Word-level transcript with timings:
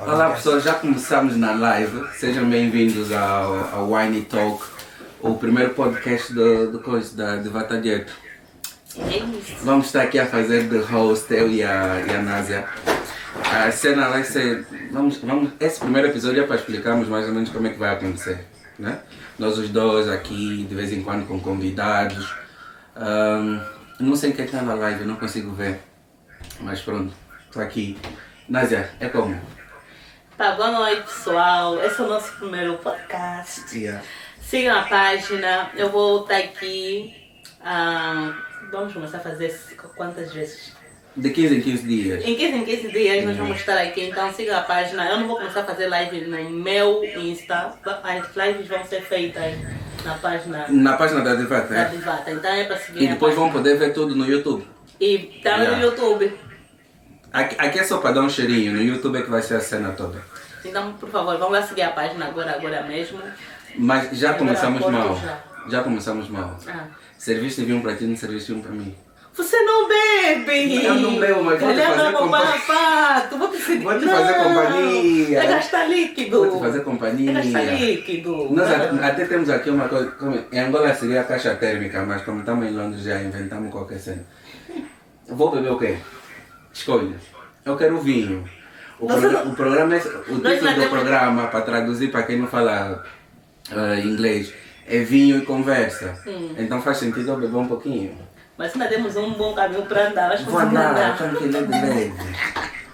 Olá 0.00 0.30
pessoal, 0.30 0.58
já 0.58 0.74
começamos 0.74 1.36
na 1.36 1.52
live. 1.52 2.08
Sejam 2.14 2.48
bem-vindos 2.48 3.12
ao, 3.12 3.54
ao 3.74 3.92
Wine 3.92 4.22
Talk, 4.22 4.64
o 5.20 5.34
primeiro 5.34 5.74
podcast 5.74 6.32
do, 6.32 6.72
do 6.72 6.78
coisa 6.80 7.14
da 7.14 7.36
de 7.36 7.50
Vata 7.50 7.78
Dieta. 7.78 8.10
É. 8.96 9.22
Vamos 9.62 9.86
estar 9.86 10.02
aqui 10.02 10.18
a 10.18 10.24
fazer 10.24 10.68
de 10.68 10.78
host, 10.78 11.30
eu 11.34 11.50
e 11.50 11.62
a, 11.62 12.00
e 12.00 12.10
a 12.14 12.22
Násia. 12.22 12.66
A 13.44 13.70
cena 13.70 14.08
vai 14.08 14.24
ser. 14.24 14.66
Vamos, 14.90 15.18
vamos, 15.18 15.50
esse 15.60 15.78
primeiro 15.78 16.08
episódio 16.08 16.42
é 16.42 16.46
para 16.46 16.56
explicarmos 16.56 17.06
mais 17.06 17.26
ou 17.28 17.34
menos 17.34 17.50
como 17.50 17.66
é 17.66 17.70
que 17.70 17.78
vai 17.78 17.94
acontecer. 17.94 18.46
Né? 18.78 19.00
Nós 19.38 19.58
os 19.58 19.68
dois 19.68 20.08
aqui, 20.08 20.64
de 20.66 20.74
vez 20.74 20.92
em 20.94 21.02
quando 21.02 21.26
com 21.26 21.38
convidados. 21.38 22.34
Ahm, 22.96 23.60
não 24.00 24.16
sei 24.16 24.32
quem 24.32 24.46
está 24.46 24.62
na 24.62 24.72
live, 24.72 25.04
não 25.04 25.16
consigo 25.16 25.52
ver. 25.52 25.78
Mas 26.58 26.80
pronto, 26.80 27.12
estou 27.46 27.62
aqui. 27.62 27.98
Násia, 28.48 28.90
é 28.98 29.08
como? 29.08 29.59
Tá, 30.40 30.52
boa 30.52 30.70
noite, 30.70 31.02
pessoal. 31.02 31.78
Esse 31.84 32.00
é 32.00 32.04
o 32.04 32.08
nosso 32.08 32.32
primeiro 32.38 32.78
podcast. 32.78 33.76
Yeah. 33.76 34.02
Sigam 34.40 34.74
a 34.74 34.84
página. 34.84 35.70
Eu 35.76 35.90
vou 35.90 36.22
estar 36.22 36.38
aqui. 36.38 37.14
ah, 37.62 38.32
vamos 38.72 38.94
começar 38.94 39.18
a 39.18 39.20
fazer 39.20 39.54
quantas 39.94 40.32
vezes? 40.32 40.72
De 41.14 41.28
15 41.28 41.56
em 41.56 41.60
15 41.60 41.82
dias. 41.86 42.24
Em 42.24 42.34
15 42.34 42.56
em 42.56 42.64
15 42.64 42.88
dias 42.88 43.24
nós 43.26 43.36
vamos 43.36 43.58
estar 43.58 43.76
aqui, 43.76 44.04
então 44.04 44.32
sigam 44.32 44.56
a 44.56 44.62
página. 44.62 45.10
Eu 45.10 45.18
não 45.18 45.28
vou 45.28 45.36
começar 45.36 45.60
a 45.60 45.64
fazer 45.64 45.88
live 45.88 46.22
no 46.22 46.50
meu 46.50 47.04
Insta. 47.04 47.74
As 48.02 48.34
lives 48.34 48.66
vão 48.66 48.82
ser 48.86 49.02
feitas 49.02 49.54
na 50.02 50.14
página 50.14 50.64
Na 50.70 50.96
página 50.96 51.20
da 51.20 51.34
Divata, 51.34 51.74
da 51.74 51.80
é? 51.82 51.84
Divata. 51.90 52.30
Então 52.30 52.50
é 52.50 52.64
para 52.64 52.78
seguir 52.78 53.02
E 53.02 53.08
depois 53.08 53.34
vão 53.34 53.52
poder 53.52 53.76
ver 53.76 53.92
tudo 53.92 54.16
no 54.16 54.24
YouTube. 54.24 54.66
E 54.98 55.18
também 55.42 55.66
Yeah. 55.66 55.76
no 55.76 55.82
YouTube. 55.82 56.32
Aqui, 57.32 57.54
aqui 57.58 57.78
é 57.78 57.84
só 57.84 57.98
para 57.98 58.12
dar 58.12 58.22
um 58.22 58.28
cheirinho, 58.28 58.72
no 58.72 58.82
YouTube 58.82 59.16
é 59.16 59.22
que 59.22 59.30
vai 59.30 59.40
ser 59.40 59.54
a 59.54 59.60
cena 59.60 59.92
toda. 59.92 60.20
Então, 60.64 60.92
por 60.94 61.08
favor, 61.08 61.36
vamos 61.38 61.52
lá 61.52 61.62
seguir 61.62 61.82
a 61.82 61.90
página 61.90 62.26
agora, 62.26 62.52
agora 62.52 62.82
mesmo. 62.82 63.20
Mas 63.76 64.10
já 64.18 64.34
começamos 64.34 64.80
mal. 64.80 65.16
já. 65.16 65.38
Já 65.68 65.82
começamos 65.82 66.28
mal. 66.28 66.58
Ah. 66.66 66.86
Serviço 67.18 67.64
de 67.64 67.72
um 67.72 67.80
para 67.80 67.94
ti, 67.94 68.04
não 68.04 68.16
serviço 68.16 68.46
de 68.46 68.54
um 68.54 68.62
para 68.62 68.72
mim. 68.72 68.94
Você 69.32 69.60
não 69.60 69.88
bebe! 69.88 70.84
Eu 70.84 70.94
não 70.96 71.18
bebo, 71.18 71.44
mas 71.44 71.60
vou 71.60 71.72
te 71.72 71.80
fazer 71.80 72.12
companhia. 72.12 73.28
vou 73.38 73.48
te 73.48 73.56
seguir. 73.58 73.82
Vou 73.84 73.98
te 73.98 74.06
fazer 74.06 74.38
Não, 74.38 74.44
companhia. 74.44 75.38
É 75.38 75.46
gastar 75.46 75.84
líquido. 75.86 76.38
Vou 76.44 76.50
te 76.56 76.58
fazer 76.60 76.80
companhia. 76.80 77.30
É 77.30 77.34
gastar 77.34 77.62
líquido. 77.62 78.48
Nós 78.50 78.92
Não. 78.92 79.04
até 79.04 79.24
temos 79.26 79.48
aqui 79.48 79.70
uma 79.70 79.88
coisa, 79.88 80.12
em 80.50 80.58
Angola 80.58 80.92
seria 80.94 81.20
a 81.20 81.24
caixa 81.24 81.54
térmica, 81.54 82.04
mas 82.04 82.22
como 82.22 82.40
estamos 82.40 82.66
em 82.66 82.72
Londres 82.72 83.02
já 83.02 83.22
inventamos 83.22 83.70
qualquer 83.70 83.98
cena. 83.98 84.24
Vou 85.28 85.50
beber 85.52 85.72
o 85.72 85.78
quê? 85.78 85.96
Escolha. 86.72 87.16
Eu 87.64 87.76
quero 87.76 88.00
vinho. 88.00 88.44
O, 89.00 89.06
não- 89.08 89.48
o 89.50 89.54
programa 89.54 89.94
é, 89.96 89.98
o 89.98 90.02
título 90.40 90.62
não 90.62 90.74
do 90.74 90.88
programa, 90.90 91.46
para 91.48 91.60
traduzir 91.62 92.10
para 92.10 92.22
quem 92.24 92.38
não 92.38 92.46
fala 92.46 93.02
ah, 93.72 93.96
inglês, 93.98 94.52
é 94.86 94.98
vinho 94.98 95.38
e 95.38 95.42
conversa. 95.46 96.14
Hum. 96.26 96.54
Então 96.58 96.82
faz 96.82 96.98
sentido 96.98 97.30
eu 97.30 97.36
beber 97.36 97.56
um 97.56 97.66
pouquinho. 97.66 98.18
Mas 98.58 98.72
ainda 98.74 98.88
temos 98.88 99.16
um 99.16 99.32
bom 99.32 99.54
caminho 99.54 99.86
para 99.86 100.08
andar. 100.08 100.32
Acho 100.32 100.44
que 100.44 100.50
Vou 100.50 100.60
andar, 100.60 100.90
andar. 100.90 101.16
tranquilo 101.16 101.66
de 101.66 101.72
leve. 101.72 102.12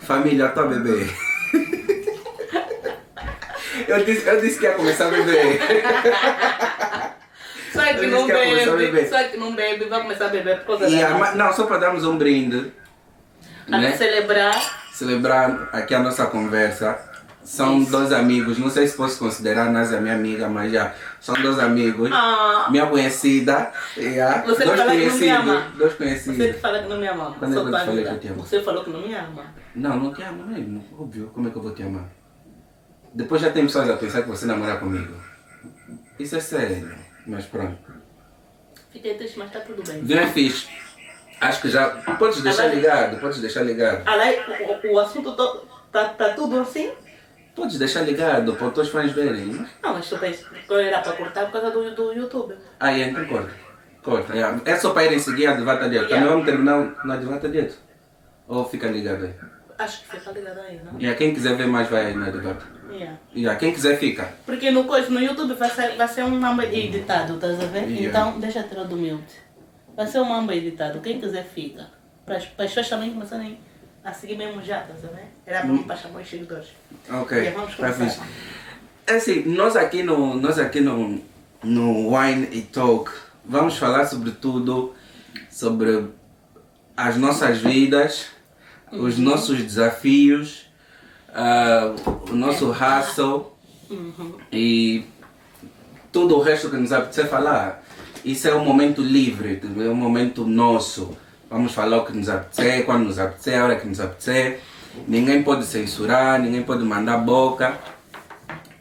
Família, 0.02 0.48
tô 0.50 0.60
a 0.60 0.66
beber. 0.66 1.10
Eu 3.88 4.04
disse, 4.04 4.26
eu 4.26 4.40
disse 4.40 4.58
que 4.58 4.64
ia 4.64 4.72
começar 4.72 5.06
a 5.06 5.10
beber. 5.10 5.60
Só 7.72 7.82
que 7.84 8.06
não 8.06 8.24
que 8.26 8.32
a 8.32 8.36
bebe, 8.36 9.06
só 9.06 9.22
que 9.24 9.36
não 9.36 9.54
bebe, 9.54 9.84
vai 9.84 10.00
começar 10.00 10.24
a 10.24 10.28
beber 10.28 10.60
por 10.60 10.78
causa 10.78 10.88
E 10.88 10.98
da 10.98 11.08
a 11.08 11.34
não, 11.34 11.52
só 11.52 11.66
para 11.66 11.76
darmos 11.76 12.04
um 12.06 12.16
brinde, 12.16 12.72
Para 13.68 13.78
né? 13.78 13.92
celebrar. 13.92 14.85
Celebrar 14.96 15.68
aqui 15.72 15.94
a 15.94 16.00
nossa 16.00 16.26
conversa. 16.26 16.98
São 17.44 17.78
Isso. 17.80 17.92
dois 17.92 18.12
amigos, 18.12 18.58
não 18.58 18.68
sei 18.68 18.88
se 18.88 18.96
posso 18.96 19.20
considerar 19.20 19.70
Nasa 19.70 20.00
minha 20.00 20.14
amiga, 20.16 20.48
mas 20.48 20.72
já 20.72 20.92
são 21.20 21.32
dois 21.40 21.60
amigos. 21.60 22.10
Ah, 22.12 22.66
Minha 22.72 22.86
conhecida, 22.86 23.70
yeah. 23.96 24.42
Você 24.42 24.64
dois 24.64 24.80
fala 24.80 24.90
que 24.90 24.98
não 24.98 25.04
me 25.04 25.10
conhecidos, 25.10 25.38
ama. 25.38 25.66
dois 25.78 25.92
você 25.92 25.96
conhecidos. 25.98 26.46
que 26.46 26.52
fala 26.54 26.82
que 26.82 26.88
não 26.88 26.98
me 26.98 27.06
ama. 27.06 27.36
Quando 27.38 27.54
é 27.54 27.56
eu 27.56 27.86
falei 27.86 28.04
que 28.04 28.10
eu 28.10 28.18
te 28.18 28.28
amo? 28.28 28.42
Você 28.42 28.62
falou 28.62 28.82
que 28.82 28.90
não 28.90 29.00
me 29.00 29.14
ama. 29.14 29.44
Não, 29.76 29.96
não 30.00 30.12
te 30.12 30.22
amo 30.24 30.44
mesmo, 30.44 30.84
óbvio. 30.98 31.30
Como 31.32 31.46
é 31.46 31.50
que 31.52 31.56
eu 31.56 31.62
vou 31.62 31.72
te 31.72 31.84
amar? 31.84 32.08
Depois 33.14 33.40
já 33.40 33.50
tem 33.50 33.64
pessoas 33.64 33.90
a 33.90 33.96
pensar 33.96 34.22
que 34.22 34.28
você 34.28 34.44
namora 34.44 34.78
comigo. 34.78 35.14
Isso 36.18 36.34
é 36.34 36.40
sério, 36.40 36.96
mas 37.28 37.44
pronto. 37.44 37.78
Fiquei 38.90 39.14
triste, 39.14 39.38
mas 39.38 39.52
tá 39.52 39.60
tudo 39.60 39.84
bem. 39.88 40.02
Viu, 40.02 40.18
é 40.18 40.26
fixe. 40.26 40.66
Acho 41.40 41.60
que 41.62 41.68
já. 41.68 41.88
Podes 42.18 42.42
deixar 42.42 42.62
Agora- 42.64 42.74
ligado, 42.76 43.20
podes 43.20 43.40
deixar 43.40 43.62
ligado. 43.62 44.02
Ah, 44.06 44.16
o, 44.88 44.94
o 44.94 44.98
assunto 45.00 45.32
to, 45.36 45.66
tá, 45.92 46.04
tá 46.10 46.30
tudo 46.30 46.60
assim? 46.60 46.92
Podes 47.54 47.78
deixar 47.78 48.02
ligado 48.02 48.54
para 48.54 48.66
os 48.68 48.74
teus 48.74 48.88
fãs 48.88 49.12
verem. 49.12 49.46
mas- 49.46 49.68
Não, 49.82 49.94
mas 49.94 50.08
tu 50.08 50.18
tens 50.18 50.36
que 50.46 50.66
para 50.66 51.12
cortar 51.12 51.46
por 51.46 51.52
causa 51.52 51.70
do, 51.70 51.94
do 51.94 52.12
YouTube. 52.12 52.54
Ah, 52.80 52.92
é, 52.92 53.08
então 53.08 53.24
corta. 53.26 53.50
Corta. 54.02 54.34
yeah. 54.34 54.60
É 54.64 54.76
só 54.76 54.90
para 54.90 55.04
irem 55.04 55.18
seguir 55.18 55.46
a 55.46 55.52
Advata 55.52 55.88
Dieto. 55.88 56.08
Também 56.08 56.28
vamos 56.28 56.44
terminar 56.44 56.94
na 57.04 57.14
Advata 57.14 57.48
Dieto. 57.48 57.74
Ou 58.46 58.64
fica 58.68 58.86
ligado 58.88 59.24
aí. 59.24 59.34
Acho 59.78 60.04
que 60.08 60.20
tá 60.20 60.30
ligado 60.32 60.60
aí, 60.60 60.80
não? 60.82 60.98
Yeah, 60.98 61.18
quem 61.18 61.34
quiser 61.34 61.56
ver 61.56 61.66
mais 61.66 61.88
vai 61.88 62.06
aí 62.06 62.14
na 62.14 62.26
Advata. 62.26 62.64
Yeah. 62.90 63.18
Yeah, 63.34 63.58
quem 63.58 63.72
quiser 63.72 63.98
fica. 63.98 64.28
Porque 64.46 64.70
no, 64.70 64.84
no 64.84 65.20
YouTube 65.20 65.54
vai 65.54 65.68
ser, 65.68 65.96
vai 65.96 66.08
ser 66.08 66.22
um 66.24 66.62
editado, 66.62 67.34
estás 67.34 67.60
a 67.60 67.66
ver? 67.66 67.88
Yeah. 67.88 68.06
Então 68.06 68.38
deixa 68.40 68.62
tirar 68.62 68.84
do 68.84 68.96
mute. 68.96 69.45
Vai 69.96 70.06
ser 70.06 70.20
um 70.20 70.24
mamba 70.24 70.54
editado, 70.54 71.00
quem 71.00 71.20
quiser 71.20 71.44
fica. 71.44 71.88
Para 72.24 72.36
as 72.36 72.44
pessoas 72.44 72.88
também 72.88 73.12
começarem 73.12 73.58
a 74.04 74.12
seguir 74.12 74.36
mesmo 74.36 74.62
já, 74.62 74.80
a 74.80 74.84
ver? 74.84 75.28
Era 75.46 75.66
para 75.86 75.96
chamar 75.96 76.20
os 76.20 76.28
seguidores. 76.28 76.68
Ok. 77.08 77.38
Yeah, 77.38 77.58
vamos 77.58 77.76
tá 77.76 77.92
começar. 77.92 78.26
É 79.06 79.14
assim, 79.14 79.44
nós 79.46 79.74
aqui 79.74 80.02
no, 80.02 80.34
nós 80.34 80.58
aqui 80.58 80.80
no, 80.80 81.20
no 81.62 82.14
Wine 82.14 82.48
e 82.52 82.62
Talk 82.62 83.10
vamos 83.44 83.78
falar 83.78 84.06
sobre 84.06 84.32
tudo, 84.32 84.94
sobre 85.50 86.08
as 86.96 87.16
nossas 87.16 87.58
vidas, 87.58 88.26
os 88.92 89.18
nossos 89.18 89.62
desafios, 89.62 90.66
ah, 91.32 91.94
o 92.30 92.34
nosso 92.34 92.70
hustle 92.70 93.52
e 94.52 95.04
tudo 96.12 96.36
o 96.36 96.42
resto 96.42 96.70
que 96.70 96.76
nos 96.76 96.92
apetecer 96.92 97.28
falar. 97.28 97.84
Isso 98.26 98.48
é 98.48 98.54
um 98.56 98.64
momento 98.64 99.00
livre, 99.00 99.60
é 99.62 99.88
um 99.88 99.94
momento 99.94 100.44
nosso. 100.44 101.16
Vamos 101.48 101.72
falar 101.72 101.98
o 101.98 102.04
que 102.04 102.12
nos 102.12 102.28
apetecer, 102.28 102.84
quando 102.84 103.04
nos 103.04 103.20
apetecer, 103.20 103.56
a 103.56 103.62
hora 103.62 103.76
que 103.76 103.86
nos 103.86 104.00
apetecer. 104.00 104.58
Ninguém 105.06 105.44
pode 105.44 105.64
censurar, 105.64 106.42
ninguém 106.42 106.64
pode 106.64 106.82
mandar 106.82 107.18
boca. 107.18 107.78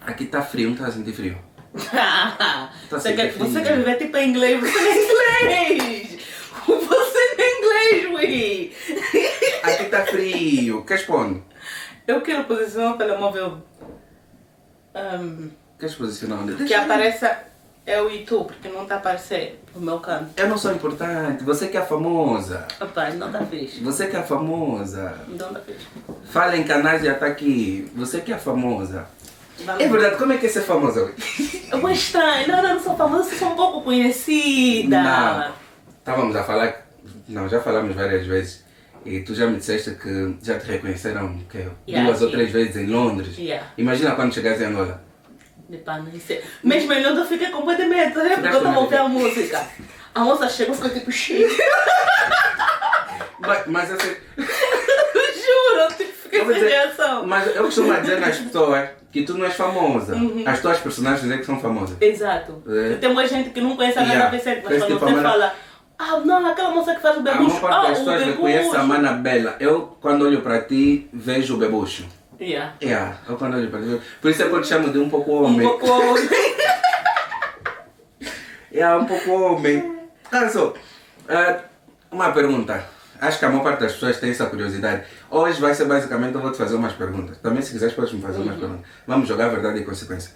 Aqui 0.01 0.23
está 0.23 0.41
frio, 0.41 0.69
não 0.69 0.73
está 0.73 0.88
a 0.88 0.91
sentir 0.91 1.13
frio? 1.13 1.38
você, 2.89 3.13
quer, 3.13 3.34
você 3.34 3.61
quer 3.61 3.78
viver 3.78 3.97
tipo 4.00 4.17
em 4.17 4.29
inglês? 4.31 4.59
Você 4.59 5.13
não 5.13 5.22
é 5.22 5.73
inglês! 5.73 6.17
Você 6.66 7.35
não 7.38 7.44
é 7.44 7.91
inglês, 7.91 8.05
ui! 8.16 8.73
Aqui 9.61 9.84
está 9.84 10.05
frio, 10.07 10.84
queres 10.85 11.03
pôr? 11.03 11.39
Eu 12.07 12.22
quero 12.22 12.45
posicionar 12.45 12.95
o 12.95 12.97
telemóvel 12.97 13.63
ahm, 14.95 15.50
Queres 15.78 15.94
posicionar 15.94 16.39
onde? 16.39 16.66
que 16.66 16.73
apareça 16.73 17.53
é 17.85 18.01
o 18.01 18.09
YouTube, 18.09 18.47
porque 18.47 18.68
não 18.69 18.84
está 18.84 18.96
a 18.96 18.97
aparecer 18.97 19.62
no 19.75 19.81
meu 19.81 20.00
canto. 20.00 20.31
Eu 20.38 20.47
não 20.47 20.57
sou 20.57 20.72
importante, 20.72 21.44
você 21.44 21.68
que 21.68 21.78
é 21.78 21.81
famosa. 21.81 22.68
Opa, 22.81 23.09
não 23.12 23.28
está 23.28 23.46
fixe. 23.46 23.79
Você 23.81 24.07
que 24.07 24.16
é 24.16 24.23
famosa. 24.23 25.13
Não 25.28 25.47
está 25.47 25.59
fixe. 25.59 25.85
Fala 26.31 26.57
em 26.57 26.63
canais 26.63 27.03
já 27.03 27.13
está 27.13 27.28
aqui. 27.28 27.91
Você 27.96 28.22
que 28.22 28.34
é 28.34 28.38
famosa. 28.38 29.07
É 29.79 29.88
verdade, 29.88 30.18
como 30.18 30.34
é 30.34 30.38
que 30.38 30.47
é 30.47 30.50
ser 30.50 30.62
famosa? 30.62 31.13
Eu 31.72 31.79
vou 31.79 31.90
estranho. 31.91 32.47
Não, 32.47 32.62
não, 32.62 32.73
não 32.75 32.84
sou 32.84 32.96
famosa, 32.97 33.31
eu 33.31 33.38
sou 33.38 33.50
um 33.51 33.56
pouco 33.56 33.81
conhecida. 33.84 35.02
Não. 35.02 35.53
Estávamos 36.00 36.35
a 36.35 36.44
falar, 36.44 36.85
não, 37.28 37.47
já 37.47 37.62
falamos 37.62 37.96
várias 37.96 38.25
vezes. 38.25 38.66
E 39.05 39.20
tu 39.20 39.35
já 39.35 39.46
me 39.46 39.58
disseste 39.58 39.91
que 39.91 40.35
já 40.41 40.58
te 40.59 40.66
reconheceram 40.66 41.38
que 41.49 41.59
Yeah, 41.88 42.09
duas 42.09 42.22
ou 42.23 42.28
sim. 42.29 42.34
três 42.35 42.52
vezes 42.52 42.76
em 42.76 42.88
Londres. 42.88 43.38
Yeah. 43.38 43.67
Imagina 43.78 44.16
quando 44.16 44.34
chegares 44.34 44.59
em 44.61 44.66
Angola. 44.66 45.04
De 45.70 45.78
pá, 45.78 45.97
não 45.97 46.20
sei. 46.20 46.44
Mesmo 46.64 46.94
em 46.94 47.03
Londres 47.03 47.20
eu 47.20 47.26
fiquei 47.26 47.50
com 47.50 47.62
muito 47.62 47.84
medo, 47.85 48.23
né? 48.23 48.35
Porque 48.35 48.47
eu 48.47 48.58
estava 48.58 48.76
a 48.76 48.79
ouvir 48.79 48.97
a 48.97 49.08
música. 49.08 49.67
A 50.14 50.20
moça 50.22 50.47
chegou 50.47 50.73
e 50.73 50.78
ficou 50.78 50.91
tipo, 50.91 51.12
"Xiii." 51.12 51.47
Mas, 53.40 53.64
mas, 53.67 53.91
assim, 53.91 54.16
juro, 54.38 55.82
eu 55.82 55.88
tipo, 55.90 56.14
fiquei 56.14 56.41
eu 56.41 56.46
sem 56.53 56.64
reação. 56.64 57.28
mas 57.28 57.56
eu 57.56 57.64
costumo 57.64 57.94
dizer 58.02 58.20
nas 58.20 58.38
pessoas 58.38 58.90
que 59.12 59.23
tu 59.23 59.34
não 59.38 59.46
és 59.46 59.56
famosa. 59.56 60.16
Uhum. 60.16 60.44
As 60.46 60.62
tuas 60.62 60.79
personagens 60.79 61.32
é 61.32 61.38
que 61.38 61.46
são 61.46 61.59
famosas. 61.59 61.97
Exato. 62.02 62.64
É. 62.67 62.96
Tem 62.96 63.14
muita 63.14 63.29
gente 63.29 63.50
que 63.52 63.62
não 63.62 63.76
conhece 63.76 64.00
a 64.00 64.02
Yeah. 64.02 64.28
Ana 64.28 64.38
Vicente, 64.38 64.62
mas 64.64 64.78
quando 64.78 64.94
tipo 64.94 65.06
você 65.06 65.20
a 65.20 65.22
fala, 65.22 65.56
ah, 65.97 66.20
não, 66.26 66.46
aquela 66.47 66.72
moça 66.72 66.96
que 66.96 67.02
faz 67.02 67.16
o 67.17 67.20
A 67.20 67.23
bebucho, 67.23 67.56
maior 67.56 67.62
parte 67.62 67.76
ah, 67.85 67.90
das 67.90 68.00
o 68.00 68.06
pessoas 68.06 68.26
reconhece 68.26 68.76
a. 68.76 68.84
Mana 68.84 69.14
Bela. 69.14 69.56
Eu, 69.59 69.97
quando 70.02 70.23
olho 70.26 70.41
para 70.41 70.62
ti, 70.62 71.09
vejo 71.14 71.56
o 71.56 71.58
bebucho. 71.58 72.06
Yeah. 72.40 72.76
Yeah, 72.82 73.17
eu 73.28 73.37
para 73.37 73.61
ti. 73.61 74.02
Por 74.22 74.32
isso 74.32 74.43
é 74.43 74.49
que 74.49 74.53
eu 74.53 74.61
te 74.61 74.67
chamo 74.67 74.91
de 74.91 74.99
um 74.99 75.09
pouco 75.09 75.32
Um 75.32 75.46
homem. 75.46 75.67
É 78.72 78.96
um 78.96 79.05
pouco 79.05 79.32
homem. 79.32 79.96
Olha 80.32 80.49
só, 80.49 80.73
ah, 81.29 81.59
uma 82.11 82.32
pergunta. 82.32 82.84
Acho 83.22 83.40
que 83.40 83.46
a 83.46 83.49
maior 83.49 83.64
parte 83.64 83.79
das 83.79 83.93
pessoas 83.93 84.20
tem 84.20 84.32
essa 84.32 84.46
curiosidade. 84.47 85.05
Hoje 85.29 85.61
vai 85.61 85.73
ser 85.73 85.85
basicamente, 85.85 86.35
eu 86.35 86.41
vou 86.41 86.52
te 86.52 86.58
fazer 86.58 86.76
umas 86.76 86.93
perguntas. 86.93 87.37
Também 87.37 87.61
se 87.61 87.72
quiseres 87.72 87.93
podes 87.96 88.11
me 88.11 88.22
fazer 88.22 88.41
umas 88.41 88.58
perguntas. 88.58 88.85
Vamos 89.08 89.28
jogar 89.28 89.47
verdade 89.47 89.79
e 89.79 89.85
consequência. 89.85 90.31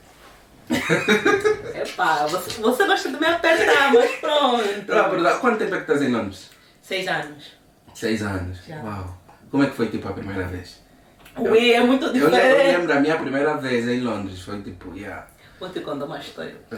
Epá, 0.69 2.27
você, 2.27 2.61
você 2.61 2.85
gosta 2.85 3.09
de 3.09 3.19
me 3.19 3.25
apertar, 3.25 3.93
mas 3.93 4.11
pronto. 4.11 4.63
Não, 4.87 5.09
verdade. 5.09 5.39
Quanto 5.39 5.57
tempo 5.57 5.75
é 5.75 5.77
que 5.77 5.83
estás 5.83 6.01
em 6.01 6.11
Londres? 6.11 6.49
Seis 6.81 7.07
anos. 7.07 7.53
Seis 7.93 8.21
anos. 8.21 8.59
Já. 8.65 8.81
Uau. 8.81 9.17
Como 9.51 9.63
é 9.63 9.67
que 9.67 9.75
foi 9.75 9.87
tipo 9.87 10.07
a 10.07 10.13
primeira 10.13 10.47
vez? 10.47 10.79
Ui, 11.41 11.71
é 11.73 11.79
muito 11.81 12.05
Eu, 12.07 12.11
le- 12.13 12.19
eu 12.21 12.29
diferente. 12.29 12.77
lembro 12.77 12.93
a 12.93 12.99
minha 12.99 13.17
primeira 13.17 13.57
vez 13.57 13.87
em 13.87 13.99
Londres. 14.01 14.41
Foi 14.41 14.61
tipo, 14.61 14.95
yeah. 14.95 15.27
Vou 15.59 15.69
te 15.69 15.79
contar 15.81 16.05
uma 16.05 16.19
história. 16.19 16.55
Hum. 16.71 16.77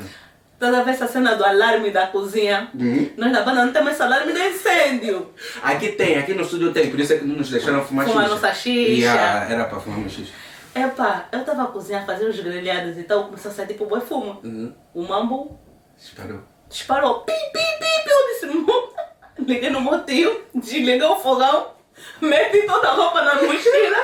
Toda 0.59 0.83
vez 0.83 1.01
a 1.01 1.07
cena 1.07 1.35
do 1.35 1.43
alarme 1.43 1.89
da 1.89 2.05
cozinha, 2.07 2.69
Uhum. 2.75 3.09
nós 3.17 3.31
na 3.31 3.41
banda 3.41 3.65
não 3.65 3.73
temos 3.73 3.93
esse 3.93 4.03
alarme 4.03 4.31
de 4.31 4.39
incêndio. 4.39 5.33
Aqui 5.63 5.89
tem, 5.93 6.17
aqui 6.19 6.33
no 6.35 6.43
estúdio 6.43 6.71
tem, 6.71 6.91
por 6.91 6.99
isso 6.99 7.13
é 7.13 7.17
que 7.17 7.25
não 7.25 7.35
nos 7.37 7.49
deixaram 7.49 7.83
fumar 7.83 8.05
Fumar 8.05 8.25
xixa. 8.25 8.35
nossa 8.35 8.53
xixa. 8.53 8.91
Yeah, 8.91 9.51
era 9.53 9.65
para 9.65 9.79
fumar 9.79 9.97
uma 9.99 10.09
xixa. 10.09 10.31
Epá, 10.75 11.27
eu 11.31 11.43
tava 11.43 11.63
a 11.63 11.67
cozinhar, 11.67 12.05
fazer 12.05 12.25
os 12.25 12.39
grelhados 12.39 12.95
e 12.97 13.03
tal, 13.03 13.25
começou 13.25 13.49
a 13.51 13.53
sair 13.55 13.67
tipo 13.67 13.85
boi 13.87 14.01
fumo. 14.01 14.39
Uhum. 14.43 14.71
O 14.93 15.01
mambo 15.03 15.59
Disparou. 15.97 16.41
disparou. 16.69 17.19
Pi, 17.21 17.33
pi, 17.33 17.59
pi, 17.79 18.03
pi. 18.03 18.09
Eu 18.11 18.27
disse, 18.27 18.65
liguei 19.43 19.69
no 19.71 19.81
motivo, 19.81 20.41
desliguei 20.53 21.01
o 21.03 21.15
fogão, 21.15 21.71
meti 22.21 22.65
toda 22.65 22.87
a 22.89 22.93
roupa 22.93 23.21
na 23.21 23.35
mochila. 23.35 23.97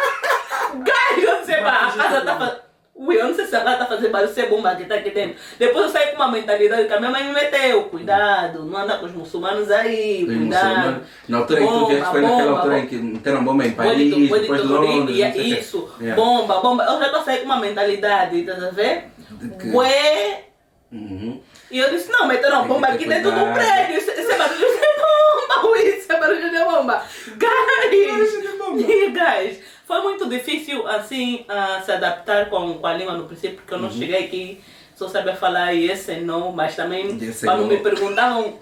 Gás, 0.83 1.23
eu 1.23 1.39
disse, 1.39 1.55
pá, 1.61 1.87
a 1.87 1.91
casa 1.91 2.21
tá 2.21 2.35
fazendo. 2.35 2.67
Ui, 2.99 3.15
eu 3.15 3.27
não 3.27 3.35
sei 3.35 3.45
se 3.45 3.55
a 3.55 3.61
casa 3.61 3.77
tá 3.77 3.85
fazendo 3.85 4.09
barulho, 4.11 4.33
se 4.33 4.41
é 4.41 4.47
bomba 4.47 4.75
que 4.75 4.85
tá 4.85 4.95
aqui 4.95 5.11
dentro. 5.11 5.37
Depois 5.59 5.85
eu 5.85 5.91
saí 5.91 6.07
com 6.07 6.15
uma 6.15 6.31
mentalidade 6.31 6.87
que 6.87 6.93
a 6.93 6.99
minha 6.99 7.11
mãe 7.11 7.23
me 7.25 7.31
meteu. 7.31 7.83
Cuidado, 7.83 8.65
não 8.65 8.75
anda 8.79 8.97
com 8.97 9.05
os 9.05 9.11
muçulmanos 9.11 9.69
aí, 9.69 10.25
cuidado. 10.25 11.03
Na 11.29 11.37
altura 11.37 11.59
em 11.61 11.63
que 11.67 11.69
tu 11.71 11.79
Bomba, 11.79 11.87
vieste 11.93 12.09
foi 12.11 12.21
naquela 12.21 12.41
bomba, 12.43 12.57
altura 12.57 12.79
em 12.79 12.87
que 12.87 12.95
meteram 12.95 13.43
bomba 13.43 13.65
em 13.67 13.71
Paris, 13.71 14.15
depois 14.15 14.41
de 14.61 14.67
Londres. 14.67 14.97
não 14.97 15.07
sei 15.15 15.29
o 15.29 15.33
quê. 15.33 15.39
Isso, 15.59 15.89
Yeah. 16.01 16.19
bomba, 16.21 16.59
bomba. 16.59 16.85
Eu 16.85 16.99
já 16.99 17.09
tô 17.09 17.21
saindo 17.21 17.39
com 17.41 17.45
uma 17.45 17.59
mentalidade, 17.59 18.39
estás 18.39 18.63
a 18.63 18.69
ver? 18.71 19.05
De 19.29 19.49
que- 19.51 19.69
Ué. 19.75 20.46
Uhum. 20.91 21.41
E 21.69 21.79
eu 21.79 21.89
disse, 21.89 22.09
não, 22.11 22.27
meteram 22.27 22.67
bomba 22.67 22.87
aqui 22.87 23.05
dentro 23.07 23.31
do 23.31 23.53
prédio. 23.53 23.97
Isso, 23.97 24.09
é 24.11 24.37
barulho 24.37 24.59
de 24.59 24.87
bomba, 25.01 25.67
ui, 25.71 25.79
isso 25.81 26.11
é 26.11 26.19
barulho 26.19 26.49
de 26.49 26.59
bomba. 26.59 27.03
Barulho 27.37 28.41
de 28.41 28.57
bomba. 28.57 28.81
E 28.87 29.11
gás. 29.11 29.59
Foi 29.85 30.01
muito 30.01 30.27
difícil, 30.29 30.85
assim, 30.87 31.45
a 31.47 31.81
se 31.81 31.91
adaptar 31.91 32.49
com, 32.49 32.77
com 32.77 32.87
a 32.87 32.93
língua 32.93 33.13
no 33.13 33.25
princípio, 33.25 33.57
porque 33.57 33.73
eu 33.73 33.77
Uhum. 33.77 33.83
não 33.85 33.91
cheguei 33.91 34.25
aqui, 34.25 34.61
só 34.95 35.07
sabia 35.07 35.35
falar 35.35 35.69
and 36.09 36.21
no, 36.23 36.51
mas 36.51 36.75
também, 36.75 37.17
quando 37.43 37.61
no. 37.61 37.67
me 37.67 37.77
perguntavam, 37.77 38.59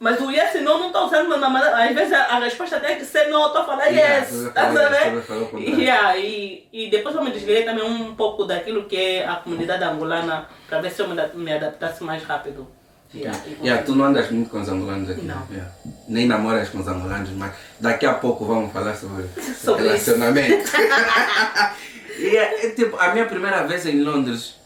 mas 0.00 0.20
o 0.20 0.30
yes 0.30 0.56
and 0.56 0.62
no 0.62 0.78
não 0.78 0.86
estou 0.88 1.06
usando 1.06 1.36
na 1.36 1.48
maneira, 1.48 1.84
às 1.84 1.94
vezes 1.94 2.12
a, 2.12 2.24
a 2.24 2.38
resposta 2.40 2.80
tem 2.80 2.96
que 2.96 3.04
ser 3.04 3.28
eu 3.28 3.46
estou 3.46 3.62
a 3.62 3.64
falar 3.64 3.86
yes, 3.86 4.50
tá 4.52 4.66
falar 4.66 4.90
yes, 4.90 5.26
sabendo? 5.26 5.42
o 5.42 5.46
contrário. 5.46 5.80
Yeah, 5.80 6.16
e, 6.18 6.68
e 6.72 6.90
depois 6.90 7.14
eu 7.14 7.24
me 7.24 7.30
desliguei 7.30 7.64
também 7.64 7.84
um 7.84 8.14
pouco 8.14 8.44
daquilo 8.44 8.84
que 8.84 8.96
é 8.96 9.26
a 9.26 9.36
comunidade 9.36 9.84
angolana, 9.84 10.46
para 10.68 10.80
ver 10.80 10.90
se 10.90 11.02
eu 11.02 11.08
me, 11.08 11.14
me 11.34 11.52
adaptasse 11.52 12.02
mais 12.02 12.22
rápido. 12.24 12.66
Yeah, 13.14 13.38
e 13.46 13.64
Yeah, 13.64 13.84
tu 13.84 13.94
não 13.94 14.06
andas 14.06 14.30
muito 14.30 14.50
com 14.50 14.60
os 14.60 14.68
angolanos 14.68 15.08
aqui. 15.08 15.22
Não. 15.22 15.46
Yeah. 15.48 15.70
Nem 16.08 16.26
namoras 16.26 16.68
com 16.68 16.80
os 16.80 16.88
angolanos, 16.88 17.30
mas 17.30 17.52
daqui 17.78 18.04
a 18.06 18.14
pouco 18.14 18.44
vamos 18.44 18.72
falar 18.72 18.96
sobre, 18.96 19.26
Sobre 19.54 19.84
relacionamento. 19.84 20.70
e 22.18 22.36
é, 22.36 22.66
é 22.66 22.70
tipo, 22.70 22.96
a 22.98 23.12
minha 23.12 23.26
primeira 23.26 23.64
vez 23.66 23.86
em 23.86 24.02
Londres, 24.02 24.56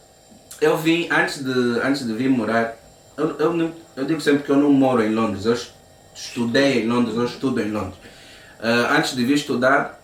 eu 0.60 0.76
vim, 0.78 1.08
antes 1.10 1.44
de, 1.44 1.80
antes 1.80 2.06
de 2.06 2.12
vir 2.14 2.30
morar, 2.30 2.74
eu, 3.18 3.36
eu, 3.38 3.72
eu 3.96 4.04
digo 4.04 4.20
sempre 4.20 4.42
que 4.44 4.50
eu 4.50 4.56
não 4.56 4.72
moro 4.72 5.02
em 5.02 5.14
Londres, 5.14 5.44
eu 5.44 5.52
es- 5.54 5.72
estudei 6.14 6.82
em 6.82 6.86
Londres, 6.86 7.16
eu 7.16 7.24
estudo 7.24 7.60
em 7.60 7.70
Londres. 7.70 7.98
Ah, 8.60 8.96
antes 8.98 9.14
de 9.14 9.24
vir 9.24 9.34
estudar, 9.34 10.00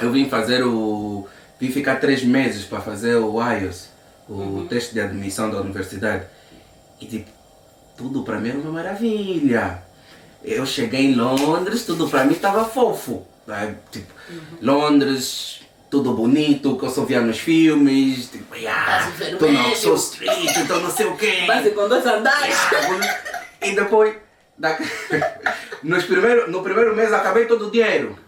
eu 0.00 0.10
vim 0.12 0.28
fazer 0.28 0.64
o. 0.64 1.26
Vim 1.58 1.70
ficar 1.70 1.96
três 2.00 2.22
meses 2.22 2.64
para 2.64 2.80
fazer 2.80 3.16
o 3.16 3.40
IELTS, 3.42 3.88
o 4.28 4.66
teste 4.68 4.92
de 4.94 5.00
admissão 5.00 5.50
da 5.50 5.60
universidade. 5.60 6.24
E 7.00 7.06
tipo, 7.06 7.30
tudo 7.96 8.22
para 8.22 8.38
mim 8.38 8.50
era 8.50 8.58
uma 8.58 8.72
maravilha. 8.72 9.82
Eu 10.44 10.66
cheguei 10.66 11.06
em 11.06 11.14
Londres, 11.14 11.84
tudo 11.84 12.08
para 12.08 12.24
mim 12.24 12.32
estava 12.34 12.64
fofo. 12.64 13.26
né? 13.46 13.74
Tipo, 13.90 14.12
Londres, 14.60 15.60
tudo 15.90 16.12
bonito, 16.12 16.76
que 16.76 16.84
eu 16.84 16.90
só 16.90 17.04
via 17.04 17.20
nos 17.20 17.38
filmes. 17.38 18.28
Tipo, 18.30 18.54
yeah, 18.54 19.10
tô 19.38 19.46
na. 19.46 19.68
Oxford 19.68 20.00
Street, 20.00 20.66
tô 20.66 20.78
não 20.80 20.90
sei 20.90 21.06
o 21.06 21.16
quê. 21.16 21.44
Base 21.46 21.70
com 21.70 21.88
dois 21.88 22.06
andares. 22.06 22.56
E 23.62 23.74
depois, 23.74 24.14
da... 24.58 24.76
Nos 25.82 26.04
primeiro, 26.04 26.50
no 26.50 26.62
primeiro 26.62 26.96
mês 26.96 27.12
acabei 27.12 27.44
todo 27.44 27.68
o 27.68 27.70
dinheiro. 27.70 28.18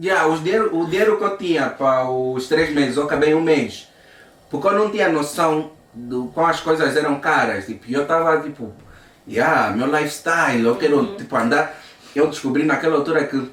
Yeah, 0.00 0.28
os 0.28 0.42
dinheiro. 0.42 0.76
O 0.76 0.86
dinheiro 0.86 1.16
que 1.18 1.24
eu 1.24 1.36
tinha 1.36 1.70
para 1.70 2.08
os 2.08 2.46
três 2.46 2.72
meses, 2.72 2.96
eu 2.96 3.04
acabei 3.04 3.34
um 3.34 3.40
mês. 3.40 3.88
Porque 4.50 4.66
eu 4.68 4.72
não 4.72 4.90
tinha 4.90 5.08
noção 5.08 5.72
do 5.92 6.26
quão 6.28 6.46
as 6.46 6.60
coisas 6.60 6.96
eram 6.96 7.18
caras. 7.18 7.66
Tipo, 7.66 7.90
eu 7.90 8.02
estava 8.02 8.40
tipo, 8.40 8.72
yeah, 9.26 9.74
meu 9.74 9.86
lifestyle, 9.86 10.64
eu 10.64 10.76
quero 10.76 11.16
tipo, 11.16 11.34
andar. 11.36 11.74
Eu 12.14 12.28
descobri 12.28 12.64
naquela 12.64 12.96
altura 12.96 13.24
que 13.26 13.50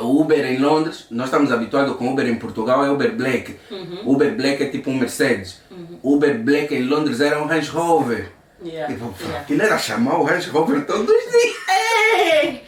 o 0.00 0.20
Uber 0.20 0.44
em 0.44 0.58
Londres, 0.58 1.06
nós 1.10 1.26
estamos 1.26 1.50
habituados 1.52 1.96
com 1.96 2.12
Uber 2.12 2.26
em 2.26 2.36
Portugal, 2.36 2.84
é 2.84 2.90
Uber 2.90 3.14
Black. 3.14 3.56
Uber 4.04 4.34
Black 4.36 4.62
é 4.62 4.68
tipo 4.68 4.90
um 4.90 4.96
Mercedes. 4.98 5.60
Uber 6.02 6.38
Black 6.38 6.74
em 6.74 6.82
Londres 6.82 7.20
era 7.20 7.42
um 7.42 7.46
Range 7.46 7.68
Rover. 7.70 8.32
Yeah, 8.64 8.92
Tipo, 8.92 9.14
yeah. 9.20 9.40
aquilo 9.40 9.62
era 9.62 9.78
chamar 9.78 10.18
o 10.18 10.24
Range 10.24 10.48
Rover 10.50 10.84
todos 10.86 11.08
os 11.10 11.30
dias. 11.30 12.60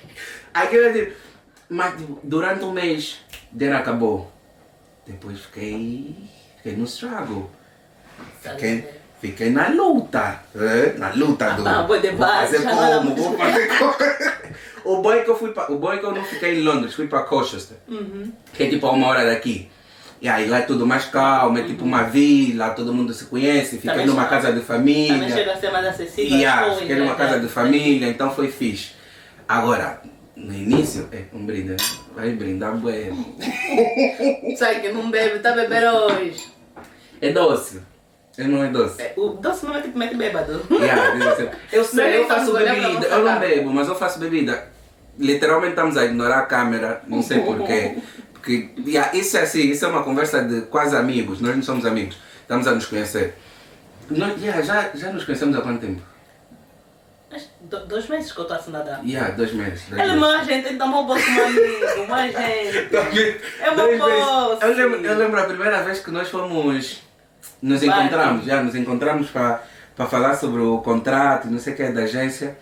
Aquilo 0.55 0.85
era 0.85 0.93
tipo, 0.93 1.13
mas 1.69 1.97
tipo, 1.97 2.21
durante 2.23 2.65
um 2.65 2.73
mês, 2.73 3.19
dinheiro 3.53 3.79
acabou. 3.79 4.31
Depois 5.07 5.41
fiquei, 5.41 6.15
fiquei 6.59 6.77
no 6.77 6.85
struggle. 6.85 7.51
Fiquei, 8.43 8.85
fiquei 9.21 9.51
na 9.51 9.69
luta. 9.69 10.41
eh, 10.55 10.95
Na 10.99 11.11
luta 11.15 11.51
do. 11.53 11.67
Ah, 11.67 11.83
vou 11.83 11.99
de 12.01 12.09
vou 12.11 12.19
base, 12.19 12.59
fazer 12.59 12.69
como, 12.69 13.15
vou 13.17 13.39
fazer 13.39 13.69
como. 13.79 13.95
O 14.89 15.03
bom 15.03 15.13
é 15.13 15.19
que 15.23 15.29
eu 15.31 15.37
fui. 15.39 15.53
O 15.69 15.75
bom 15.77 15.93
é 15.93 15.99
que 15.99 16.05
eu 16.05 16.13
não 16.13 16.25
fiquei 16.25 16.59
em 16.59 16.63
Londres, 16.63 16.95
fui 16.95 17.07
para 17.07 17.23
Colchester. 17.23 17.77
Uhum. 17.87 18.33
Que 18.55 18.63
é 18.65 18.69
tipo 18.71 18.87
a 18.87 18.93
uma 18.93 19.07
hora 19.09 19.27
daqui. 19.27 19.69
E 20.21 20.27
aí 20.29 20.49
lá 20.49 20.59
é 20.59 20.63
tudo 20.63 20.87
mais 20.87 21.05
calmo, 21.05 21.59
é 21.59 21.63
tipo 21.63 21.85
uma 21.85 22.05
vila, 22.05 22.71
todo 22.71 22.93
mundo 22.95 23.13
se 23.13 23.27
conhece, 23.27 23.77
fiquei 23.77 23.91
Também 23.91 24.07
numa 24.07 24.23
chega- 24.25 24.31
casa 24.37 24.53
de 24.53 24.61
Também 24.63 25.07
família. 25.09 25.31
chega 25.37 25.53
a 25.53 25.57
ser 25.57 25.71
mais 25.71 25.87
acessível. 25.87 26.37
Yeah, 26.39 26.63
coisas, 26.63 26.81
fiquei 26.81 26.97
numa 26.97 27.13
né? 27.13 27.17
casa 27.19 27.39
de 27.39 27.49
família, 27.49 28.09
então 28.09 28.31
foi 28.35 28.49
fixe. 28.51 28.93
Agora, 29.47 30.01
no 30.35 30.53
início, 30.55 31.07
é 31.13 31.25
um 31.35 31.45
brinde, 31.45 31.69
né? 31.71 31.77
vai 32.17 32.31
brindar 32.31 32.75
bueno. 32.79 33.37
Sabe 34.57 34.81
que 34.81 34.89
não 34.91 35.11
bebe, 35.11 35.39
tá 35.41 35.53
bebendo 35.53 35.87
hoje. 35.87 36.47
É 37.21 37.31
doce. 37.31 37.81
É 38.39 38.45
não 38.45 38.65
é 38.65 38.69
doce. 38.69 39.03
É, 39.03 39.13
O 39.17 39.29
doce 39.31 39.67
não 39.67 39.77
é 39.77 39.83
tipo 39.83 39.99
mete 39.99 40.17
bêbado. 40.17 40.63
Yeah, 40.71 41.31
assim, 41.31 41.49
eu 41.73 41.85
sei, 41.85 42.19
eu 42.19 42.27
faço 42.27 42.53
bebida, 42.55 43.07
eu 43.07 43.25
não 43.25 43.39
bebo, 43.39 43.71
mas 43.73 43.87
eu 43.89 43.95
faço 43.95 44.19
bebida. 44.19 44.78
Literalmente 45.19 45.71
estamos 45.73 45.97
a 45.97 46.05
ignorar 46.05 46.39
a 46.39 46.43
câmera, 46.47 47.03
não 47.07 47.23
sei 47.23 47.41
porquê. 47.41 47.97
Porque 48.33 48.71
yeah, 48.87 49.15
isso 49.17 49.37
é 49.37 49.43
assim, 49.43 49.63
isso 49.71 49.85
é 49.85 49.89
uma 49.89 50.03
conversa 50.05 50.43
de 50.43 50.63
quase 50.63 50.97
amigos, 50.97 51.41
nós 51.41 51.55
não 51.57 51.63
somos 51.63 51.85
amigos, 51.85 52.17
estamos 52.41 52.67
a 52.69 52.73
nos 52.75 52.87
conhecer. 52.87 53.35
Nós, 54.09 54.41
yeah, 54.41 54.63
já, 54.63 54.91
já 54.95 55.13
nos 55.13 55.25
conhecemos 55.25 55.57
há 55.57 55.61
quanto 55.61 55.81
tempo? 55.81 56.01
Do- 57.61 57.85
Dois 57.87 58.09
meses 58.09 58.33
que 58.33 58.41
eu 58.41 58.45
tô 58.47 58.55
assim 58.55 58.71
nada. 58.71 59.01
Yeah, 59.05 59.31
dois 59.35 59.53
meses. 59.53 59.83
Dois 59.91 60.01
Ele 60.01 60.11
é 60.13 60.15
meses. 60.15 60.21
mais 60.21 60.47
gente, 60.47 60.73
então 60.73 61.05
bolso 61.07 61.31
meu 61.31 61.45
amigo, 61.47 62.09
mais 62.09 62.33
gente. 63.13 63.41
É 63.61 63.71
uma 63.71 63.85
posse. 63.99 64.65
Eu 64.65 64.75
lembro, 64.75 65.05
eu 65.07 65.19
lembro 65.19 65.41
a 65.41 65.45
primeira 65.45 65.83
vez 65.83 66.01
que 66.01 66.11
nós 66.11 66.29
fomos. 66.29 67.03
Nos 67.61 67.83
encontramos, 67.83 68.45
já 68.47 68.63
nos 68.63 68.75
encontramos 68.77 69.29
para 69.31 69.61
falar 70.09 70.37
sobre 70.37 70.63
o 70.63 70.79
contrato, 70.79 71.49
não 71.49 71.59
sei 71.59 71.73
o 71.75 71.77
que, 71.77 71.89
da 71.89 72.03
agência. 72.03 72.57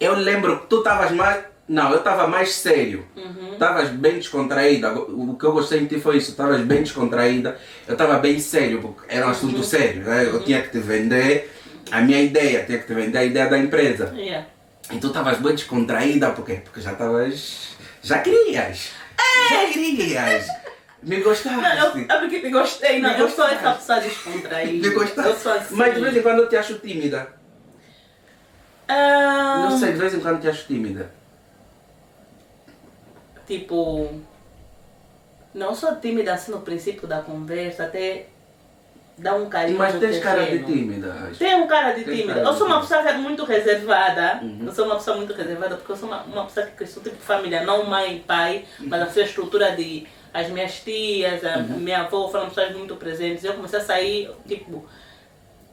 Eu 0.00 0.14
lembro 0.14 0.60
que 0.60 0.66
tu 0.66 0.78
estavas 0.78 1.10
mais. 1.12 1.44
Não, 1.68 1.90
eu 1.90 1.98
estava 1.98 2.26
mais 2.26 2.54
sério. 2.54 3.06
Uhum. 3.14 3.52
Estavas 3.52 3.90
bem 3.90 4.14
descontraída. 4.14 4.92
O 4.94 5.36
que 5.36 5.44
eu 5.44 5.52
gostei 5.52 5.80
de 5.80 5.86
ti 5.86 6.00
foi 6.00 6.16
isso. 6.16 6.30
Estavas 6.30 6.60
bem 6.62 6.82
descontraída. 6.82 7.58
Eu 7.86 7.92
estava 7.92 8.18
bem 8.18 8.38
sério, 8.38 8.80
porque 8.80 9.02
era 9.08 9.26
um 9.26 9.30
assunto 9.30 9.62
sério. 9.62 10.02
Né? 10.02 10.24
Eu 10.24 10.42
tinha 10.42 10.62
que 10.62 10.70
te 10.70 10.78
vender 10.78 11.52
a 11.90 12.00
minha 12.00 12.20
ideia, 12.20 12.64
tinha 12.64 12.78
que 12.78 12.86
te 12.86 12.94
vender 12.94 13.18
a 13.18 13.24
ideia 13.24 13.48
da 13.48 13.58
empresa. 13.58 14.14
Yeah. 14.16 14.46
E 14.90 14.98
tu 14.98 15.08
estavas 15.08 15.38
bem 15.38 15.52
descontraída, 15.52 16.30
por 16.30 16.44
quê? 16.46 16.60
Porque 16.64 16.80
já 16.80 16.92
estavas. 16.92 17.76
Já 18.02 18.20
querias! 18.20 18.92
Já 19.50 19.66
querias! 19.70 20.46
Me 21.02 21.20
gostaste! 21.20 21.60
Não, 21.60 21.96
eu, 21.96 22.06
é 22.08 22.18
porque 22.20 22.40
te 22.40 22.50
gostei, 22.50 22.98
não. 22.98 23.10
Me 23.12 23.20
Eu 23.20 23.28
sou 23.28 23.44
gostaste. 23.46 23.54
essa 23.66 23.74
pessoa 23.74 24.00
descontraída. 24.00 24.88
Me 24.88 24.94
gostaste! 24.94 25.42
Sou 25.42 25.52
assim. 25.52 25.74
Mas 25.74 25.94
de 25.94 26.00
vez 26.00 26.16
em 26.16 26.22
quando 26.22 26.38
eu 26.38 26.48
te 26.48 26.56
acho 26.56 26.74
tímida. 26.78 27.37
Ah, 28.88 29.66
Não 29.68 29.78
sei, 29.78 29.92
de 29.92 29.98
vez 29.98 30.14
em 30.14 30.20
quando 30.20 30.40
te 30.40 30.48
acho 30.48 30.66
tímida. 30.66 31.10
Tipo. 33.46 34.10
Não 35.54 35.74
sou 35.74 35.96
tímida 35.96 36.34
assim 36.34 36.52
no 36.52 36.60
princípio 36.60 37.06
da 37.08 37.20
conversa, 37.22 37.84
até. 37.84 38.26
dá 39.16 39.34
um 39.34 39.48
carinho 39.48 39.78
Mas 39.78 39.94
no 39.94 40.00
tens 40.00 40.18
cara 40.20 40.42
de 40.42 40.46
terreno. 40.50 40.66
tímida. 40.66 41.12
acho. 41.28 41.38
Tenho 41.38 41.66
cara 41.66 41.92
de 41.92 42.04
tímida. 42.04 42.34
cara 42.34 42.46
Eu 42.46 42.52
de 42.52 42.58
sou 42.58 42.66
uma 42.66 42.80
pessoa 42.80 43.02
que 43.02 43.08
é 43.08 43.16
muito 43.16 43.44
reservada. 43.44 44.40
Uhum. 44.42 44.64
Eu 44.66 44.72
sou 44.72 44.84
uma 44.84 44.96
pessoa 44.96 45.16
muito 45.16 45.32
reservada 45.32 45.76
porque 45.76 45.92
eu 45.92 45.96
sou 45.96 46.08
uma, 46.08 46.22
uma 46.22 46.44
pessoa 46.44 46.66
que 46.66 46.72
cresceu 46.72 47.02
tipo 47.02 47.16
família, 47.16 47.62
não 47.64 47.84
mãe 47.84 48.16
e 48.16 48.20
pai, 48.20 48.64
mas 48.80 49.02
a 49.02 49.06
sua 49.10 49.22
estrutura 49.22 49.74
de 49.74 50.06
as 50.32 50.48
minhas 50.50 50.80
tias, 50.80 51.42
a 51.44 51.58
Uhum. 51.58 51.78
minha 51.80 52.02
avó 52.02 52.28
foram 52.28 52.48
pessoas 52.48 52.76
muito 52.76 52.94
presentes. 52.96 53.42
Eu 53.44 53.54
comecei 53.54 53.78
a 53.78 53.82
sair, 53.82 54.30
tipo, 54.46 54.84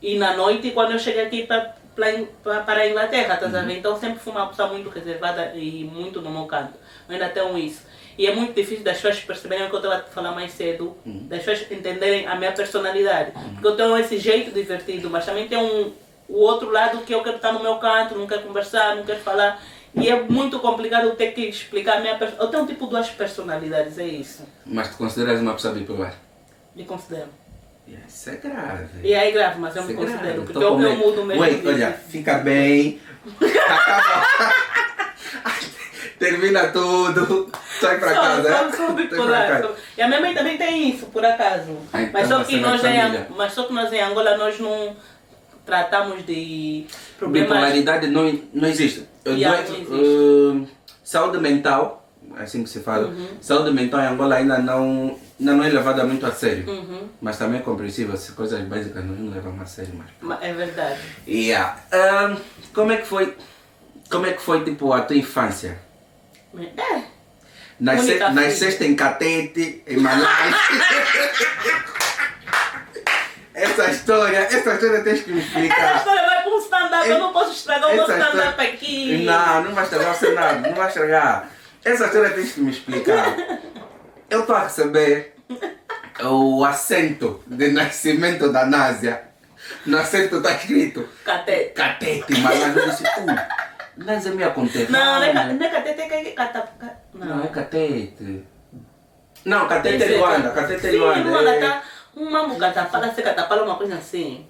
e 0.02 0.18
na 0.18 0.34
noite 0.36 0.72
quando 0.72 0.92
eu 0.94 1.00
cheguei 1.00 1.26
aqui 1.26 1.46
para 1.46 1.76
para 1.96 2.82
a 2.82 2.90
Inglaterra, 2.90 3.38
tá 3.38 3.46
Uhum. 3.46 3.52
sabendo? 3.52 3.72
Então 3.72 4.00
sempre 4.00 4.20
fui 4.20 4.32
uma 4.34 4.48
pessoa 4.48 4.68
muito 4.70 4.90
reservada 4.90 5.54
e 5.56 5.84
muito 5.84 6.22
no 6.22 6.30
meu 6.30 6.46
canto. 6.46 6.74
Eu 7.08 7.14
ainda 7.14 7.30
tenho 7.30 7.58
isso. 7.58 7.84
E 8.18 8.28
é 8.28 8.34
muito 8.36 8.54
difícil 8.54 8.84
das 8.84 8.96
pessoas 8.98 9.20
perceberem 9.20 9.66
o 9.66 9.70
que 9.70 9.76
eu 9.76 9.80
estava 9.80 9.96
a 9.98 10.04
falar 10.04 10.32
mais 10.32 10.52
cedo, 10.52 10.96
Uhum. 11.06 11.28
das 11.28 11.44
pessoas 11.44 11.72
entenderem 11.72 12.28
a 12.28 12.36
minha 12.36 12.52
personalidade. 12.52 13.32
Porque 13.54 13.68
eu 13.68 13.76
tenho 13.76 13.98
esse 13.98 14.18
jeito 14.18 14.52
divertido, 14.52 15.10
mas 15.10 15.26
também 15.26 15.48
tem 15.48 15.58
um, 15.58 15.92
o 16.30 16.40
outro 16.40 16.70
lado 16.72 17.00
que 17.00 17.14
eu 17.14 17.22
quero 17.24 17.36
estar 17.38 17.52
no 17.52 17.62
meu 17.62 17.76
canto, 17.78 18.16
não 18.18 18.26
quero 18.28 18.44
conversar, 18.44 18.96
não 18.96 19.04
quero 19.04 19.20
falar. 19.20 19.62
E 19.94 20.10
é 20.10 20.22
muito 20.24 20.60
complicado 20.60 21.06
eu 21.08 21.16
ter 21.16 21.32
que 21.32 21.42
explicar 21.42 21.98
a 21.98 22.00
minha 22.02 22.18
personalidade. 22.18 22.46
Eu 22.46 22.52
tenho 22.52 22.66
tipo 22.68 22.88
duas 22.88 23.10
personalidades, 23.10 23.98
é 23.98 24.06
isso. 24.06 24.44
Mas 24.66 24.90
te 24.90 24.96
consideras 24.96 25.40
uma 25.42 25.54
pessoa 25.54 25.74
bipolar? 25.74 26.16
Me 26.76 26.84
considero. 26.84 27.30
Isso 27.88 28.30
é 28.30 28.36
grave. 28.36 28.88
E 29.04 29.14
aí 29.14 29.32
grave, 29.32 29.60
mas 29.60 29.76
eu 29.76 29.84
me 29.84 29.94
Isso 29.94 30.02
é 30.02 30.06
considero. 30.06 30.42
grave. 30.44 30.54
Eu, 30.54 30.54
com 30.54 30.62
eu 30.62 30.78
medo. 30.90 30.96
mudo 30.98 31.26
mesmo. 31.26 31.46
De- 31.46 31.68
olha, 31.68 31.92
fica 32.10 32.36
bem. 32.40 33.00
Termina 36.20 36.68
tudo. 36.70 37.52
Sai 37.80 38.00
pra 38.00 38.14
casa. 38.14 38.70
pra 38.72 38.90
bipolar, 38.94 39.48
casa. 39.48 39.68
sou- 39.68 39.76
E 39.98 40.02
a 40.02 40.08
minha 40.08 40.22
mãe 40.22 40.34
também 40.34 40.58
tem 40.58 40.90
isso, 40.90 41.08
por 41.08 41.24
acaso. 41.26 41.78
Ah, 41.92 42.02
então 42.04 42.14
mas, 42.14 42.28
só 42.30 42.38
você 42.40 42.46
que 42.46 42.58
nós 42.60 42.84
em, 42.84 43.26
mas 43.36 43.54
só 43.54 43.64
que 43.64 43.74
nós 43.74 43.92
em 43.92 44.02
Angola 44.02 44.38
nós 44.38 44.58
não 44.60 44.96
tratamos 45.66 46.26
de 46.26 46.86
problemas. 47.18 47.50
Bipolaridade 47.50 48.08
não, 48.08 48.40
não 48.54 48.70
existe. 48.70 49.04
Yeah, 49.28 49.62
não 49.62 49.76
existe. 49.76 49.92
uh, 49.92 50.68
saúde 51.04 51.38
mental, 51.40 52.05
assim 52.38 52.64
que 52.64 52.70
se 52.70 52.80
fala, 52.80 53.08
Uhum. 53.08 53.28
saúde 53.42 53.72
mental 53.72 54.00
em 54.02 54.08
Angola 54.08 54.36
ainda 54.36 54.58
não, 54.60 55.18
ainda 55.40 55.54
não 55.54 55.64
é 55.64 55.70
levada 55.70 56.04
muito 56.04 56.26
a 56.26 56.32
sério. 56.32 56.68
Uhum, 56.70 57.08
Mas 57.22 57.38
também 57.38 57.60
é 57.60 57.64
compreensível, 57.64 58.16
se 58.18 58.32
coisas 58.34 58.60
básicas 58.62 59.04
não 59.06 59.30
levamos 59.32 59.62
a 59.62 59.66
sério 59.66 59.94
mais. 59.96 60.10
ma- 60.22 60.40
é 60.42 60.54
verdade. 60.54 61.00
Yeah. 61.28 61.78
Um, 61.94 62.38
como 62.74 62.92
é 62.92 62.98
que 62.98 63.08
foi, 63.08 63.36
como 64.10 64.26
é 64.26 64.34
que 64.34 64.42
foi 64.42 64.64
tipo 64.64 64.92
a 64.94 65.02
tua 65.02 65.16
infância? 65.18 65.78
É. 66.58 67.02
Nasce, 67.80 68.18
nasceste 68.18 68.86
em 68.86 68.96
Catete, 68.96 69.84
em 69.86 69.98
Malai. 69.98 70.54
essa 73.54 73.90
história, 73.92 74.38
essa 74.38 74.74
história 74.74 75.04
tens 75.04 75.22
que 75.22 75.32
me 75.32 75.40
Essa 75.40 75.48
explicar. 75.50 75.98
história 75.98 76.26
vai 76.26 76.44
para 76.44 76.52
um 76.54 76.60
stand-up, 76.60 77.10
eu 77.10 77.20
não 77.20 77.34
posso 77.34 77.52
estragar 77.52 77.90
o 77.90 77.94
meu 77.94 78.04
Essa 78.04 78.18
stand-up 78.18 78.62
aqui. 78.62 79.24
Não, 79.26 79.64
não 79.64 79.72
vai 79.74 79.84
estragar 79.86 80.12
o 80.12 80.16
cenário, 80.18 80.62
não 80.62 80.74
vai 80.74 80.88
estragar. 80.88 81.50
Essa 81.86 82.06
história 82.08 82.32
tens 82.32 82.52
que 82.54 82.62
me 82.62 82.72
explicar. 82.72 83.36
Eu 84.30 84.42
estou 84.42 84.56
a 84.56 84.64
receber 84.64 85.36
o 86.24 86.66
assento 86.66 87.44
de 87.46 87.72
nascimento 87.72 88.52
da 88.52 88.66
Násia. 88.66 89.22
No 89.86 89.98
assento 89.98 90.38
está 90.38 90.52
escrito 90.54 91.08
Catete. 91.24 91.74
Catete, 91.74 92.40
Malai. 92.40 92.70
Eu 92.76 92.90
disse, 92.90 93.04
uh, 93.04 94.04
Násia 94.04 94.32
minha 94.32 94.50
conterrânea. 94.52 94.90
Não, 94.92 95.16
não 95.20 95.24
é, 95.24 95.54
não 95.54 95.66
é 95.66 95.70
catete, 95.70 96.02
é 96.02 96.28
é 96.30 96.32
cata... 96.32 96.68
ca- 96.80 96.96
Não, 97.14 97.28
é 97.40 97.44
Não. 97.44 97.48
Catete. 97.48 98.44
Não, 99.46 99.68
Catete 99.68 100.04
é 100.04 100.18
Luanda. 100.18 100.50
ca- 100.50 100.62
Catete 100.62 100.88
é 100.88 100.92
Sim, 100.92 100.98
Luanda. 100.98 101.30
Luanda 101.30 101.52
é-. 101.56 101.82
Um 102.18 102.32
mambo 102.32 102.56
catapala, 102.58 103.14
se 103.14 103.22
catapala, 103.22 103.64
uma 103.64 103.76
coisa 103.76 103.96
assim. 103.96 104.48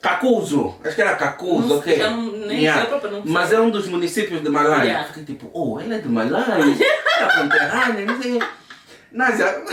Cacuzo, 0.00 0.74
acho 0.84 0.94
que 0.94 1.02
era 1.02 1.16
Cacuzo, 1.16 1.68
Não 1.68 1.78
ok. 1.78 1.98
não- 1.98 2.22
nem 2.46 2.60
sei, 2.60 2.90
não 2.90 3.00
sei. 3.00 3.22
Mas 3.24 3.52
é 3.52 3.60
um 3.60 3.70
dos 3.70 3.88
municípios 3.88 4.42
de 4.42 4.48
Malai. 4.48 4.86
Yeah. 4.88 5.08
Fiquei 5.08 5.24
tipo, 5.24 5.50
oh, 5.52 5.80
ela 5.80 5.94
é 5.96 5.98
de 5.98 6.08
Malai, 6.08 6.76
é 7.18 7.22
a 7.24 7.40
conterrânea, 7.40 8.04
não 8.06 8.22
sei. 8.22 8.38
Násia, 9.12 9.64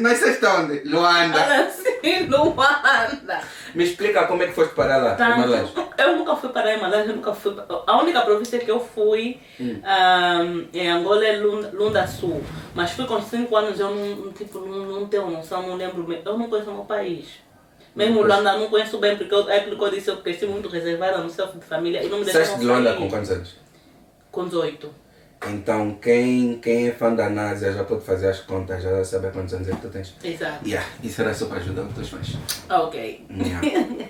nasceste 0.00 0.44
onde? 0.44 0.82
Luanda. 0.84 1.38
Olha 1.40 1.64
assim, 1.66 2.26
Luanda. 2.28 3.40
Me 3.74 3.84
explica 3.84 4.26
como 4.26 4.42
é 4.42 4.46
que 4.48 4.52
foste 4.52 4.74
parar 4.74 4.98
lá, 4.98 5.14
em 5.14 5.40
Malai. 5.40 5.64
Tanto, 5.74 5.88
eu 5.96 6.16
nunca 6.16 6.36
fui 6.36 6.48
para 6.50 6.74
Himalaias, 6.74 7.08
eu 7.08 7.16
nunca 7.16 7.32
fui. 7.32 7.56
A 7.86 7.96
única 8.02 8.20
província 8.22 8.58
que 8.58 8.70
eu 8.70 8.80
fui 8.80 9.40
Hum. 9.58 9.80
ahm, 9.84 10.64
em 10.74 10.90
Angola 10.90 11.24
é 11.24 11.36
Lunda, 11.38 11.70
Lunda 11.72 12.06
Sul. 12.06 12.42
Mas 12.74 12.90
fui 12.90 13.06
com 13.06 13.20
5 13.22 13.56
anos, 13.56 13.80
eu 13.80 13.90
não, 13.94 14.32
tipo, 14.32 14.58
não, 14.58 14.86
não 15.00 15.06
tenho 15.08 15.30
noção, 15.30 15.62
não 15.66 15.76
lembro. 15.76 16.06
Eu 16.24 16.38
não 16.38 16.48
conheço 16.48 16.70
o 16.70 16.74
meu 16.74 16.84
país. 16.84 17.26
Mesmo. 17.94 18.22
Luanda, 18.22 18.56
não 18.56 18.68
conheço 18.68 18.98
bem, 18.98 19.16
porque 19.16 19.34
eu, 19.34 19.48
é 19.48 19.58
aquilo 19.58 19.76
que 19.76 19.84
eu 19.84 19.90
disse, 19.90 20.08
eu 20.08 20.16
cresci 20.18 20.46
muito 20.46 20.68
reservada 20.68 21.18
no 21.18 21.28
self 21.28 21.58
de 21.58 21.64
família 21.64 22.02
e 22.02 22.08
não 22.08 22.18
me 22.18 22.24
deixaram 22.24 22.58
de 22.58 22.64
Luanda 22.64 22.94
com 22.94 23.08
quantos 23.08 23.30
anos? 23.30 23.56
Com 24.30 24.44
18. 24.44 24.94
Então, 25.48 25.94
quem, 25.94 26.58
quem 26.60 26.88
é 26.88 26.92
fã 26.92 27.14
da 27.14 27.30
Násia 27.30 27.72
já 27.72 27.82
pode 27.84 28.04
fazer 28.04 28.28
as 28.28 28.40
contas, 28.40 28.82
já 28.82 29.02
sabe 29.04 29.30
quantos 29.30 29.54
anos 29.54 29.68
é 29.68 29.72
que 29.72 29.80
tu 29.80 29.88
tens. 29.88 30.14
Exato. 30.22 30.68
Yeah, 30.68 30.86
isso 31.02 31.22
era 31.22 31.32
só 31.32 31.46
para 31.46 31.56
ajudar 31.58 31.82
os 31.82 31.94
teus 31.94 32.10
fãs. 32.10 32.36
Ok. 32.68 33.26
Yeah. 33.30 34.08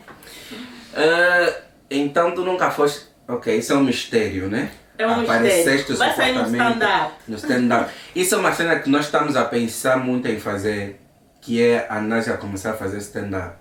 Ah, 0.92 1.60
então 1.88 2.34
tu 2.34 2.44
nunca 2.44 2.70
foste. 2.70 3.06
Ok, 3.28 3.56
isso 3.56 3.72
é 3.72 3.76
um 3.76 3.84
mistério, 3.84 4.49
né? 4.49 4.72
É 4.99 5.06
um 5.06 5.20
Apareceste 5.20 5.92
mistério. 5.92 5.96
Vai 5.96 6.14
sair 6.16 6.32
no 6.34 6.42
stand-up. 6.46 7.14
No 7.28 7.37
stand-up. 7.37 7.90
Isso 8.14 8.34
é 8.34 8.38
uma 8.38 8.52
cena 8.52 8.80
que 8.80 8.90
nós 8.90 9.04
estamos 9.04 9.37
a 9.37 9.44
pensar 9.44 9.99
muito 9.99 10.26
em 10.26 10.38
fazer, 10.40 11.00
que 11.40 11.62
é 11.62 11.87
a 11.88 12.00
Násia 12.00 12.37
começar 12.37 12.72
a 12.72 12.75
fazer 12.75 12.99
stand-up. 12.99 13.56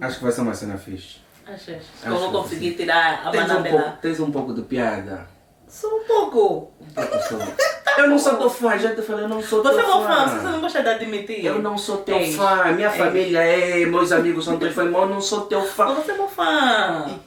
Acho 0.00 0.16
que 0.18 0.22
vai 0.22 0.32
ser 0.32 0.40
uma 0.42 0.54
cena 0.54 0.76
fixe. 0.78 1.16
Que 1.44 1.52
Acho 1.52 1.70
eu 2.04 2.18
vou 2.18 2.28
que 2.30 2.36
conseguir 2.36 2.74
tirar 2.74 3.22
a 3.26 3.30
Tens 3.30 3.50
um, 3.50 3.62
pouco, 3.62 3.92
tens 4.02 4.20
um 4.20 4.30
pouco 4.30 4.54
de 4.54 4.62
piada. 4.62 5.26
Só 5.66 5.88
um 5.88 6.04
pouco. 6.04 6.72
Pouco 6.94 7.18
só. 7.28 7.38
Eu 7.98 8.06
não 8.06 8.18
sou 8.18 8.36
teu 8.36 8.48
fã, 8.48 8.78
já 8.78 8.94
te 8.94 9.02
falei, 9.02 9.24
eu 9.24 9.28
não 9.28 9.42
sou 9.42 9.60
Você 9.60 9.80
é 9.80 9.82
teu 9.82 9.88
meu 9.98 10.06
fã, 10.06 10.28
você 10.28 10.46
não 10.46 10.60
gosta 10.60 10.82
de 10.84 10.88
admitir. 10.88 11.44
Eu 11.44 11.58
não 11.60 11.76
sou 11.76 11.96
teu 11.96 12.16
Tens. 12.16 12.36
fã, 12.36 12.66
minha 12.70 12.86
É. 12.86 12.90
família 12.92 13.40
é, 13.42 13.84
meus 13.86 14.12
amigos 14.12 14.44
são 14.44 14.56
teus 14.56 14.72
fãs, 14.72 14.86
eu 14.86 15.06
não 15.08 15.20
sou 15.20 15.46
teu 15.46 15.62
fã. 15.62 15.86
Mas 15.86 16.04
você 16.04 16.12
é 16.12 16.14
meu 16.14 16.28
fã. 16.28 17.18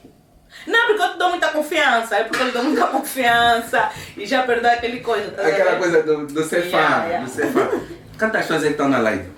Não, 0.66 0.88
porque 0.88 1.02
eu 1.02 1.12
te 1.12 1.18
dou 1.18 1.30
muita 1.32 1.50
confiança. 1.50 2.16
É 2.16 2.24
porque 2.24 2.42
eu 2.42 2.48
te 2.48 2.54
dou 2.54 2.64
muita 2.64 2.88
confiança. 2.88 3.90
E 4.16 4.26
já 4.26 4.44
perdeu 4.44 4.72
aquele 4.72 5.02
coisa. 5.02 5.32
tá 5.32 5.42
Aquela 5.46 5.72
vendo? 5.72 5.80
coisa 5.80 6.04
do, 6.04 6.28
do 6.28 6.44
ser 6.46 6.62
fã, 6.72 6.78
Yeah, 6.78 7.06
yeah. 7.06 7.26
do 7.26 7.32
ser 7.32 7.48
fã. 7.52 7.70
Quantas 8.18 8.42
pessoas 8.44 8.64
é 8.64 8.70
estão 8.70 8.88
na 8.88 9.00
live? 9.00 9.30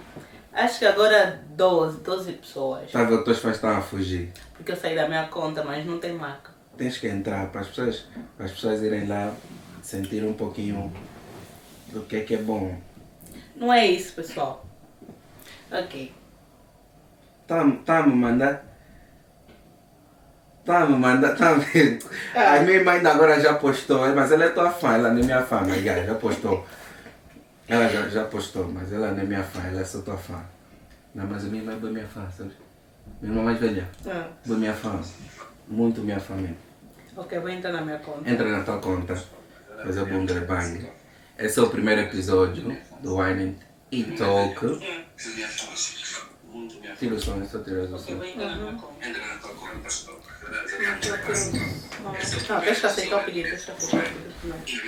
Acho 0.53 0.77
que 0.79 0.85
agora 0.85 1.42
12, 1.55 1.99
12 1.99 2.33
pessoas. 2.33 2.91
Tá 2.91 3.03
vendo? 3.03 3.19
Os 3.19 3.25
teus 3.25 3.39
fãs 3.39 3.55
estão 3.55 3.69
a 3.69 3.81
fugir. 3.81 4.31
Porque 4.55 4.71
eu 4.71 4.75
saí 4.75 4.95
da 4.95 5.07
minha 5.07 5.27
conta, 5.27 5.63
mas 5.63 5.85
não 5.85 5.99
tem 5.99 6.13
marca. 6.13 6.51
Tens 6.77 6.97
que 6.97 7.07
entrar 7.07 7.47
para 7.51 7.61
as 7.61 7.67
pessoas, 7.67 8.07
para 8.35 8.45
as 8.45 8.51
pessoas 8.51 8.81
irem 8.81 9.05
lá 9.07 9.33
sentir 9.81 10.23
um 10.23 10.33
pouquinho 10.33 10.91
do 11.91 12.01
que 12.01 12.15
é 12.15 12.21
que 12.21 12.35
é 12.35 12.37
bom. 12.37 12.75
Não 13.55 13.71
é 13.71 13.85
isso, 13.85 14.13
pessoal. 14.13 14.65
Ok. 15.71 16.11
Tá, 17.45 17.63
tá 17.85 17.99
a 17.99 18.07
me 18.07 18.15
mandar. 18.15 18.65
Tá 20.65 20.85
me 20.85 20.97
mandar, 20.97 21.35
tá 21.35 21.53
vendo? 21.53 22.05
Ah. 22.33 22.55
A 22.55 22.59
minha 22.61 22.77
irmã 22.77 22.93
ainda 22.93 23.11
agora 23.11 23.39
já 23.39 23.53
postou, 23.55 24.07
mas 24.15 24.31
ela 24.31 24.45
é 24.45 24.49
tua 24.49 24.71
fã, 24.71 24.93
ela 24.93 25.11
não 25.11 25.21
é 25.21 25.23
minha 25.23 25.43
fã, 25.43 25.61
mas 25.61 25.83
já, 25.83 26.03
já 26.03 26.15
postou. 26.15 26.65
Ela 27.67 27.87
já, 27.89 28.07
já 28.09 28.23
postou, 28.23 28.67
mas 28.69 28.91
ela 28.91 29.11
não 29.11 29.21
é 29.21 29.25
minha 29.25 29.43
fã, 29.43 29.61
ela 29.67 29.81
é 29.81 29.83
só 29.83 30.01
tua 30.01 30.17
fã. 30.17 30.41
Não, 31.13 31.27
mas 31.27 31.43
a 31.45 31.47
minha 31.47 31.61
irmã 31.61 31.73
é 31.73 31.75
bem 31.75 31.91
minha 31.91 32.07
fã, 32.07 32.27
sabe? 32.35 32.51
Minha 33.21 33.33
irmã 33.33 33.43
mais 33.43 33.59
velha, 33.59 33.89
Ah, 34.07 34.27
bem 34.45 34.57
minha 34.57 34.73
fã. 34.73 34.99
Muito 35.67 36.01
minha 36.01 36.19
fã 36.19 36.35
mesmo. 36.35 36.57
ok, 37.15 37.39
vou 37.39 37.49
entrar 37.49 37.71
na 37.71 37.81
minha 37.81 37.99
conta. 37.99 38.29
Entra 38.29 38.49
na 38.49 38.63
tua 38.63 38.79
conta, 38.79 39.15
fazer 39.83 40.05
bom 40.05 40.25
bang. 40.25 40.89
Esse 41.37 41.59
é 41.59 41.63
o 41.63 41.69
primeiro 41.69 42.01
episódio 42.01 42.77
do 43.01 43.17
Wine 43.17 43.57
e 43.91 44.03
Talk. 44.03 44.59
Tira 46.99 47.15
o 47.15 47.19
som, 47.19 47.41
é 47.41 47.45
só 47.45 47.59
tirar 47.59 47.81
o 47.83 47.97
som. 47.97 48.11
Uhum. 48.13 48.79
Não, 52.03 52.11
deixa 52.61 52.85
eu 52.85 52.89
aceitar 52.89 53.21
o 53.21 53.23
pedido, 53.23 53.49
deixa 53.49 53.71
eu 53.71 53.75
aceitar 53.77 53.97
o 53.97 54.09
pedido. 54.09 54.83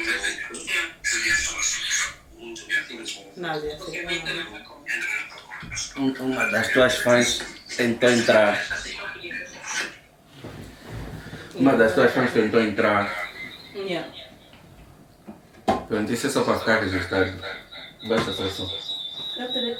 Não, 3.35 3.47
nada, 3.49 3.75
aceita, 3.75 4.33
não. 4.33 4.75
Um- 5.97 6.13
Uma 6.19 6.45
das 6.51 6.67
tuas 6.69 6.97
fãs 6.97 7.41
tentou 7.75 8.09
entrar. 8.09 8.65
Uma 11.55 11.75
das 11.77 11.93
tuas 11.93 12.11
fãs 12.11 12.31
tentou 12.31 12.61
entrar. 12.61 13.29
Yeah. 13.75 14.07
Pronto, 15.87 16.11
isso 16.11 16.27
é 16.27 16.29
só 16.29 16.43
para 16.43 16.59
ficar 16.59 16.79
registrado. 16.81 17.33
Baixa 18.07 18.31
só 18.33 18.47
som. 18.49 18.69
Eu 19.39 19.51
terei- 19.53 19.77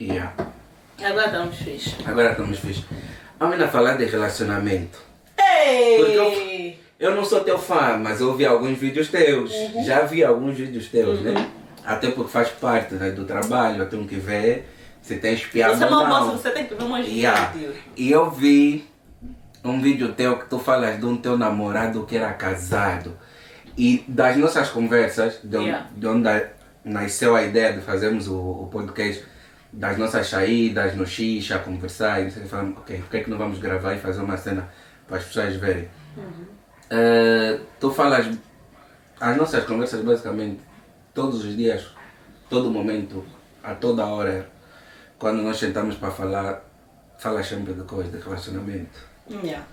Yeah. 0.00 0.34
Agora 1.02 1.26
estamos 1.26 1.56
fixe. 1.56 1.96
Agora 2.06 2.30
estamos 2.32 2.58
fixe. 2.58 2.84
Vamos 3.38 3.70
falar 3.70 3.96
de 3.96 4.04
relacionamento. 4.06 4.98
Ei! 5.38 6.78
Eu 6.98 7.14
não 7.14 7.24
sou 7.24 7.42
teu 7.42 7.58
fã, 7.58 7.96
mas 7.98 8.20
eu 8.20 8.34
vi 8.36 8.44
alguns 8.44 8.78
vídeos 8.78 9.08
teus. 9.08 9.50
Já 9.86 10.02
vi 10.02 10.22
alguns 10.22 10.56
vídeos 10.56 10.88
teus, 10.88 11.20
né? 11.22 11.32
Até 11.92 12.10
porque 12.10 12.30
faz 12.30 12.48
parte 12.50 12.94
né, 12.94 13.10
do 13.10 13.24
trabalho, 13.24 13.82
eu 13.82 13.88
tenho 13.88 14.06
que 14.06 14.16
ver 14.16 14.68
Se 15.02 15.16
tem 15.16 15.34
espiado 15.34 15.76
Você 15.76 15.84
é 15.84 15.86
uma 15.86 16.08
não. 16.08 16.26
moça, 16.26 16.38
você 16.38 16.50
tem 16.50 16.66
que 16.66 16.74
ver 16.74 16.84
umas 16.84 17.06
Yeah. 17.06 17.52
E 17.96 18.10
eu 18.10 18.30
vi 18.30 18.88
um 19.64 19.80
vídeo 19.80 20.12
teu 20.12 20.38
que 20.38 20.46
tu 20.48 20.58
falas 20.58 20.98
de 20.98 21.04
um 21.06 21.16
teu 21.16 21.36
namorado 21.36 22.04
que 22.06 22.16
era 22.16 22.32
casado. 22.32 23.16
E 23.76 24.04
das 24.06 24.36
nossas 24.36 24.68
conversas, 24.70 25.40
de 25.42 25.56
onde, 25.56 25.66
Yeah. 25.66 25.88
de 25.96 26.06
onde 26.06 26.28
nasceu 26.84 27.34
a 27.34 27.42
ideia 27.42 27.72
de 27.72 27.80
fazermos 27.80 28.28
o, 28.28 28.36
o 28.38 28.68
podcast, 28.70 29.24
das 29.72 29.96
nossas 29.98 30.28
saídas 30.28 30.96
no 30.96 31.06
xixa, 31.06 31.58
conversar, 31.58 32.20
e 32.20 32.24
não 32.24 32.30
sei 32.30 32.44
falamos, 32.44 32.78
ok, 32.78 32.98
por 32.98 33.10
que 33.10 33.16
é 33.16 33.20
que 33.24 33.30
não 33.30 33.38
vamos 33.38 33.58
gravar 33.58 33.94
e 33.94 33.98
fazer 33.98 34.20
uma 34.20 34.36
cena 34.36 34.68
para 35.06 35.18
as 35.18 35.24
pessoas 35.24 35.54
verem? 35.56 35.88
Eh, 36.90 37.58
tu 37.78 37.90
falas, 37.92 38.26
as 39.20 39.36
nossas 39.36 39.64
conversas 39.64 40.00
basicamente, 40.02 40.60
todos 41.14 41.44
os 41.44 41.56
dias, 41.56 41.86
todo 42.48 42.70
momento, 42.70 43.24
a 43.62 43.74
toda 43.74 44.06
hora, 44.06 44.48
quando 45.18 45.42
nós 45.42 45.58
sentamos 45.58 45.96
para 45.96 46.10
falar, 46.10 46.62
falas 47.18 47.46
sempre 47.46 47.74
de 47.74 47.82
coisas, 47.82 48.12
de 48.12 48.18
relacionamento. 48.18 48.98
Yeah. 49.30 49.64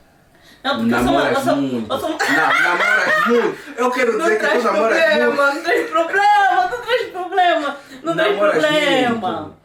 Não, 0.64 0.78
porque 0.80 0.94
eu 0.94 1.00
sou 1.00 1.10
uma. 1.12 1.20
Eu 1.22 1.32
Namoras 1.32 1.44
sou, 1.44 1.56
muito. 1.56 1.94
eu 1.94 2.00
sou. 2.00 2.10
Não, 2.10 2.18
namoras 2.18 3.28
muito. 3.28 3.58
Eu 3.78 3.92
quero 3.92 4.18
dizer 4.18 4.40
que 4.40 4.48
tu 4.48 4.64
namoras 4.64 4.98
muito. 4.98 5.18
problema, 5.18 5.54
não 5.54 5.64
traz 5.64 5.90
problema, 5.90 6.68
não 6.70 6.82
traz 6.82 7.02
problema, 7.12 7.78
não 8.04 8.16
Namoras 8.16 8.66
problema. 8.66 9.42
muito. 9.42 9.58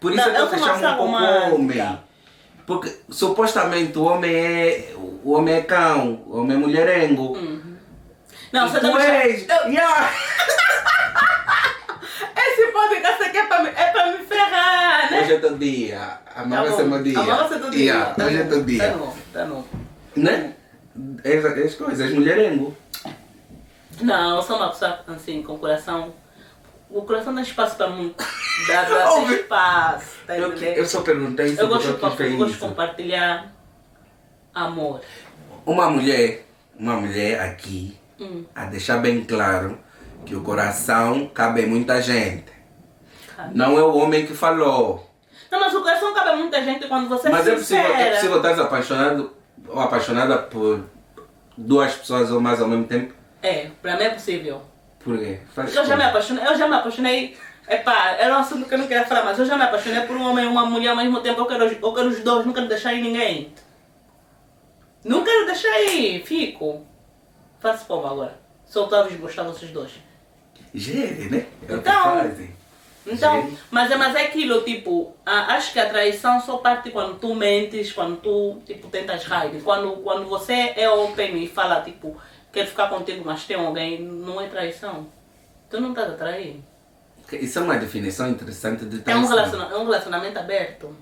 Por 0.00 0.12
isso 0.12 0.22
Não, 0.22 0.30
é 0.30 0.34
que 0.34 0.40
eu 0.40 0.48
te 0.48 0.58
chamo 0.58 0.86
um 0.86 0.96
pouco 0.96 1.18
pessoa 1.18 1.54
homem. 1.54 1.98
Porque 2.66 2.96
supostamente 3.10 3.98
o 3.98 4.04
homem 4.04 4.34
é. 4.34 4.94
O 5.22 5.32
homem 5.32 5.54
é 5.54 5.62
cão, 5.62 6.22
o 6.26 6.38
homem 6.38 6.56
é 6.56 6.60
mulherengo. 6.60 7.36
Não, 8.52 8.68
você 8.68 8.80
tá 8.80 8.88
me 8.88 8.98
és. 9.02 9.46
chamando- 9.46 9.72
Yeah. 9.72 10.10
Esse 12.36 12.72
podcast 12.72 13.22
aqui 13.22 13.38
é 13.38 13.46
pra, 13.46 13.62
me, 13.62 13.68
é 13.68 13.84
pra 13.92 14.12
me 14.12 14.24
ferrar, 14.24 15.10
né? 15.10 15.20
Hoje 15.22 15.34
é 15.34 15.38
teu 15.38 15.58
dia. 15.58 16.18
Amanhã 16.34 16.60
vai 16.62 16.70
Tá 16.70 16.76
ser 16.76 16.82
bom. 16.84 16.88
meu 16.90 17.02
dia. 17.02 17.18
Amanhã 17.18 17.36
vai 17.36 17.48
ser 17.48 17.58
teu 17.60 17.70
dia. 17.70 17.80
Yeah, 17.80 18.14
Tá 18.14 18.24
hoje 18.26 18.36
é 18.36 18.42
bom, 18.44 18.48
teu 18.50 18.64
dia. 18.64 18.90
Tá 18.90 18.96
bom, 18.98 19.16
tá 19.32 19.44
bom. 19.44 19.64
Né? 20.16 20.54
És, 21.24 21.44
és 21.44 21.74
coisas, 21.76 22.00
és 22.00 22.14
mulherengo. 22.14 22.76
Não, 24.00 24.36
eu 24.36 24.42
sou 24.42 24.56
uma 24.56 24.70
pessoa 24.70 25.00
assim, 25.08 25.42
com 25.42 25.58
coração. 25.58 26.12
O 26.88 27.02
coração 27.02 27.34
dá 27.34 27.42
espaço 27.42 27.76
pra 27.76 27.88
mim. 27.90 28.14
Dá, 28.66 28.82
dá 28.82 29.22
espaço. 29.32 30.06
Tá 30.26 30.36
Eu, 30.36 30.52
eu 30.54 30.86
só 30.86 31.02
perguntei 31.02 31.46
isso 31.46 31.60
eu 31.60 31.68
gosto, 31.68 31.86
eu 31.88 31.94
eu 31.94 32.36
gosto 32.38 32.52
de 32.52 32.58
compartilhar 32.58 33.46
amor. 34.54 35.00
Uma 35.64 35.88
mulher, 35.90 36.46
uma 36.76 36.94
mulher 36.94 37.40
aqui, 37.42 37.96
Hum. 38.20 38.44
a 38.54 38.66
deixar 38.66 38.98
bem 38.98 39.24
claro 39.24 39.78
que 40.26 40.34
o 40.36 40.42
coração 40.42 41.26
cabe 41.28 41.62
em 41.62 41.66
muita 41.66 42.02
gente. 42.02 42.52
Cabe. 43.34 43.56
Não 43.56 43.78
é 43.78 43.82
o 43.82 43.96
homem 43.96 44.26
que 44.26 44.34
falou. 44.34 45.10
Não, 45.50 45.58
mas 45.58 45.72
o 45.74 45.80
coração 45.82 46.12
cabe 46.12 46.36
muita 46.36 46.62
gente 46.62 46.86
quando 46.86 47.08
você 47.08 47.28
Mas 47.30 47.48
é 47.48 47.54
possível, 47.54 47.94
é 47.94 48.10
possível 48.12 48.36
estar 48.36 48.60
apaixonado 48.60 49.32
ou 49.66 49.80
apaixonada 49.80 50.36
por 50.38 50.84
duas 51.56 51.94
pessoas 51.94 52.30
ou 52.30 52.40
mais 52.40 52.60
ao 52.60 52.68
mesmo 52.68 52.84
tempo? 52.84 53.14
É, 53.42 53.68
pra 53.80 53.96
mim 53.96 54.04
é 54.04 54.10
possível. 54.10 54.62
Por 55.02 55.18
quê? 55.18 55.40
Faz 55.54 55.68
Porque 55.70 55.78
eu 55.78 55.86
já 55.86 55.96
me 55.96 56.04
apaixonei, 56.04 56.46
eu 56.46 56.56
já 56.58 56.68
me 56.68 56.74
apaixonei. 56.76 57.36
Epá, 57.66 58.16
era 58.18 58.36
um 58.36 58.40
assunto 58.40 58.68
que 58.68 58.74
eu 58.74 58.78
não 58.78 58.86
queria 58.86 59.06
falar, 59.06 59.24
mas 59.24 59.38
eu 59.38 59.46
já 59.46 59.56
me 59.56 59.62
apaixonei 59.62 60.02
por 60.02 60.16
um 60.16 60.22
homem 60.28 60.44
e 60.44 60.48
uma 60.48 60.66
mulher 60.66 60.90
ao 60.90 60.96
mesmo 60.96 61.20
tempo. 61.20 61.40
Eu 61.40 61.46
quero, 61.46 61.64
os- 61.66 61.72
eu 61.82 61.94
quero 61.94 62.08
os 62.08 62.20
dois, 62.20 62.44
não 62.44 62.52
quero 62.52 62.68
deixar 62.68 62.92
ir 62.92 63.00
ninguém. 63.00 63.52
Não 65.04 65.24
quero 65.24 65.46
deixar 65.46 65.80
ir, 65.82 66.22
fico. 66.24 66.84
Faço 67.60 67.84
como 67.86 68.06
agora? 68.06 68.38
Soltar-vos 68.66 69.14
gostar 69.16 69.42
vocês 69.44 69.70
dois. 69.70 69.92
Gere, 70.74 71.28
né? 71.28 71.46
É 71.68 71.74
Então, 71.74 72.02
fazem. 72.02 72.50
Então, 73.06 73.42
Gere. 73.42 73.58
mas 73.70 73.90
é, 73.90 73.96
mas 73.96 74.14
é 74.14 74.22
aquilo, 74.26 74.62
tipo, 74.62 75.14
a- 75.26 75.54
acho 75.54 75.72
que 75.72 75.80
a 75.80 75.88
traição 75.88 76.40
só 76.40 76.58
parte 76.58 76.90
quando 76.90 77.18
tu 77.18 77.34
mentes, 77.34 77.92
quando 77.92 78.16
tu, 78.18 78.60
tipo, 78.64 78.88
tentas 78.88 79.24
raid. 79.24 79.60
Quando, 79.62 79.92
quando 80.02 80.28
você 80.28 80.72
é 80.76 80.88
open 80.88 81.42
e 81.42 81.48
fala, 81.48 81.80
tipo, 81.82 82.16
quero 82.52 82.68
ficar 82.68 82.88
contigo, 82.88 83.22
mas 83.24 83.44
tem 83.44 83.56
alguém, 83.56 84.00
não 84.00 84.40
é 84.40 84.46
traição. 84.48 85.06
Tu 85.68 85.80
não 85.80 85.90
estás 85.90 86.10
a 86.12 86.16
trair. 86.16 86.60
Isso 87.32 87.58
é 87.58 87.62
uma 87.62 87.76
definição 87.76 88.28
interessante 88.28 88.84
de 88.84 88.96
É 88.96 89.00
um, 89.00 89.02
traição. 89.02 89.28
relaciona- 89.28 89.68
é 89.72 89.76
um 89.76 89.84
relacionamento 89.84 90.38
aberto. 90.38 90.96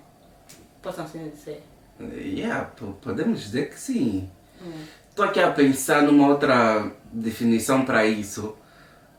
Posso 0.82 1.00
assim 1.00 1.28
dizer. 1.30 1.62
Yeah, 2.00 2.64
po- 2.66 2.96
podemos 3.02 3.40
dizer 3.40 3.70
que 3.70 3.78
sim. 3.80 4.30
Hum. 4.62 4.84
Estou 5.18 5.30
aqui 5.30 5.40
a 5.40 5.50
pensar 5.50 6.00
numa 6.04 6.28
outra 6.28 6.92
definição 7.12 7.84
para 7.84 8.06
isso, 8.06 8.56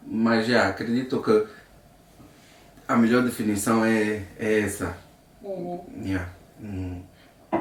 mas 0.08 0.48
já 0.48 0.70
acredito 0.70 1.22
que 1.22 1.46
a 2.88 2.96
melhor 2.96 3.22
definição 3.22 3.84
é, 3.84 4.24
é 4.40 4.62
essa. 4.62 4.96
Yeah. 6.02 6.30
Hum. 6.64 7.02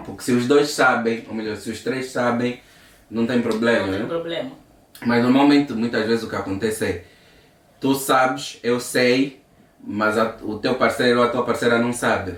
Porque 0.07 0.23
se 0.23 0.31
os 0.31 0.47
dois 0.47 0.71
sabem, 0.71 1.25
ou 1.29 1.35
melhor, 1.35 1.57
se 1.57 1.69
os 1.69 1.83
três 1.83 2.13
sabem, 2.13 2.61
não 3.11 3.27
tem 3.27 3.43
problema. 3.43 3.89
Não 3.89 3.93
tem 3.93 4.03
né? 4.03 4.09
problema. 4.09 4.53
Mas 5.05 5.21
normalmente, 5.21 5.73
muitas 5.73 6.07
vezes 6.07 6.23
o 6.23 6.29
que 6.31 6.37
acontece 6.37 6.85
é, 6.85 7.05
tu 7.81 7.93
sabes, 7.97 8.61
eu 8.63 8.79
sei, 8.79 9.43
mas 9.83 10.17
a- 10.17 10.37
o 10.43 10.61
teu 10.61 10.77
parceiro 10.77 11.19
ou 11.19 11.25
a 11.25 11.29
tua 11.29 11.45
parceira 11.45 11.77
não 11.81 11.93
sabe. 11.93 12.37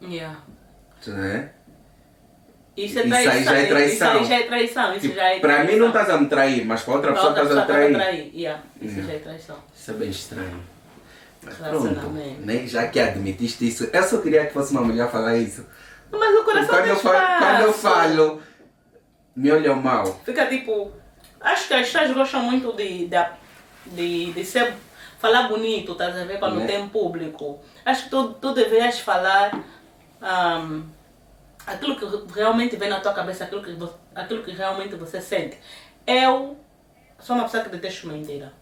Yeah. 0.00 0.38
Né? 1.04 1.50
Isso 2.84 2.98
é 2.98 3.02
Isso 3.06 3.14
aí 3.14 3.24
traição. 3.24 3.44
já 3.44 3.58
é 3.60 3.66
traição. 3.66 4.12
Isso 4.12 4.18
aí 4.22 4.24
já 4.24 4.34
é 4.34 4.42
traição. 4.46 4.90
Isso 4.92 5.00
Tipo, 5.00 5.14
já 5.14 5.24
é 5.34 5.38
para 5.40 5.52
mim 5.58 5.64
traição. 5.64 5.78
não 5.80 5.86
estás 5.88 6.10
a 6.10 6.16
me 6.18 6.26
trair, 6.26 6.64
mas 6.66 6.82
para 6.82 6.94
outra 6.94 7.12
Pra 7.12 7.20
pessoa 7.20 7.32
estás 7.32 7.46
a 7.46 7.50
pessoa 7.62 7.66
trair. 7.66 7.94
trair. 7.94 8.30
Yeah. 8.34 8.62
Isso 8.80 8.94
Yeah. 8.94 9.06
já 9.12 9.12
é 9.14 9.18
traição. 9.20 9.56
Isso 9.74 9.90
é 9.90 9.94
bem 9.94 10.10
estranho. 10.10 10.62
Mas 11.42 11.54
pronto, 11.56 12.10
né? 12.44 12.66
já 12.66 12.86
que 12.88 13.00
admitiste 13.00 13.66
isso, 13.66 13.88
eu 13.90 14.02
só 14.02 14.18
queria 14.18 14.44
que 14.46 14.52
fosse 14.52 14.72
uma 14.72 14.82
mulher 14.82 15.10
falar 15.10 15.36
isso. 15.38 15.64
Mas 16.12 16.38
o 16.38 16.44
coração 16.44 16.68
Quando 16.68 16.82
tem 16.82 16.90
eu, 16.90 16.96
falo, 16.96 17.38
quando 17.38 17.60
eu 17.62 17.72
falo, 17.72 18.42
me 19.36 19.50
olham 19.50 19.76
mal. 19.76 20.20
Fica 20.24 20.46
tipo. 20.46 20.92
Acho 21.40 21.68
que 21.68 21.74
as 21.74 21.88
pessoas 21.88 22.12
gostam 22.12 22.42
muito 22.42 22.72
de, 22.74 23.06
de, 23.06 23.24
de, 23.86 24.32
de 24.32 24.44
ser. 24.44 24.74
Falar 25.18 25.48
bonito, 25.48 25.92
estás 25.92 26.16
a 26.16 26.24
ver? 26.24 26.38
Quando 26.38 26.56
Né? 26.60 26.66
tem 26.66 26.88
público. 26.88 27.60
Acho 27.84 28.04
que 28.04 28.10
tu, 28.10 28.32
tu 28.40 28.52
deverias 28.54 29.00
falar 29.00 29.52
ahm, 30.20 30.82
aquilo 31.72 31.96
que 31.96 32.32
realmente 32.34 32.76
vem 32.76 32.88
na 32.88 33.00
tua 33.00 33.12
cabeça, 33.12 33.44
aquilo 33.44 33.62
que, 33.62 33.72
vo- 33.72 33.92
aquilo 34.14 34.42
que 34.42 34.50
realmente 34.52 34.94
você 34.96 35.20
sente. 35.20 35.56
Eu 36.06 36.56
sou 37.18 37.36
uma 37.36 37.44
pessoa 37.44 37.62
que 37.62 37.70
detesta 37.70 38.06
mentira. 38.08 38.52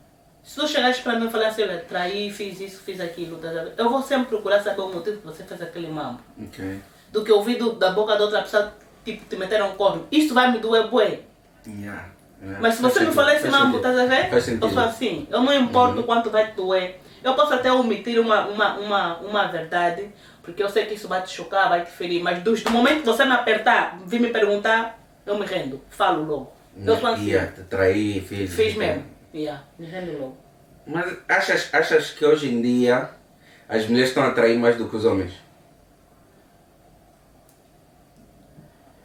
Se 0.42 0.58
tu 0.58 0.66
chegares 0.66 0.98
para 1.00 1.18
mim 1.18 1.26
e 1.26 1.30
falar 1.30 1.48
assim, 1.48 1.62
olha, 1.62 1.78
traí, 1.88 2.30
fiz 2.30 2.58
isso, 2.60 2.80
fiz 2.82 3.00
aquilo, 3.00 3.36
a 3.36 3.50
ver? 3.50 3.74
eu 3.76 3.90
vou 3.90 4.02
sempre 4.02 4.28
procurar 4.28 4.62
saber 4.62 4.80
o 4.80 4.88
motivo 4.92 5.18
que 5.18 5.26
você 5.26 5.42
fez 5.44 5.60
aquele 5.60 5.88
mambo. 5.88 6.20
Ok. 6.42 6.80
Do 7.12 7.22
que 7.24 7.32
ouvir 7.32 7.56
do- 7.56 7.72
da 7.74 7.90
boca 7.90 8.16
da 8.16 8.24
outra 8.24 8.42
pessoa, 8.42 8.72
tipo, 9.04 9.24
te 9.26 9.36
meter 9.36 9.62
um 9.62 9.72
corno. 9.72 10.06
Isso 10.10 10.32
vai 10.34 10.50
me 10.50 10.58
doer, 10.58 10.88
bué. 10.88 11.20
Yeah. 11.66 12.08
Yeah. 12.40 12.60
Mas 12.60 12.74
se 12.76 12.82
você 12.82 13.00
me 13.00 13.12
falar 13.12 13.34
esse 13.34 13.48
mambo, 13.48 13.76
estás 13.78 13.98
a 13.98 14.06
ver? 14.06 14.30
Eu 14.62 14.70
sou 14.70 14.82
assim. 14.82 15.26
Eu 15.30 15.42
não 15.42 15.52
importo 15.52 16.02
quanto 16.04 16.30
vai 16.30 16.46
te 16.50 16.54
doer. 16.54 17.00
Eu 17.22 17.34
posso 17.34 17.52
até 17.52 17.70
omitir 17.72 18.18
uma, 18.20 18.46
uma, 18.46 18.74
uma, 18.78 19.16
uma 19.18 19.46
verdade, 19.48 20.08
porque 20.48 20.62
eu 20.62 20.68
sei 20.70 20.86
que 20.86 20.94
isso 20.94 21.06
vai 21.06 21.22
te 21.22 21.30
chocar, 21.30 21.68
vai 21.68 21.84
te 21.84 21.90
ferir. 21.90 22.22
Mas 22.22 22.42
do, 22.42 22.54
do 22.54 22.70
momento 22.70 23.00
que 23.00 23.06
você 23.06 23.22
me 23.22 23.32
apertar, 23.32 23.98
vir 24.06 24.18
me 24.18 24.30
perguntar, 24.30 24.98
eu 25.26 25.38
me 25.38 25.44
rendo. 25.44 25.84
Falo 25.90 26.24
logo. 26.24 26.52
Eu 26.74 26.96
sou 26.96 27.10
assim. 27.10 27.26
Yeah, 27.26 27.52
te 27.52 27.64
traí, 27.64 28.22
fiz. 28.22 28.54
Fiz 28.54 28.74
mesmo. 28.74 29.04
Yeah, 29.34 29.62
me 29.78 29.86
rendo 29.86 30.18
logo. 30.18 30.38
Mas 30.86 31.18
achas, 31.28 31.68
achas 31.70 32.12
que 32.12 32.24
hoje 32.24 32.48
em 32.48 32.62
dia 32.62 33.10
as 33.68 33.86
mulheres 33.86 34.08
estão 34.08 34.24
a 34.24 34.30
trair 34.30 34.58
mais 34.58 34.76
do 34.76 34.88
que 34.88 34.96
os 34.96 35.04
homens? 35.04 35.34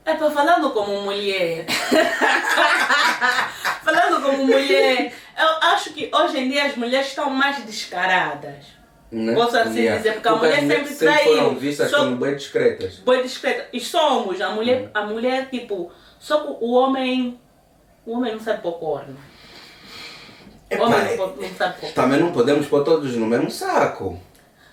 É 0.05 0.13
para 0.13 0.31
falando 0.31 0.71
como 0.71 1.01
mulher. 1.01 1.65
falando 3.83 4.21
como 4.21 4.45
mulher, 4.45 5.13
eu 5.37 5.47
acho 5.73 5.93
que 5.93 6.09
hoje 6.13 6.39
em 6.39 6.49
dia 6.49 6.67
as 6.67 6.77
mulheres 6.77 7.07
estão 7.07 7.29
mais 7.29 7.61
descaradas. 7.65 8.82
Né? 9.15 9.35
Posso 9.35 9.55
assim 9.57 9.73
dizer, 9.95 10.13
porque 10.13 10.27
a 10.27 10.35
mulher 10.35 10.55
as 10.57 10.63
mulheres 10.63 10.87
sempre 10.89 11.05
traiu. 11.13 11.37
foram 11.37 11.55
vistas 11.55 11.91
Só- 11.91 11.97
como 11.99 12.15
bem 12.15 12.35
discretas. 12.35 12.95
Boi 12.95 13.21
discreta. 13.21 13.67
E 13.71 13.79
somos, 13.79 14.41
a 14.41 14.49
mulher, 14.49 14.89
a 14.91 15.03
mulher, 15.05 15.49
tipo, 15.51 15.91
só 16.19 16.39
que 16.41 16.47
o 16.59 16.71
homem. 16.73 17.39
O 18.05 18.17
homem 18.17 18.33
não 18.33 18.39
sabe 18.39 18.61
pôr 18.63 18.73
corno. 18.79 19.15
O 19.15 20.73
Epá, 20.73 20.83
homem 20.85 20.99
não, 21.05 21.17
pode- 21.17 21.41
não 21.47 21.55
sabe 21.55 21.73
pôr 21.73 21.79
corno. 21.81 21.93
Também 21.95 22.19
não 22.19 22.31
podemos 22.31 22.65
pôr 22.67 22.83
todos 22.83 23.15
no 23.15 23.27
mesmo 23.27 23.51
saco. 23.51 24.19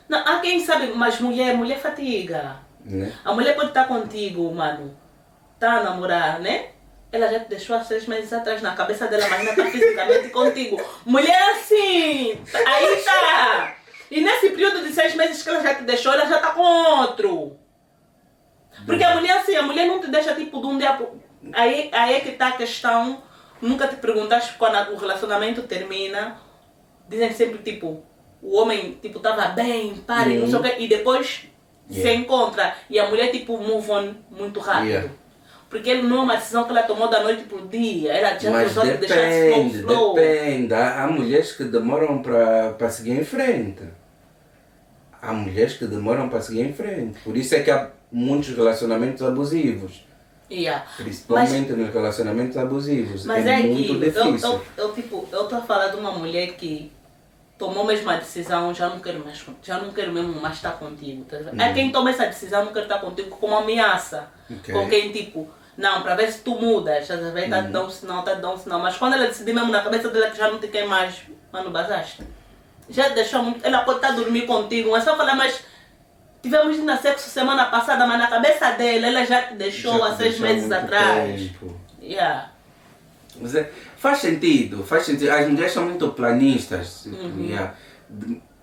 Não, 0.08 0.18
há 0.26 0.40
quem 0.40 0.58
sabe, 0.64 0.86
mas 0.94 1.20
mulher, 1.20 1.54
mulher 1.54 1.78
fatiga. 1.78 2.56
Né? 2.82 3.12
A 3.22 3.34
mulher 3.34 3.54
pode 3.54 3.68
estar 3.68 3.86
contigo, 3.86 4.50
mano. 4.54 4.96
Tá 5.58 5.72
a 5.80 5.82
namorar, 5.84 6.40
né? 6.40 6.68
Ela 7.12 7.28
já 7.28 7.40
te 7.40 7.50
deixou 7.50 7.76
há 7.76 7.84
seis 7.84 8.06
meses 8.06 8.32
atrás 8.32 8.62
na 8.62 8.74
cabeça 8.74 9.06
dela, 9.06 9.28
mas 9.28 9.44
não 9.44 9.52
está 9.52 9.66
fisicamente 9.66 10.28
contigo. 10.30 10.80
Mulher 11.04 11.50
assim, 11.50 12.38
aí 12.66 12.96
tá. 13.04 13.74
E 14.10 14.20
nesse 14.20 14.50
período 14.50 14.82
de 14.82 14.92
seis 14.92 15.14
meses 15.14 15.42
que 15.42 15.48
ela 15.48 15.62
já 15.62 15.74
te 15.74 15.84
deixou, 15.84 16.12
ela 16.12 16.26
já 16.26 16.38
tá 16.38 16.50
com 16.50 16.60
outro. 16.62 17.56
Porque 18.86 19.04
a 19.04 19.14
mulher 19.14 19.38
assim, 19.38 19.54
a 19.56 19.62
mulher 19.62 19.86
não 19.86 20.00
te 20.00 20.08
deixa 20.08 20.34
tipo 20.34 20.60
de 20.60 20.66
um 20.66 20.78
dia 20.78 20.98
aí, 21.52 21.88
aí 21.92 22.14
é 22.14 22.20
que 22.20 22.32
tá 22.32 22.48
a 22.48 22.52
questão. 22.52 23.22
Nunca 23.60 23.86
te 23.86 23.96
perguntaste 23.96 24.54
quando 24.58 24.92
o 24.92 24.96
relacionamento 24.96 25.62
termina. 25.62 26.38
Dizem 27.08 27.32
sempre 27.32 27.58
tipo, 27.58 28.02
o 28.42 28.56
homem, 28.56 28.98
tipo, 29.02 29.18
tava 29.20 29.48
bem, 29.48 29.94
pare, 30.06 30.38
não 30.38 30.48
sei 30.48 30.58
o 30.58 30.62
quê, 30.62 30.76
e 30.78 30.88
depois 30.88 31.46
se 31.90 31.98
Yeah. 31.98 32.20
encontra. 32.20 32.74
E 32.88 32.98
a 33.00 33.08
mulher, 33.08 33.30
tipo, 33.32 33.58
move 33.58 33.90
on 33.90 34.14
muito 34.30 34.60
rápido. 34.60 34.88
Yeah. 34.88 35.10
Porque 35.68 35.90
ele 35.90 36.02
não 36.02 36.18
é 36.18 36.20
uma 36.20 36.36
decisão 36.36 36.64
que 36.64 36.70
ela 36.70 36.82
tomou 36.84 37.08
da 37.08 37.22
noite 37.22 37.42
pro 37.44 37.66
dia. 37.68 38.12
Ela 38.12 38.38
já 38.38 38.50
Mas 38.50 38.68
pensou 38.68 38.84
de 38.84 38.96
deixar 38.96 39.16
depende, 39.28 39.78
slow. 39.78 40.14
depende. 40.14 40.74
Há 40.74 41.06
mulheres 41.08 41.52
que 41.52 41.64
demoram 41.64 42.22
para 42.22 42.90
seguir 42.90 43.12
em 43.20 43.24
frente. 43.24 43.82
Há 45.22 45.32
mulheres 45.32 45.74
que 45.74 45.86
demoram 45.86 46.28
para 46.28 46.40
seguir 46.40 46.62
em 46.62 46.72
frente. 46.72 47.18
Por 47.20 47.36
isso 47.36 47.54
é 47.54 47.60
que 47.60 47.70
há 47.70 47.90
muitos 48.10 48.48
relacionamentos 48.56 49.22
abusivos. 49.22 50.04
Yeah. 50.50 50.84
Principalmente 50.96 51.72
nos 51.72 51.92
relacionamentos 51.92 52.56
abusivos. 52.56 53.24
Mas 53.24 53.46
é, 53.46 53.60
é, 53.60 53.62
muito. 53.62 53.92
Eu, 53.92 54.00
difícil. 54.00 54.50
eu, 54.50 54.62
eu, 54.76 54.92
tipo, 54.92 55.28
eu 55.30 55.44
tô 55.44 55.56
a 55.56 55.60
falar 55.60 55.88
de 55.88 55.96
uma 55.96 56.10
mulher 56.10 56.54
que 56.54 56.90
tomou 57.56 57.84
mesmo 57.84 58.10
a 58.10 58.16
decisão, 58.16 58.74
já 58.74 58.88
não 58.88 58.98
quero 58.98 59.22
mais, 59.22 59.44
já 59.62 59.78
não 59.78 59.92
quero 59.92 60.12
mesmo 60.12 60.40
mais 60.40 60.56
estar 60.56 60.72
contigo. 60.72 61.24
Tá? 61.24 61.38
É 61.64 61.72
quem 61.72 61.92
toma 61.92 62.10
essa 62.10 62.26
decisão, 62.26 62.64
não 62.64 62.72
quero 62.72 62.86
estar 62.86 62.98
contigo 62.98 63.28
como 63.36 63.54
ameaça. 63.54 64.28
Ok. 64.50 64.74
Com 64.74 64.88
quem, 64.88 65.12
tipo, 65.12 65.46
não, 65.76 66.02
para 66.02 66.14
ver 66.14 66.32
se 66.32 66.40
tu 66.40 66.58
mudas, 66.58 67.02
estás 67.02 67.24
a 67.24 67.30
ver? 67.30 67.48
Tá 67.48 67.60
a 67.60 67.62
te 67.64 67.70
dar 67.70 67.84
um 67.84 67.90
sinal, 67.90 68.22
tá 68.22 68.32
a 68.32 68.34
dar 68.34 68.50
um 68.50 68.58
sinal. 68.58 68.80
Mas 68.80 68.96
quando 68.96 69.14
ela 69.14 69.26
decidiu 69.26 69.54
mesmo 69.54 69.70
na 69.70 69.82
cabeça 69.82 70.08
dela 70.08 70.30
que 70.30 70.38
já 70.38 70.50
não 70.50 70.58
te 70.58 70.68
quer 70.68 70.86
mais, 70.86 71.22
mano, 71.52 71.70
basaste. 71.70 72.22
Já 72.90 73.08
deixou 73.10 73.42
muito. 73.42 73.64
Ela 73.64 73.80
pode 73.80 73.98
estar 73.98 74.08
a 74.08 74.12
dormir 74.12 74.46
contigo, 74.46 74.96
é 74.96 75.00
só 75.00 75.16
falar, 75.16 75.36
mas 75.36 75.60
tivemos 76.42 76.78
na 76.80 76.96
sexo 76.96 77.28
semana 77.30 77.66
passada, 77.66 78.06
mas 78.06 78.18
na 78.18 78.26
cabeça 78.26 78.72
dela, 78.72 79.06
ela 79.06 79.24
já 79.24 79.42
te 79.42 79.54
deixou 79.54 79.98
Já 79.98 80.06
há 80.06 80.16
seis 80.16 80.38
deixou 80.38 80.46
meses 80.46 80.72
atrás. 80.72 81.40
tempo. 81.40 81.76
Yeah. 82.02 82.50
Mas 83.40 83.54
é- 83.54 83.70
faz 83.96 84.18
sentido, 84.18 84.82
faz 84.84 85.04
sentido. 85.04 85.30
As 85.30 85.48
mulheres 85.48 85.72
são 85.72 85.84
muito 85.84 86.08
planistas. 86.12 87.06
Uhum. 87.06 87.46
yeah. 87.48 87.74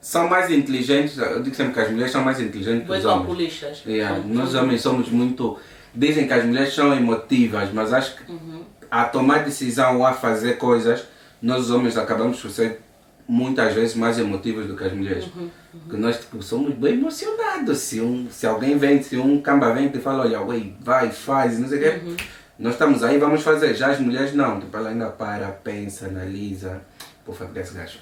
São 0.01 0.27
mais 0.29 0.49
inteligentes. 0.51 1.17
Eu 1.17 1.41
digo 1.41 1.55
sempre 1.55 1.73
que 1.73 1.79
as 1.79 1.89
mulheres 1.91 2.11
são 2.11 2.23
mais 2.23 2.39
inteligentes 2.39 2.85
que 2.85 2.91
os 2.91 3.05
homens. 3.05 3.25
calculistas. 3.25 3.83
Yeah, 3.85 4.17
Uhum. 4.19 4.33
Nós 4.33 4.53
homens 4.55 4.81
somos 4.81 5.09
muito. 5.09 5.57
Dizem 5.93 6.27
que 6.27 6.33
as 6.33 6.45
mulheres 6.45 6.73
são 6.75 6.93
emotivas, 6.93 7.69
mas 7.73 7.91
acho 7.93 8.15
que 8.17 8.31
Uhum. 8.31 8.63
a 8.91 9.05
tomar 9.05 9.43
decisão 9.43 9.97
ou 9.99 10.05
a 10.05 10.13
fazer 10.13 10.57
coisas, 10.57 11.03
nós 11.41 11.61
os 11.61 11.71
homens 11.71 11.97
acabamos 11.97 12.39
por 12.39 12.51
ser 12.51 12.81
muitas 13.27 13.73
vezes 13.73 13.95
mais 13.95 14.17
emotivos 14.17 14.67
do 14.67 14.75
que 14.75 14.83
as 14.83 14.93
mulheres. 14.93 15.25
Uhum, 15.35 15.49
Porque 15.83 15.97
nós 15.97 16.19
tipo, 16.19 16.41
somos 16.41 16.73
bem 16.73 16.93
emocionados. 16.93 17.77
Se, 17.79 17.99
um, 17.99 18.27
se 18.31 18.47
alguém 18.47 18.77
vem, 18.77 19.01
se 19.03 19.17
um 19.17 19.41
camba 19.41 19.73
vem 19.73 19.91
e 19.93 19.99
fala, 19.99 20.23
olha, 20.23 20.41
ué, 20.41 20.71
vai, 20.79 21.11
faz, 21.11 21.59
não 21.59 21.67
sei 21.67 21.77
o 21.77 21.81
quê. 21.81 22.01
Uhum. 22.05 22.15
Nós 22.57 22.73
estamos 22.73 23.03
aí, 23.03 23.17
vamos 23.17 23.43
fazer. 23.43 23.75
Já 23.75 23.91
as 23.91 23.99
mulheres 23.99 24.33
não. 24.33 24.59
Tipo, 24.59 24.77
ela 24.77 24.89
ainda 24.89 25.07
para, 25.07 25.47
pensa, 25.47 26.07
analisa. 26.07 26.81
Por 27.23 27.35
favor, 27.35 27.53
desse 27.53 27.73
gajo. 27.73 27.99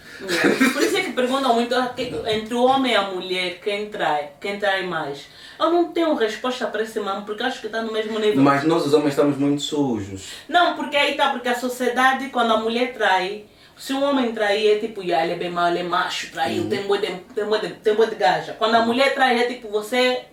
Por 0.71 0.83
isso 0.83 0.97
é 0.97 1.01
que 1.01 1.13
perguntam 1.13 1.55
muito 1.55 1.73
ah, 1.73 1.95
entre 2.27 2.53
o 2.53 2.63
homem 2.63 2.91
e 2.91 2.95
a 2.95 3.09
mulher 3.09 3.59
quem 3.59 3.89
trai, 3.89 4.29
quem 4.39 4.59
trai 4.59 4.85
mais. 4.85 5.25
Eu 5.59 5.71
não 5.71 5.91
tenho 5.91 6.13
resposta 6.13 6.67
para 6.67 6.83
esse 6.83 6.99
mano 6.99 7.25
porque 7.25 7.41
acho 7.41 7.59
que 7.59 7.65
está 7.65 7.81
no 7.81 7.91
mesmo 7.91 8.19
nível. 8.19 8.43
Mas 8.43 8.63
nós 8.65 8.85
os 8.85 8.93
homens 8.93 9.09
estamos 9.09 9.35
muito 9.35 9.63
sujos. 9.63 10.33
Não, 10.47 10.75
porque 10.75 10.95
aí 10.95 11.15
tá, 11.15 11.31
porque 11.31 11.49
a 11.49 11.55
sociedade, 11.55 12.29
quando 12.29 12.53
a 12.53 12.57
mulher 12.57 12.93
trai, 12.93 13.45
se 13.77 13.93
um 13.93 14.03
homem 14.03 14.31
trair 14.33 14.77
é 14.77 14.79
tipo, 14.79 15.03
"Ya, 15.03 15.23
ele 15.23 15.33
é 15.33 15.35
bem 15.37 15.49
mau, 15.49 15.67
ele 15.67 15.79
é 15.79 15.83
macho, 15.83 16.31
traiu, 16.31 16.69
tem 16.69 16.83
boi 16.83 16.99
de, 16.99 17.07
tem 17.33 17.45
boi 17.45 17.59
de, 17.59 17.69
tem 17.75 17.93
boi 17.95 18.07
de 18.07 18.15
gaja. 18.15 18.53
Quando 18.53 18.75
a 18.75 18.85
mulher 18.85 19.13
trai 19.13 19.39
é 19.41 19.47
tipo, 19.47 19.69
você 19.69 20.25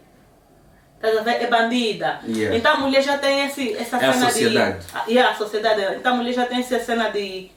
a 1.03 1.31
é 1.31 1.47
bandida. 1.49 2.21
Yeah. 2.27 2.57
Então 2.57 2.75
a 2.75 2.77
mulher 2.77 3.03
já 3.03 3.19
tem 3.19 3.45
esse, 3.47 3.75
essa 3.77 3.97
É 3.97 4.07
a 4.07 4.13
cena 4.13 4.27
sociedade. 4.31 4.79
de. 4.79 4.87
Ah, 4.95 5.05
yeah, 5.09 5.33
a 5.33 5.37
sociedade. 5.37 5.97
Então 5.97 6.13
a 6.15 6.17
mulher 6.17 6.33
já 6.33 6.47
tem 6.47 6.61
essa 6.61 6.79
cena 6.79 7.09
de. 7.11 7.51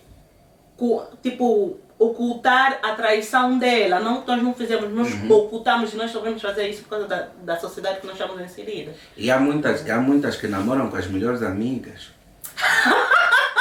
Tipo, 1.21 1.80
ocultar 1.98 2.80
a 2.84 2.93
traição 2.93 3.58
dela. 3.60 4.00
Não 4.00 4.21
que 4.21 4.28
nós 4.28 4.41
não 4.41 4.54
fizemos, 4.54 4.91
nós 4.91 5.13
Uhum. 5.13 5.32
ocultamos 5.32 5.93
e 5.93 5.95
nós 5.95 6.12
sabemos 6.12 6.41
fazer 6.41 6.67
isso 6.67 6.82
por 6.84 6.89
causa 6.89 7.08
da, 7.08 7.28
da 7.43 7.60
sociedade 7.60 8.02
que 8.02 8.08
nós 8.08 8.19
estamos 8.19 8.41
inseridas. 8.41 8.95
E 9.15 9.30
há 9.32 9.39
muitas, 9.39 9.88
há 9.89 9.98
muitas 10.00 10.36
que 10.36 10.48
namoram 10.48 10.89
com 10.89 10.98
as 10.98 11.08
melhores 11.08 11.41
amigas. 11.43 12.10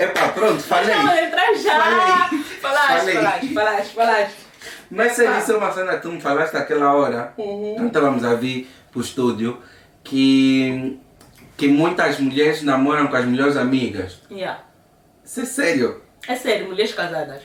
Epá, 0.00 0.28
pronto, 0.28 0.62
falei. 0.62 0.94
Não, 0.94 1.14
entrar 1.14 1.54
já! 1.54 1.78
Falei. 1.78 2.44
Falaste, 2.60 2.96
Falei. 2.96 3.14
falaste, 3.14 3.54
falaste, 3.54 3.94
falaste. 3.94 4.36
Mas 4.90 5.12
se 5.12 5.24
isso 5.24 5.52
é 5.52 5.56
uma 5.56 5.72
cena 5.72 5.96
que 5.96 6.02
tu 6.02 6.10
me 6.10 6.20
falaste 6.20 6.54
naquela 6.54 6.92
hora, 6.94 7.34
então 7.38 7.86
estávamos 7.86 8.24
a 8.24 8.34
vir 8.34 8.68
para 8.90 8.98
o 8.98 9.02
estúdio, 9.02 9.62
que, 10.02 10.98
que 11.56 11.68
muitas 11.68 12.18
mulheres 12.18 12.62
namoram 12.62 13.06
com 13.08 13.16
as 13.16 13.24
melhores 13.24 13.56
amigas. 13.56 14.20
Yeah. 14.30 14.62
Isso 15.24 15.40
é 15.40 15.44
sério. 15.44 16.02
É 16.26 16.34
sério, 16.34 16.68
mulheres 16.68 16.92
casadas. 16.94 17.42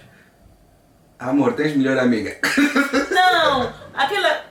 Amor, 1.19 1.53
tens 1.53 1.75
melhor 1.75 1.97
amiga. 1.97 2.37
Não, 3.11 3.73
aquela. 3.93 4.45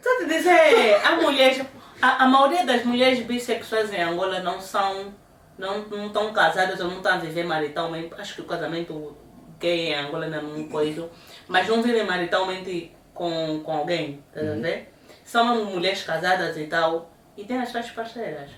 Só 0.00 0.18
te 0.18 0.26
dizer, 0.26 1.00
a 1.04 1.16
mulher. 1.16 1.66
A, 2.00 2.24
a 2.24 2.26
maioria 2.26 2.66
das 2.66 2.84
mulheres 2.84 3.20
bissexuais 3.20 3.92
em 3.92 4.02
Angola 4.02 4.40
não 4.40 4.60
são. 4.60 5.14
Não, 5.58 5.86
não 5.88 6.06
estão 6.06 6.32
casadas 6.32 6.80
ou 6.80 6.88
não 6.88 6.96
estão 6.96 7.12
a 7.12 7.18
viver 7.18 7.44
maritalmente. 7.44 8.12
Acho 8.18 8.36
que 8.36 8.40
o 8.40 8.46
casamento 8.46 9.16
gay 9.60 9.88
em 9.88 9.94
Angola 9.94 10.26
não 10.26 10.68
coisa. 10.68 11.08
Mas 11.46 11.68
não 11.68 11.82
vivem 11.82 12.04
maritalmente 12.04 12.92
com, 13.14 13.60
com 13.62 13.72
alguém, 13.72 14.22
tá 14.32 14.40
ver? 14.40 14.92
São 15.24 15.64
mulheres 15.66 16.02
casadas 16.02 16.56
e 16.56 16.66
tal. 16.66 17.10
E 17.36 17.44
têm 17.44 17.60
as 17.60 17.70
suas 17.70 17.90
parceiras. 17.90 18.50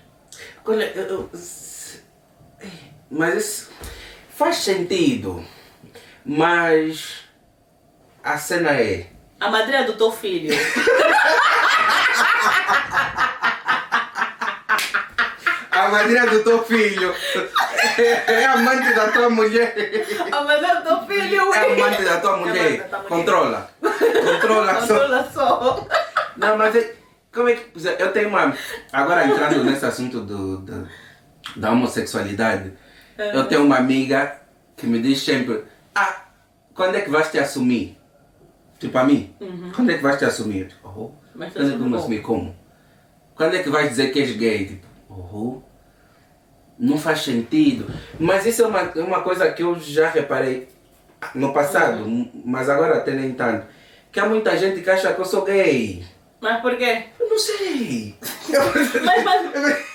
Olha, 0.65 0.85
eu, 0.85 1.29
mas 3.09 3.35
isso 3.35 3.71
faz 4.29 4.57
sentido. 4.57 5.45
Mas 6.25 7.23
a 8.23 8.37
cena 8.37 8.71
é. 8.71 9.07
A 9.39 9.49
madrinha 9.49 9.83
do 9.83 9.93
teu 9.93 10.11
filho. 10.11 10.53
A 15.85 15.89
madrinha 15.89 16.25
do 16.27 16.43
teu 16.43 16.63
filho 16.63 17.13
é 17.97 18.45
amante 18.45 18.93
da 18.93 19.11
tua 19.11 19.29
mulher. 19.29 19.73
A 20.31 20.41
madrinha 20.43 20.75
do 20.75 20.83
teu 20.83 21.01
filho, 21.07 21.53
É 21.53 21.73
amante 21.73 22.03
da 22.03 22.19
tua 22.19 22.33
amante 22.35 22.49
mulher. 22.49 22.77
da 22.77 22.85
tua 22.87 22.99
mulher. 22.99 23.07
Controla. 23.09 23.69
Controla 23.81 24.81
só. 24.81 24.87
Controla 24.99 25.29
só. 25.33 25.87
Não, 26.37 26.57
mas 26.57 26.75
é, 26.75 26.95
como 27.33 27.49
é 27.49 27.55
que. 27.55 27.87
Eu 27.99 28.11
tenho 28.11 28.29
uma. 28.29 28.53
Agora 28.91 29.25
entrando 29.25 29.63
nesse 29.63 29.85
assunto 29.85 30.21
do, 30.21 30.57
do- 30.57 30.87
da 31.55 31.71
homossexualidade, 31.71 32.73
eu 33.17 33.45
tenho 33.47 33.63
uma 33.63 33.77
amiga 33.77 34.35
que 34.75 34.85
me 34.87 34.99
diz 35.01 35.21
sempre: 35.23 35.63
Ah, 35.93 36.23
quando 36.73 36.95
é 36.95 37.01
que 37.01 37.09
vais 37.09 37.29
te 37.31 37.39
assumir? 37.39 37.97
Tipo 38.79 38.97
a 38.97 39.03
mim. 39.05 39.33
Quando 39.75 39.91
é 39.91 39.95
que 39.97 40.03
vais 40.03 40.17
te 40.17 40.25
assumir? 40.25 40.67
Digo, 40.67 40.79
Oh, 40.83 41.11
quando 41.37 41.45
é 41.73 41.77
que 41.77 41.83
me 41.83 41.97
assumir 41.97 42.21
como? 42.21 42.55
Quando 43.35 43.55
é 43.55 43.63
que 43.63 43.69
vais 43.69 43.89
dizer 43.89 44.11
que 44.11 44.19
és 44.21 44.31
gay? 44.35 44.65
Tipo, 44.65 44.87
oh, 45.09 45.61
não 46.77 46.97
faz 46.97 47.21
sentido. 47.21 47.87
Mas 48.19 48.45
isso 48.45 48.63
é 48.63 48.67
uma, 48.67 48.91
é 48.95 48.99
uma 49.01 49.21
coisa 49.21 49.51
que 49.51 49.63
eu 49.63 49.79
já 49.79 50.09
reparei 50.09 50.67
no 51.33 51.53
passado, 51.53 52.05
mas 52.43 52.69
agora 52.69 52.97
até 52.97 53.11
nem 53.11 53.33
tanto. 53.33 53.65
Que 54.11 54.19
há 54.19 54.25
muita 54.27 54.57
gente 54.57 54.81
que 54.81 54.89
acha 54.89 55.13
que 55.13 55.19
eu 55.19 55.25
sou 55.25 55.43
gay. 55.43 56.05
Mas 56.39 56.61
por 56.61 56.77
quê? 56.77 57.05
Eu 57.19 57.29
não 57.29 57.39
sei. 57.39 58.15
Mas, 59.03 59.23
mas, 59.23 59.85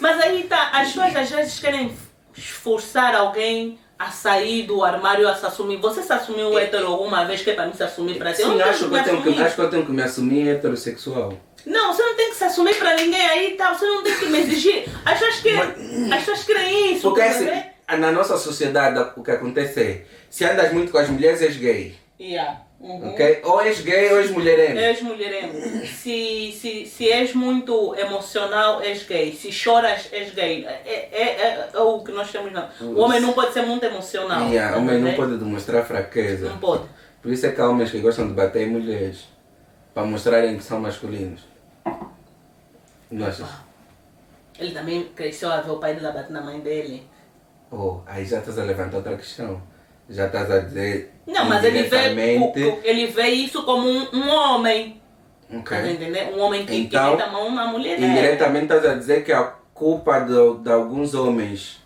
mas 0.00 0.20
aí 0.20 0.44
tá, 0.44 0.70
as 0.72 0.88
pessoas 0.88 1.16
às 1.16 1.30
vezes 1.30 1.58
querem 1.58 1.92
esforçar 2.36 3.14
alguém 3.14 3.78
a 3.98 4.10
sair 4.10 4.62
do 4.62 4.84
armário 4.84 5.28
a 5.28 5.34
se 5.34 5.44
assumir. 5.44 5.78
Você 5.78 6.02
se 6.02 6.12
assumiu 6.12 6.56
hétero 6.56 6.86
alguma 6.86 7.24
vez 7.24 7.42
que 7.42 7.50
é 7.50 7.54
para 7.54 7.66
mim 7.66 7.74
se 7.74 7.82
assumir 7.82 8.16
para 8.16 8.32
ti? 8.32 8.42
Eu 8.42 8.52
Sim, 8.52 8.62
acho 8.62 8.88
que, 8.88 8.94
eu 8.94 9.02
tenho 9.04 9.22
que, 9.22 9.42
acho 9.42 9.54
que 9.56 9.60
eu 9.60 9.70
tenho 9.70 9.86
que 9.86 9.92
me 9.92 10.02
assumir 10.02 10.48
heterossexual. 10.48 11.32
Não, 11.68 11.92
você 11.92 12.02
não 12.02 12.16
tem 12.16 12.30
que 12.30 12.36
se 12.36 12.44
assumir 12.44 12.74
para 12.76 12.96
ninguém 12.96 13.20
aí, 13.20 13.50
tá? 13.52 13.74
Você 13.74 13.86
não 13.86 14.02
tem 14.02 14.16
que 14.16 14.26
me 14.26 14.40
exigir. 14.40 14.88
As 15.04 15.18
pessoas 15.18 15.40
que, 15.40 15.50
as 16.12 16.18
pessoas 16.20 16.44
querem 16.44 16.94
isso. 16.94 17.02
Porque 17.02 17.20
assim, 17.20 17.48
na 17.98 18.10
nossa 18.10 18.36
sociedade 18.36 19.12
o 19.16 19.22
que 19.22 19.30
acontece 19.30 19.80
é, 19.80 20.04
se 20.30 20.44
andas 20.44 20.72
muito 20.72 20.90
com 20.90 20.98
as 20.98 21.08
mulheres 21.08 21.42
és 21.42 21.56
gay. 21.56 21.94
Yeah. 22.18 22.62
Uhum. 22.80 23.10
Ok? 23.10 23.40
Ou 23.44 23.60
és 23.60 23.80
gay 23.80 24.12
ou 24.12 24.20
és 24.20 24.30
mulherengo. 24.30 24.78
És 24.78 25.02
mulherengo. 25.02 25.86
Se, 25.86 26.52
se, 26.52 26.86
se 26.86 27.10
és 27.10 27.34
muito 27.34 27.94
emocional, 27.96 28.80
és 28.82 29.04
gay. 29.06 29.32
Se 29.32 29.50
choras, 29.50 30.08
és 30.12 30.32
gay. 30.32 30.64
É, 30.64 31.08
é, 31.12 31.22
é, 31.22 31.68
é 31.74 31.80
o 31.80 32.00
que 32.00 32.12
nós 32.12 32.30
temos. 32.30 32.52
Não. 32.52 32.68
O 32.80 33.00
homem 33.00 33.20
não 33.20 33.32
pode 33.32 33.52
ser 33.52 33.62
muito 33.62 33.84
emocional. 33.84 34.48
Yeah, 34.48 34.74
tá 34.74 34.78
homem 34.78 35.00
não 35.00 35.14
pode 35.14 35.36
demonstrar 35.36 35.84
fraqueza. 35.84 36.48
Não 36.48 36.58
pode. 36.58 36.84
Por 37.20 37.32
isso 37.32 37.46
é 37.46 37.52
que 37.52 37.60
há 37.60 37.68
homens 37.68 37.90
que 37.90 37.98
gostam 37.98 38.28
de 38.28 38.34
bater 38.34 38.68
em 38.68 38.70
mulheres. 38.70 39.26
Para 39.92 40.06
mostrarem 40.06 40.56
que 40.56 40.62
são 40.62 40.78
masculinos. 40.78 41.47
Não 43.10 43.26
achas? 43.26 43.48
Ele 44.58 44.72
também 44.72 45.04
cresceu 45.14 45.50
a 45.52 45.60
ver 45.60 45.70
o 45.70 45.78
pai 45.78 45.94
dele 45.94 46.06
bater 46.12 46.30
na 46.30 46.40
mãe 46.42 46.60
dele. 46.60 47.06
Oh, 47.70 48.00
aí 48.06 48.24
já 48.24 48.38
estás 48.38 48.58
a 48.58 48.64
levantar 48.64 48.96
outra 48.96 49.16
questão. 49.16 49.60
Já 50.08 50.26
estás 50.26 50.50
a 50.50 50.58
dizer. 50.60 51.14
Não, 51.26 51.44
mas 51.44 51.62
ele 51.64 51.82
vê, 51.84 52.06
ele 52.82 53.06
vê 53.06 53.26
isso 53.28 53.62
como 53.64 53.86
um, 53.86 54.08
um 54.14 54.28
homem. 54.28 55.00
Ok. 55.52 55.76
Tá? 55.76 56.36
Um 56.36 56.40
homem 56.40 56.64
que, 56.66 56.74
Então, 56.74 57.16
que 57.16 57.26
mão 57.26 57.54
na 57.54 57.66
mulher. 57.66 58.00
Indiretamente 58.00 58.64
estás 58.64 58.84
a 58.86 58.94
dizer 58.94 59.24
que 59.24 59.32
a 59.32 59.44
culpa 59.74 60.20
de, 60.20 60.58
de 60.62 60.70
alguns 60.72 61.14
homens, 61.14 61.82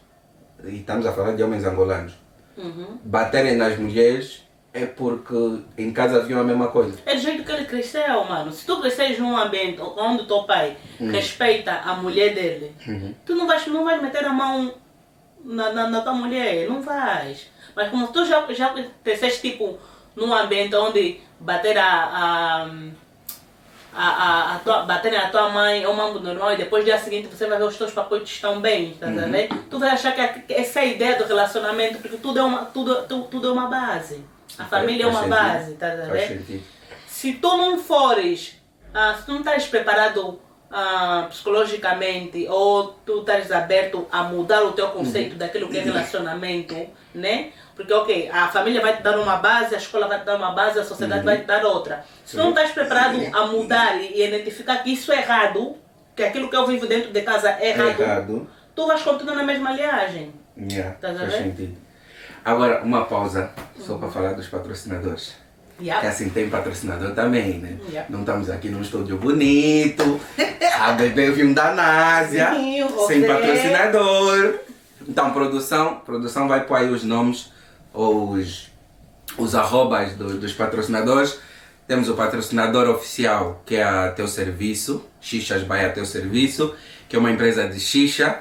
e 0.64 0.76
estamos 0.76 1.04
a 1.04 1.12
falar 1.12 1.32
de 1.32 1.42
homens 1.42 1.64
angolanos, 1.64 2.14
Uhum. 2.56 2.98
baterem 3.02 3.56
nas 3.56 3.78
mulheres 3.78 4.42
é 4.74 4.86
porque 4.86 5.34
em 5.76 5.92
casa 5.92 6.20
viam 6.22 6.40
a 6.40 6.44
mesma 6.44 6.68
coisa. 6.68 6.98
É 7.04 7.14
do 7.14 7.20
jeito 7.20 7.44
que 7.44 7.52
ele 7.52 7.64
cresceu, 7.66 8.24
mano. 8.24 8.50
Se 8.52 8.64
tu 8.64 8.80
cresceres 8.80 9.18
num 9.18 9.36
ambiente 9.36 9.80
onde 9.80 10.22
o 10.22 10.26
teu 10.26 10.44
pai 10.44 10.76
respeita 10.98 11.72
a 11.84 11.94
mulher 11.94 12.34
dele, 12.34 12.74
tu 13.26 13.34
não 13.34 13.46
vais, 13.46 13.66
não 13.66 13.84
vais 13.84 14.00
meter 14.02 14.24
a 14.24 14.32
mão 14.32 14.72
na, 15.44 15.72
na, 15.72 15.88
na 15.90 16.00
tua 16.00 16.14
mulher, 16.14 16.68
não 16.68 16.80
vais. 16.80 17.48
Mas 17.76 17.90
como 17.90 18.06
tu 18.08 18.24
já, 18.24 18.44
já 18.52 18.74
cresceste 19.04 19.42
tipo 19.50 19.78
num 20.16 20.32
ambiente 20.32 20.74
onde 20.74 21.20
bater 21.40 21.76
a. 21.78 21.86
a 22.04 22.70
a, 23.94 24.08
a, 24.08 24.54
a 24.54 24.58
tua, 24.60 24.82
bater 24.84 25.12
na 25.12 25.28
tua 25.28 25.50
mãe 25.50 25.82
é 25.82 25.86
um 25.88 25.92
mambo 25.92 26.18
normal 26.18 26.54
e 26.54 26.56
depois 26.56 26.82
dia 26.82 26.96
seguinte 26.98 27.28
você 27.28 27.46
vai 27.46 27.58
ver 27.58 27.64
os 27.64 27.76
teus 27.76 27.92
pacotes 27.92 28.32
estão 28.32 28.58
bem, 28.58 28.94
tá 28.98 29.06
vendo? 29.08 29.66
Tu 29.68 29.78
vai 29.78 29.90
achar 29.90 30.12
que 30.14 30.20
a- 30.22 30.28
que 30.28 30.54
essa 30.54 30.78
é 30.80 30.82
a 30.82 30.86
ideia 30.86 31.18
do 31.18 31.24
relacionamento, 31.24 31.98
porque 31.98 32.16
tudo 32.16 32.38
é 32.38 32.42
uma, 32.42 32.64
tudo, 32.64 33.02
tu- 33.06 33.24
tudo 33.30 33.48
é 33.48 33.52
uma 33.52 33.66
base. 33.66 34.24
A 34.62 34.64
família 34.66 35.06
é 35.06 35.12
Faz 35.12 35.26
uma 35.26 35.36
sentido. 35.36 35.52
base, 35.52 35.72
tá 35.74 35.86
Faz 35.88 36.08
vendo? 36.08 36.28
sentido. 36.40 36.62
se 37.06 37.32
tu 37.34 37.56
não 37.56 37.78
fores, 37.78 38.56
ah, 38.94 39.14
se 39.18 39.26
tu 39.26 39.32
não 39.32 39.38
estás 39.40 39.66
preparado 39.66 40.40
ah, 40.70 41.26
psicologicamente 41.28 42.46
ou 42.48 42.94
tu 43.06 43.20
estás 43.20 43.50
aberto 43.52 44.06
a 44.10 44.22
mudar 44.24 44.62
o 44.64 44.72
teu 44.72 44.88
conceito 44.88 45.36
daquilo 45.36 45.68
que 45.68 45.78
é 45.78 45.82
relacionamento, 45.82 46.74
né? 47.14 47.50
Porque, 47.74 47.92
ok, 47.92 48.28
a 48.30 48.48
família 48.48 48.80
vai 48.80 48.96
te 48.96 49.02
dar 49.02 49.18
uma 49.18 49.36
base, 49.36 49.74
a 49.74 49.78
escola 49.78 50.06
vai 50.06 50.20
te 50.20 50.24
dar 50.26 50.36
uma 50.36 50.50
base, 50.52 50.78
a 50.78 50.84
sociedade 50.84 51.24
vai 51.24 51.38
te 51.38 51.44
dar 51.46 51.64
outra. 51.64 52.04
Se 52.24 52.36
tu 52.36 52.42
não 52.42 52.50
estás 52.50 52.70
preparado 52.70 53.18
a 53.32 53.46
mudar 53.46 53.98
e 54.00 54.22
identificar 54.22 54.82
que 54.82 54.92
isso 54.92 55.10
é 55.12 55.18
errado, 55.18 55.76
que 56.14 56.22
aquilo 56.22 56.48
que 56.50 56.56
eu 56.56 56.66
vivo 56.66 56.86
dentro 56.86 57.10
de 57.10 57.22
casa 57.22 57.50
é 57.58 57.70
errado, 57.70 58.00
Errado. 58.02 58.50
tu 58.74 58.86
vais 58.86 59.00
continuar 59.02 59.36
na 59.36 59.42
mesma 59.42 59.72
linhagem. 59.72 60.34
Yeah, 60.70 60.96
a 60.98 61.00
faz 61.00 61.18
ver? 61.18 61.30
sentido. 61.44 61.76
Agora, 62.44 62.82
uma 62.82 63.04
pausa, 63.04 63.50
só 63.78 63.96
para 63.98 64.08
falar 64.08 64.32
dos 64.32 64.46
patrocinadores. 64.48 65.34
Que 65.78 65.84
Yeah. 65.86 66.08
assim 66.08 66.28
tem 66.28 66.48
patrocinador 66.48 67.10
também, 67.12 67.58
né? 67.58 67.76
Yeah. 67.88 68.06
Não 68.08 68.20
estamos 68.20 68.48
aqui 68.50 68.68
num 68.68 68.82
estúdio 68.82 69.16
bonito, 69.16 70.20
a 70.80 70.92
beber 70.92 71.32
vinho 71.32 71.52
da 71.54 71.74
Násia, 71.74 72.52
Sim, 72.54 72.86
sem 73.08 73.26
patrocinador. 73.26 74.58
Então, 75.08 75.32
produção, 75.32 75.96
produção 76.04 76.46
vai 76.46 76.64
pôr 76.64 76.76
aí 76.76 76.88
os 76.90 77.02
nomes, 77.02 77.50
os, 77.92 78.70
os 79.36 79.54
arrobas 79.56 80.12
do- 80.14 80.38
dos 80.38 80.52
patrocinadores. 80.52 81.38
Temos 81.88 82.08
o 82.08 82.14
patrocinador 82.14 82.88
oficial, 82.88 83.60
que 83.66 83.74
é 83.76 83.82
a 83.82 84.12
Teu 84.12 84.28
Serviço, 84.28 85.04
Xixas 85.20 85.62
Bahia 85.64 85.90
Teu 85.90 86.04
Serviço, 86.06 86.74
que 87.08 87.16
é 87.16 87.18
uma 87.18 87.30
empresa 87.30 87.66
de 87.68 87.80
xixa. 87.80 88.38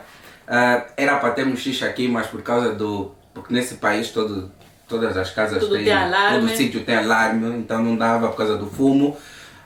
Ah, 0.47 0.85
era 0.95 1.17
para 1.17 1.31
termos 1.31 1.59
xixa 1.61 1.87
aqui, 1.87 2.07
mas 2.07 2.27
por 2.27 2.41
causa 2.43 2.73
do. 2.75 3.15
Porque 3.33 3.53
nesse 3.53 3.75
país 3.75 4.09
todo, 4.09 4.51
todas 4.87 5.15
as 5.15 5.31
casas 5.31 5.59
Tudo 5.59 5.75
têm. 5.75 5.85
tem 5.85 5.93
alarme. 5.93 6.39
Todo 6.47 6.57
sítio 6.57 6.83
tem 6.83 6.95
alarme, 6.95 7.57
então 7.57 7.81
não 7.83 7.95
dava 7.95 8.27
por 8.29 8.37
causa 8.37 8.57
do 8.57 8.67
fumo. 8.67 9.17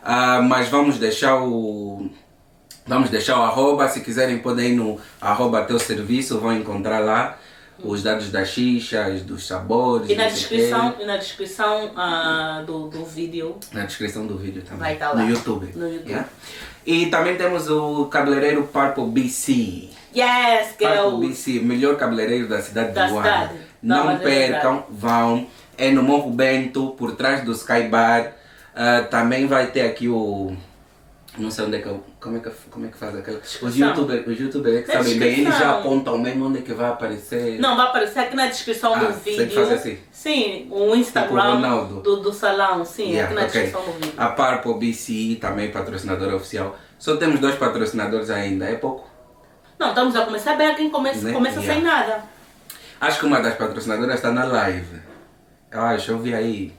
Ah, 0.04 0.42
mas 0.42 0.70
vamos 0.70 0.98
deixar 0.98 1.42
o. 1.42 2.10
Vamos 2.88 3.10
deixar 3.10 3.40
o 3.40 3.42
arroba, 3.42 3.90
se 3.90 4.02
quiserem 4.02 4.38
podem 4.38 4.74
ir 4.74 4.76
no 4.76 5.00
arroba 5.20 5.64
teu 5.64 5.80
serviço, 5.80 6.40
vão 6.40 6.54
encontrar 6.54 7.00
lá 7.00 7.36
os 7.84 8.04
dados 8.04 8.32
das 8.32 8.50
xixas, 8.50 9.22
dos 9.22 9.46
sabores. 9.46 10.10
E 10.10 10.16
na 10.16 10.28
descrição, 10.28 10.96
e 11.00 11.06
na 11.06 11.18
descrição 11.18 11.92
ah, 11.96 12.64
do, 12.66 12.88
do 12.88 13.06
vídeo 13.06 13.58
Na 13.72 13.86
descrição 13.86 14.26
do 14.26 14.38
vídeo 14.38 14.62
também. 14.62 14.80
Vai 14.80 14.94
estar 14.94 15.12
lá. 15.12 15.22
No 15.22 15.30
YouTube. 15.30 15.72
No 15.76 15.88
YouTube. 15.88 16.10
yeah? 16.10 16.30
E 16.86 17.08
também 17.08 17.36
temos 17.36 17.70
o 17.70 18.06
cabeleireiro 18.06 18.64
Purple 18.64 19.06
BC. 19.06 19.90
Yes, 20.16 20.74
que 20.78 20.86
é 20.86 21.02
Purple 21.02 21.28
BC, 21.28 21.60
melhor 21.60 21.98
cabeleireiro 21.98 22.48
da 22.48 22.62
cidade 22.62 22.94
Da 22.94 23.08
de 23.08 23.12
Luanda. 23.12 23.52
Não, 23.82 24.06
Não 24.06 24.12
é 24.12 24.18
percam, 24.18 24.86
vão. 24.90 25.48
É 25.78 25.92
no 25.92 26.02
Morro 26.02 26.32
Bento, 26.32 26.92
por 26.98 27.16
trás 27.16 27.44
do 27.44 27.52
Sky 27.52 27.84
Bar. 27.90 28.32
Ah, 28.76 29.06
também 29.10 29.48
vai 29.48 29.68
ter 29.68 29.82
aqui 29.82 30.08
o. 30.08 30.56
Não 31.38 31.52
sei 31.52 31.66
onde 31.66 31.76
é 31.78 31.82
que 31.82 31.88
eu. 31.88 32.02
Como 32.22 32.38
é 32.38 32.40
que, 32.40 32.50
como 32.72 32.86
é 32.86 32.90
que 32.90 32.98
faz 32.98 33.16
aquela. 33.16 33.40
Os 33.62 33.76
youtubers, 33.78 34.26
os 34.28 34.40
youtubers 34.40 34.76
é 34.78 34.82
que 34.84 34.88
Na 34.88 34.94
sabem 35.04 35.20
bem, 35.20 35.40
eles 35.42 35.58
já 35.58 35.72
apontam 35.80 36.18
mesmo 36.18 36.46
onde 36.48 36.60
é 36.60 36.62
que 36.62 36.74
vai 36.74 36.90
aparecer. 36.90 37.60
Não, 37.60 37.76
vai 37.76 37.88
aparecer 37.88 38.20
aqui 38.20 38.36
na 38.36 38.48
descrição 38.48 38.94
Ah, 38.94 39.00
do 39.00 39.08
tem 39.08 39.34
que 39.36 39.44
vídeo. 39.46 39.56
fazer 39.56 39.74
assim? 39.76 39.98
Sim, 40.12 40.68
o 40.72 40.80
Tipo 40.84 40.96
Instagram 40.96 41.54
Ronaldo. 41.56 42.02
do, 42.02 42.16
do 42.22 42.32
salão, 42.34 42.86
sim, 42.86 43.10
Yeah, 43.12 43.26
aqui 43.26 43.34
na 43.36 43.46
ok. 43.48 43.62
descrição 43.62 43.86
do 43.86 43.92
vídeo. 44.00 44.14
A 44.18 44.28
Purple 44.30 44.74
BC 44.92 45.38
também 45.42 45.72
patrocinadora 45.72 46.36
oficial. 46.36 46.78
Só 46.98 47.18
temos 47.18 47.40
dois 47.42 47.56
patrocinadores 47.56 48.30
ainda, 48.30 48.66
é 48.66 48.76
pouco. 48.76 49.08
Não, 49.78 49.90
estamos 49.90 50.16
a 50.16 50.26
começar 50.26 50.56
bem, 50.56 50.74
quem 50.76 50.90
começa, 50.90 51.22
Né? 51.26 51.34
começa 51.34 51.60
Yeah. 51.60 51.74
sem 51.74 51.84
nada. 51.84 52.24
Acho 53.02 53.20
que 53.20 53.26
uma 53.26 53.42
das 53.42 53.56
patrocinadoras 53.56 54.16
está 54.16 54.32
na 54.32 54.46
live. 54.46 55.02
Eu 55.70 55.82
acho, 55.82 56.12
eu 56.12 56.20
vi 56.20 56.34
aí. 56.34 56.74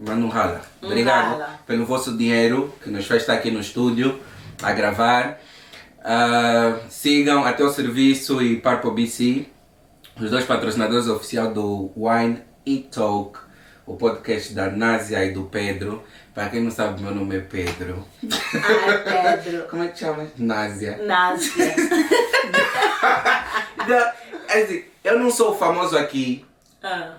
Mas 0.00 0.16
não 0.18 0.28
rala. 0.28 0.60
Obrigado 0.82 1.30
rala. 1.38 1.60
pelo 1.66 1.84
vosso 1.86 2.16
dinheiro 2.16 2.72
que 2.82 2.90
nos 2.90 3.06
fez 3.06 3.22
estar 3.22 3.34
aqui 3.34 3.50
no 3.50 3.60
estúdio 3.60 4.20
a 4.62 4.72
gravar. 4.72 5.38
Ah, 6.04 6.78
sigam 6.88 7.44
até 7.44 7.64
o 7.64 7.70
serviço 7.70 8.40
e 8.42 8.60
Purple 8.60 8.90
BC, 8.92 9.46
os 10.20 10.30
dois 10.30 10.44
patrocinadores 10.44 11.08
oficiais 11.08 11.52
do 11.52 11.90
Wine 11.96 12.42
e 12.64 12.78
Talk, 12.78 13.38
o 13.86 13.96
podcast 13.96 14.52
da 14.54 14.70
Násia 14.70 15.24
e 15.24 15.32
do 15.32 15.44
Pedro. 15.44 16.02
Para 16.34 16.50
quem 16.50 16.62
não 16.62 16.70
sabe, 16.70 17.02
meu 17.02 17.14
nome 17.14 17.36
é 17.36 17.40
Pedro. 17.40 18.06
Ai, 18.22 19.38
Pedro. 19.42 19.66
Como 19.68 19.82
é 19.82 19.88
que 19.88 19.98
chama? 19.98 20.26
Násia. 20.36 20.98
Násia. 21.04 21.74
Da- 23.86 24.14
é 24.48 24.62
assim, 24.62 24.84
eu 25.04 25.18
não 25.18 25.30
sou 25.30 25.56
famoso 25.56 25.96
aqui. 25.96 26.44
Ah. 26.82 27.14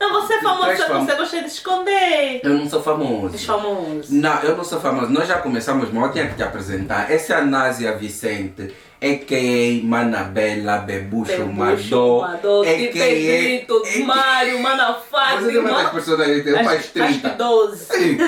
Não, 0.00 0.12
você 0.12 0.34
é 0.34 0.40
famoso, 0.40 0.70
que 0.70 0.76
fam- 0.76 1.04
você 1.04 1.14
gosta 1.16 1.40
de 1.42 1.46
esconder. 1.48 2.40
Eu 2.44 2.50
não 2.54 2.68
sou 2.68 2.82
famoso. 2.82 3.34
Os 3.34 3.44
famosos. 3.44 4.10
Não, 4.10 4.42
eu 4.42 4.56
não 4.56 4.64
sou 4.64 4.80
famoso. 4.80 5.10
Nós 5.12 5.26
já 5.26 5.38
começamos, 5.38 5.92
mas 5.92 6.04
eu 6.06 6.12
tinha 6.12 6.28
que 6.28 6.36
te 6.36 6.42
apresentar. 6.42 7.10
Essa 7.10 7.34
é 7.34 7.36
a 7.38 7.44
Násia 7.44 7.96
Vicente, 7.96 8.74
a.k.a. 9.02 9.84
Manabela 9.86 10.78
Bebucho 10.78 11.46
Madó, 11.46 12.28
de 12.64 12.88
Pedrito, 12.88 13.82
Mário, 14.04 14.60
Mana 14.62 14.92
Você 14.94 15.52
tem 15.52 15.62
quantas 15.62 15.72
Fátima. 15.82 15.90
personalidades? 15.90 16.44
Tem 16.44 16.52
mais 16.52 16.68
Acho, 16.68 16.78
acho 17.02 17.12
que 17.14 17.20
30. 17.20 17.28
12. 17.30 17.84
Sim. 17.84 18.18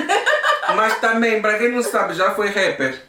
Mas 0.74 0.98
também, 1.00 1.40
pra 1.40 1.56
quem 1.59 1.70
não 1.70 1.83
sabe, 1.83 2.14
já 2.14 2.33
foi 2.33 2.48
rapper. 2.48 3.00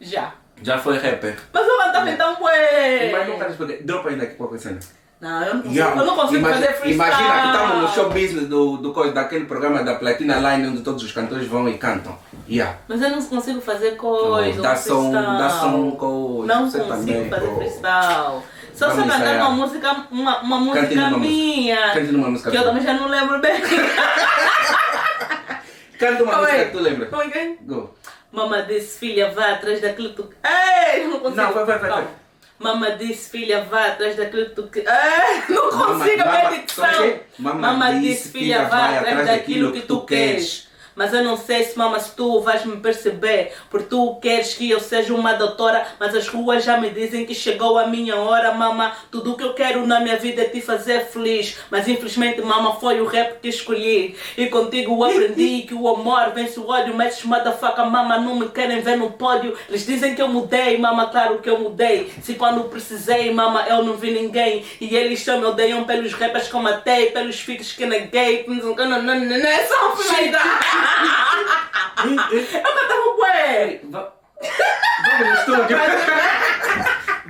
Já. 0.00 0.34
Já 0.62 0.78
foi 0.78 0.98
rapper. 0.98 1.36
Mas 1.52 1.66
eu 1.66 1.78
cantava 1.78 2.10
então, 2.10 2.36
ué. 2.42 3.10
Mas 3.12 3.28
não 3.28 3.38
quero 3.38 3.50
explicar. 3.50 3.82
Dropa 3.84 4.08
ainda 4.08 4.22
aqui 4.24 4.36
a 4.54 4.58
cena. 4.58 4.78
Não, 5.24 5.42
eu 5.42 5.54
não 5.54 5.62
consigo, 5.62 5.74
Yeah. 5.74 6.00
eu 6.02 6.06
não 6.06 6.14
consigo 6.16 6.36
Imagi- 6.36 6.54
fazer 6.54 6.72
freestyle. 6.74 7.12
Imagina 7.12 7.40
que 7.40 7.46
estamos 7.48 7.76
no 7.82 7.88
show 7.88 8.10
business 8.10 8.46
do, 8.46 8.76
do, 8.76 8.92
coisa, 8.92 9.12
daquele 9.14 9.46
programa 9.46 9.82
da 9.82 9.94
Platina 9.94 10.36
Line 10.36 10.68
onde 10.68 10.82
todos 10.82 11.02
os 11.02 11.10
cantores 11.12 11.48
vão 11.48 11.66
e 11.66 11.78
cantam. 11.78 12.14
Yeah. 12.46 12.76
Mas 12.86 13.00
eu 13.00 13.08
não 13.08 13.22
consigo 13.22 13.58
fazer 13.62 13.92
coisa. 13.96 14.60
Dá 14.60 14.76
som, 14.76 15.10
dá 15.12 15.48
som 15.48 15.92
com 15.92 16.42
Não 16.44 16.68
você 16.70 16.80
consigo 16.80 17.06
também, 17.06 17.30
fazer 17.30 17.46
pô. 17.46 17.56
freestyle. 17.56 18.42
Só 18.74 18.90
se 18.90 18.98
eu 18.98 19.06
cantar 19.06 19.36
uma 19.36 19.50
música, 19.52 19.96
uma, 20.10 20.40
uma 20.42 20.58
música 20.58 21.10
minha. 21.16 21.92
Cante 21.94 22.12
numa 22.12 22.28
música 22.28 22.50
Que 22.50 22.58
eu 22.58 22.64
também 22.64 22.82
já 22.82 22.92
não 22.92 23.08
lembro 23.08 23.40
bem. 23.40 23.62
Canta 25.98 26.22
uma 26.22 26.36
música 26.36 26.52
aí. 26.52 26.64
que 26.66 26.70
tu 26.72 26.80
lembra. 26.80 27.06
Como 27.06 27.22
é 27.22 27.28
que 27.28 27.38
é? 27.38 27.56
Go. 27.62 27.94
Mama 28.30 28.60
disse, 28.62 28.98
filha, 28.98 29.30
vá 29.32 29.52
atrás 29.52 29.80
daquilo 29.80 30.10
que 30.10 30.16
tu... 30.16 30.28
Ei, 30.44 31.06
não 31.06 31.20
consigo. 31.20 31.40
Não, 31.40 31.52
vai, 31.54 31.64
vai, 31.64 31.78
vai. 31.78 32.06
Mama 32.58 32.92
disse, 32.92 33.30
filha, 33.30 33.64
vá 33.64 33.86
atrás 33.88 34.16
daquilo 34.16 34.46
que 34.46 34.54
tu... 34.54 34.62
que- 34.68 34.78
Ei, 34.80 35.54
não 35.54 35.70
Mama- 35.72 35.86
consigo 35.98 36.22
a 36.22 36.26
minha 36.26 36.42
mama- 36.44 36.50
é? 37.04 37.20
Mama 37.38 37.92
disse, 38.00 38.28
filha, 38.30 38.64
vai 38.66 38.98
atrás 38.98 39.26
daquilo 39.26 39.72
que 39.72 39.80
tu 39.82 40.00
queres. 40.06 40.68
Mas 40.94 41.12
eu 41.12 41.22
não 41.24 41.36
sei 41.36 41.64
se, 41.64 41.76
mama, 41.76 41.98
se 41.98 42.14
tu 42.14 42.40
vais 42.40 42.64
me 42.64 42.76
perceber. 42.76 43.52
Porque 43.70 43.86
tu 43.86 44.16
queres 44.16 44.54
que 44.54 44.70
eu 44.70 44.80
seja 44.80 45.14
uma 45.14 45.32
doutora. 45.34 45.86
Mas 45.98 46.14
as 46.14 46.28
ruas 46.28 46.64
já 46.64 46.78
me 46.78 46.90
dizem 46.90 47.26
que 47.26 47.34
chegou 47.34 47.78
a 47.78 47.86
minha 47.86 48.16
hora, 48.16 48.52
mama. 48.52 48.92
Tudo 49.10 49.32
o 49.32 49.36
que 49.36 49.44
eu 49.44 49.54
quero 49.54 49.86
na 49.86 50.00
minha 50.00 50.16
vida 50.16 50.42
é 50.42 50.44
te 50.44 50.60
fazer 50.60 51.06
feliz. 51.06 51.58
Mas 51.70 51.88
infelizmente, 51.88 52.40
mama, 52.42 52.76
foi 52.76 53.00
o 53.00 53.06
rap 53.06 53.40
que 53.40 53.48
escolhi. 53.48 54.16
E 54.36 54.46
contigo 54.46 55.02
aprendi 55.04 55.62
que 55.68 55.74
o 55.74 55.88
amor 55.88 56.32
vence 56.32 56.58
o 56.60 56.68
ódio. 56.68 56.94
Mas 56.94 57.22
motherfucker, 57.24 57.86
mama, 57.86 58.18
não 58.18 58.36
me 58.36 58.48
querem 58.48 58.80
ver 58.80 58.96
no 58.96 59.10
pódio. 59.10 59.56
Eles 59.68 59.84
dizem 59.84 60.14
que 60.14 60.22
eu 60.22 60.28
mudei, 60.28 60.78
mama, 60.78 61.06
claro 61.08 61.38
que 61.38 61.50
eu 61.50 61.58
mudei. 61.58 62.12
Se 62.22 62.34
quando 62.34 62.64
precisei, 62.64 63.32
mama, 63.32 63.66
eu 63.68 63.82
não 63.82 63.94
vi 63.94 64.12
ninguém. 64.12 64.64
E 64.80 64.94
eles 64.94 65.22
só 65.24 65.38
me 65.38 65.44
odeiam 65.44 65.84
pelos 65.84 66.12
rappers 66.12 66.48
que 66.48 66.54
eu 66.54 66.60
matei, 66.60 67.10
pelos 67.10 67.40
filhos 67.40 67.72
que 67.72 67.84
neguei. 67.84 68.44
Não, 68.46 68.74
não, 68.74 69.02
não, 69.02 69.02
não, 69.02 69.24
não 69.24 69.48
é 69.48 69.66
só 69.66 69.86
uma 69.86 69.96
finalidade. 69.96 70.83
Eu 72.30 72.62
cantava 72.62 73.16
bué. 73.16 73.80
Va- 73.90 74.12
Vamos 75.06 75.26
no 75.28 75.34
estúdio. 75.34 75.78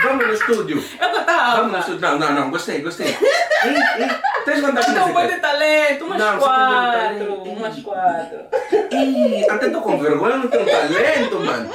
Vamos 0.03 0.27
no 0.27 0.33
estúdio. 0.35 0.85
Eu 1.01 1.11
cantava. 1.13 1.57
Vamos 1.57 1.73
no 1.73 1.79
estúdio. 1.79 2.01
Não, 2.01 2.19
não, 2.19 2.33
não. 2.33 2.51
Gostei, 2.51 2.81
gostei. 2.83 3.07
Ei, 3.07 3.77
ei, 4.03 4.11
Tens 4.45 4.61
quantas 4.61 4.85
Tenho 4.87 4.99
bué 5.01 5.07
de 5.07 5.13
músicas? 5.15 5.41
talento, 5.41 6.05
umas 6.05 6.19
Não, 6.19 6.39
bué 6.39 6.39
de 6.39 6.45
quatro, 6.45 7.35
umas 7.53 7.79
quatro. 7.81 8.39
Ih, 8.91 9.51
até 9.51 9.71
tô 9.71 9.81
com 9.81 9.99
vergonha, 9.99 10.37
não 10.37 10.49
tenho 10.49 10.67
talento, 10.67 11.41
mano. 11.41 11.71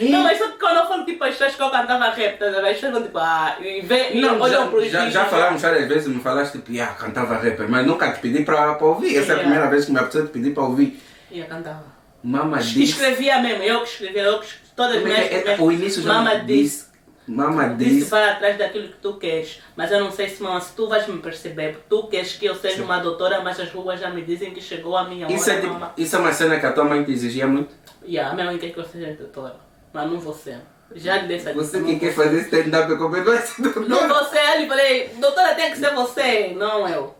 Não, 0.00 0.22
mas 0.22 0.38
que 0.38 0.48
quando 0.58 0.76
eu 0.78 0.86
falo 0.86 1.04
tipo 1.04 1.24
as 1.24 1.30
pessoas 1.32 1.56
que 1.56 1.62
eu 1.62 1.70
cantava 1.70 2.10
rap, 2.10 2.38
tá 2.38 2.46
vendo? 2.46 2.64
As 2.66 2.78
pessoas 2.78 3.02
tipo, 3.02 3.18
ah, 3.18 3.56
e, 3.60 3.80
vê, 3.80 4.10
e 4.12 4.20
Não, 4.20 4.40
olham 4.40 4.62
já, 4.64 4.68
pros 4.68 4.86
já, 4.88 5.10
já 5.10 5.24
falamos 5.24 5.60
várias 5.60 5.88
vezes, 5.88 6.06
me 6.08 6.20
falaste 6.20 6.52
tipo, 6.58 6.70
ah, 6.80 6.86
cantava 6.94 7.34
rapper, 7.34 7.68
mas 7.68 7.84
nunca 7.86 8.12
te 8.12 8.20
pedi 8.20 8.44
para 8.44 8.76
ouvir. 8.80 9.16
Essa 9.16 9.32
é 9.32 9.36
a 9.36 9.38
primeira 9.40 9.68
vez 9.68 9.84
que 9.86 9.92
me 9.92 9.98
apeteceu 9.98 10.26
te 10.26 10.32
pedir 10.32 10.54
para 10.54 10.62
ouvir. 10.62 11.02
E 11.30 11.40
eu 11.40 11.46
cantava. 11.46 11.84
Mama 12.22 12.60
E 12.60 12.64
disse. 12.64 12.82
escrevia 12.84 13.40
mesmo, 13.40 13.62
eu 13.64 13.80
que 13.80 13.88
escrevia, 13.88 14.22
eu 14.22 14.38
que 14.38 14.46
todas 14.76 14.96
as 14.96 15.02
é 15.02 15.04
minhas 15.04 15.18
é? 15.32 15.42
minhas- 15.42 15.60
O 15.60 15.72
início 15.72 16.02
já 16.02 16.12
Mama 16.12 16.36
disse. 16.38 16.92
Mama 17.26 17.68
Disse 17.74 17.94
disse. 17.96 18.10
vai 18.10 18.28
atrás 18.30 18.58
daquilo 18.58 18.88
que 18.88 18.94
tu 19.00 19.14
queres, 19.14 19.60
mas 19.76 19.92
eu 19.92 20.00
não 20.00 20.10
sei 20.10 20.28
se, 20.28 20.42
mama, 20.42 20.60
se 20.60 20.74
tu 20.74 20.88
vais 20.88 21.06
me 21.06 21.18
perceber. 21.20 21.78
Tu 21.88 22.02
queres 22.08 22.32
que 22.32 22.46
eu 22.46 22.54
seja 22.56 22.82
uma 22.82 22.98
doutora, 22.98 23.40
mas 23.40 23.60
as 23.60 23.70
ruas 23.70 24.00
já 24.00 24.10
me 24.10 24.22
dizem 24.22 24.50
que 24.52 24.60
chegou 24.60 24.96
a 24.96 25.04
minha 25.04 25.26
hora, 25.26 25.34
Isso 25.34 25.48
é, 25.50 25.60
tipo, 25.60 25.76
isso 25.96 26.16
é 26.16 26.18
uma 26.18 26.32
cena 26.32 26.58
que 26.58 26.66
a 26.66 26.72
tua 26.72 26.82
mãe 26.84 27.02
te 27.04 27.12
exigia 27.12 27.46
muito. 27.46 27.72
Yeah, 28.04 28.32
a 28.32 28.34
minha 28.34 28.46
mãe 28.46 28.58
quer 28.58 28.70
que 28.72 28.78
eu 28.78 28.84
seja 28.84 29.12
doutora, 29.14 29.54
mas 29.92 30.10
não 30.10 30.18
ser. 30.34 30.60
Já 30.94 31.18
lhe 31.22 31.28
dei 31.28 31.36
essa 31.38 31.52
Você 31.54 31.82
que 31.82 31.98
quer 31.98 32.12
fazer 32.14 32.40
stand-up 32.42 32.96
com 32.96 33.08
vai 33.08 33.38
ser 33.38 33.62
doutor. 33.62 33.88
Não 33.88 34.08
vou 34.08 34.24
ser, 34.24 34.60
eu 34.62 34.68
falei, 34.68 35.08
doutora 35.18 35.54
tem 35.54 35.70
que 35.70 35.78
ser 35.78 35.94
você, 35.94 36.52
não 36.56 36.86
eu. 36.86 37.14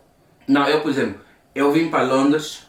Não, 0.47 0.69
eu, 0.69 0.81
por 0.83 0.91
exemplo, 0.91 1.21
eu 1.55 1.73
vim 1.73 1.89
para 1.89 2.03
Londres 2.03 2.67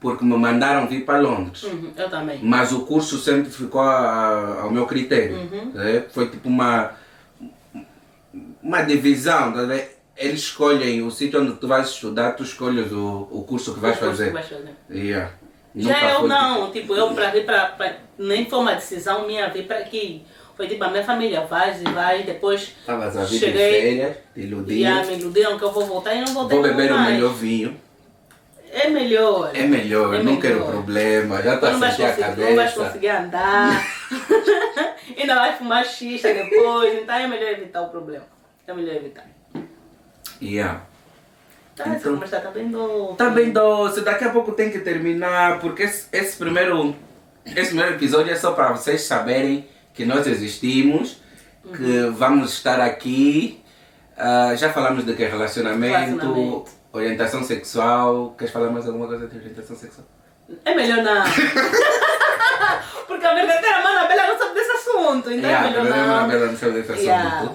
porque 0.00 0.24
me 0.24 0.36
mandaram 0.36 0.88
vir 0.88 1.04
para 1.04 1.20
Londres. 1.20 1.62
Uhum, 1.62 1.92
eu 1.96 2.10
também. 2.10 2.40
Mas 2.42 2.72
o 2.72 2.80
curso 2.80 3.18
sempre 3.20 3.48
ficou 3.52 3.80
a- 3.80 4.62
ao 4.62 4.70
meu 4.72 4.86
critério. 4.86 5.36
Uhum. 5.36 5.70
né? 5.72 6.04
Foi 6.10 6.28
tipo 6.28 6.48
uma, 6.48 6.92
uma 8.62 8.82
divisão. 8.82 9.52
tá? 9.52 9.60
Eles 10.16 10.40
escolhem 10.40 11.02
o 11.02 11.10
sítio 11.10 11.40
onde 11.40 11.52
tu 11.54 11.68
vais 11.68 11.88
estudar, 11.88 12.32
tu 12.32 12.42
escolhes 12.42 12.90
o, 12.92 13.28
o 13.30 13.44
curso 13.44 13.72
que 13.74 13.80
vais 13.80 13.96
O 13.96 14.00
curso 14.00 14.10
fazer. 14.16 14.26
que 14.26 14.32
vais 14.32 14.48
fazer. 14.48 14.74
Yeah. 14.90 15.30
Já 15.74 16.10
eu 16.12 16.28
não, 16.28 16.70
tipo, 16.70 16.94
eu 16.94 17.14
para 17.14 17.30
vir 17.30 17.44
para. 17.46 17.96
Nem 18.18 18.44
foi 18.48 18.58
uma 18.58 18.74
decisão 18.74 19.26
minha 19.26 19.48
vir 19.48 19.66
para 19.66 19.78
aqui. 19.78 20.24
Foi 20.56 20.68
tipo, 20.68 20.84
a 20.84 20.88
minha 20.90 21.02
família 21.02 21.40
vai 21.46 21.74
e 21.80 21.90
vai, 21.90 22.22
depois 22.24 22.60
Estavas 22.80 23.16
a 23.16 23.24
vir 23.24 23.30
de 23.30 23.38
cheguei 23.38 23.80
férias, 23.80 24.16
te 24.34 24.40
e 24.40 24.42
iludiam. 24.44 25.00
ah, 25.00 25.04
me 25.06 25.14
iludiram 25.14 25.58
que 25.58 25.64
eu 25.64 25.72
vou 25.72 25.86
voltar 25.86 26.14
e 26.14 26.20
não 26.20 26.34
voltei 26.34 26.58
Vou 26.58 26.68
beber 26.68 26.92
o 26.92 26.94
mais. 26.94 27.14
melhor 27.14 27.32
vinho. 27.34 27.80
É 28.70 28.88
melhor. 28.88 29.50
É 29.54 29.62
melhor, 29.62 30.14
É 30.14 30.22
não 30.22 30.38
quero 30.40 30.54
melhor. 30.56 30.70
problema. 30.70 31.42
Já 31.42 31.50
Tu 31.52 31.54
está 31.56 31.70
não 31.70 31.76
a 31.76 31.80
vais, 31.80 31.94
sentir 31.96 32.04
a 32.04 32.26
conseguir, 32.26 32.40
não 32.48 32.56
vais 32.56 32.70
cabeça. 32.74 32.84
conseguir 32.86 33.08
andar. 33.08 33.86
Ainda 35.18 35.34
vai 35.34 35.56
fumar 35.56 35.84
xixa 35.86 36.32
depois. 36.34 36.98
Então 37.02 37.14
é 37.14 37.26
melhor 37.26 37.50
evitar 37.52 37.82
o 37.82 37.88
problema. 37.88 38.24
É 38.66 38.72
melhor 38.74 38.96
evitar. 38.96 39.26
Yeah. 40.40 40.82
Tá, 41.74 41.84
essa 41.84 41.96
Então- 41.96 42.14
conversa 42.14 42.40
tá 42.40 42.50
bem 42.50 42.68
doce. 42.70 43.16
Tá 43.16 43.30
bem 43.30 43.50
doce, 43.50 44.00
daqui 44.02 44.24
a 44.24 44.30
pouco 44.30 44.52
tem 44.52 44.70
que 44.70 44.78
terminar, 44.80 45.58
porque 45.60 45.84
esse, 45.84 46.06
esse 46.12 46.36
primeiro, 46.36 46.94
esse 47.46 47.68
primeiro 47.68 47.94
episódio 47.94 48.30
é 48.32 48.36
só 48.36 48.52
para 48.52 48.72
vocês 48.72 49.02
saberem 49.02 49.66
que 49.94 50.04
nós 50.04 50.26
existimos, 50.26 51.16
que 51.76 52.10
vamos 52.14 52.52
estar 52.52 52.80
aqui. 52.80 53.62
Ah, 54.16 54.54
já 54.54 54.70
falamos 54.72 55.04
de 55.06 55.14
que 55.14 55.24
relacionamento, 55.24 55.94
Relacionamento. 55.98 56.64
orientação 56.92 57.42
sexual. 57.42 58.34
Queres 58.36 58.52
falar 58.52 58.70
mais 58.70 58.86
alguma 58.86 59.06
coisa 59.06 59.26
de 59.26 59.36
orientação 59.38 59.74
sexual? 59.76 60.06
É 60.64 60.74
melhor 60.74 60.98
não. 61.02 61.24
Porque 63.06 63.24
a 63.26 63.34
verdadeira 63.34 63.82
mana 63.82 64.06
bela 64.06 64.26
não 64.28 64.38
sabe 64.38 64.54
desse 64.54 64.70
assunto. 64.72 65.30
Então 65.30 65.50
Yeah, 65.50 65.66
é 65.66 65.70
melhor 65.70 65.82
verdade, 65.84 66.06
não. 66.08 66.18
uma 66.18 66.28
bela 66.28 66.46
não 66.46 66.56
sabe 66.56 66.72
desse 66.82 66.92
Yeah. 67.02 67.48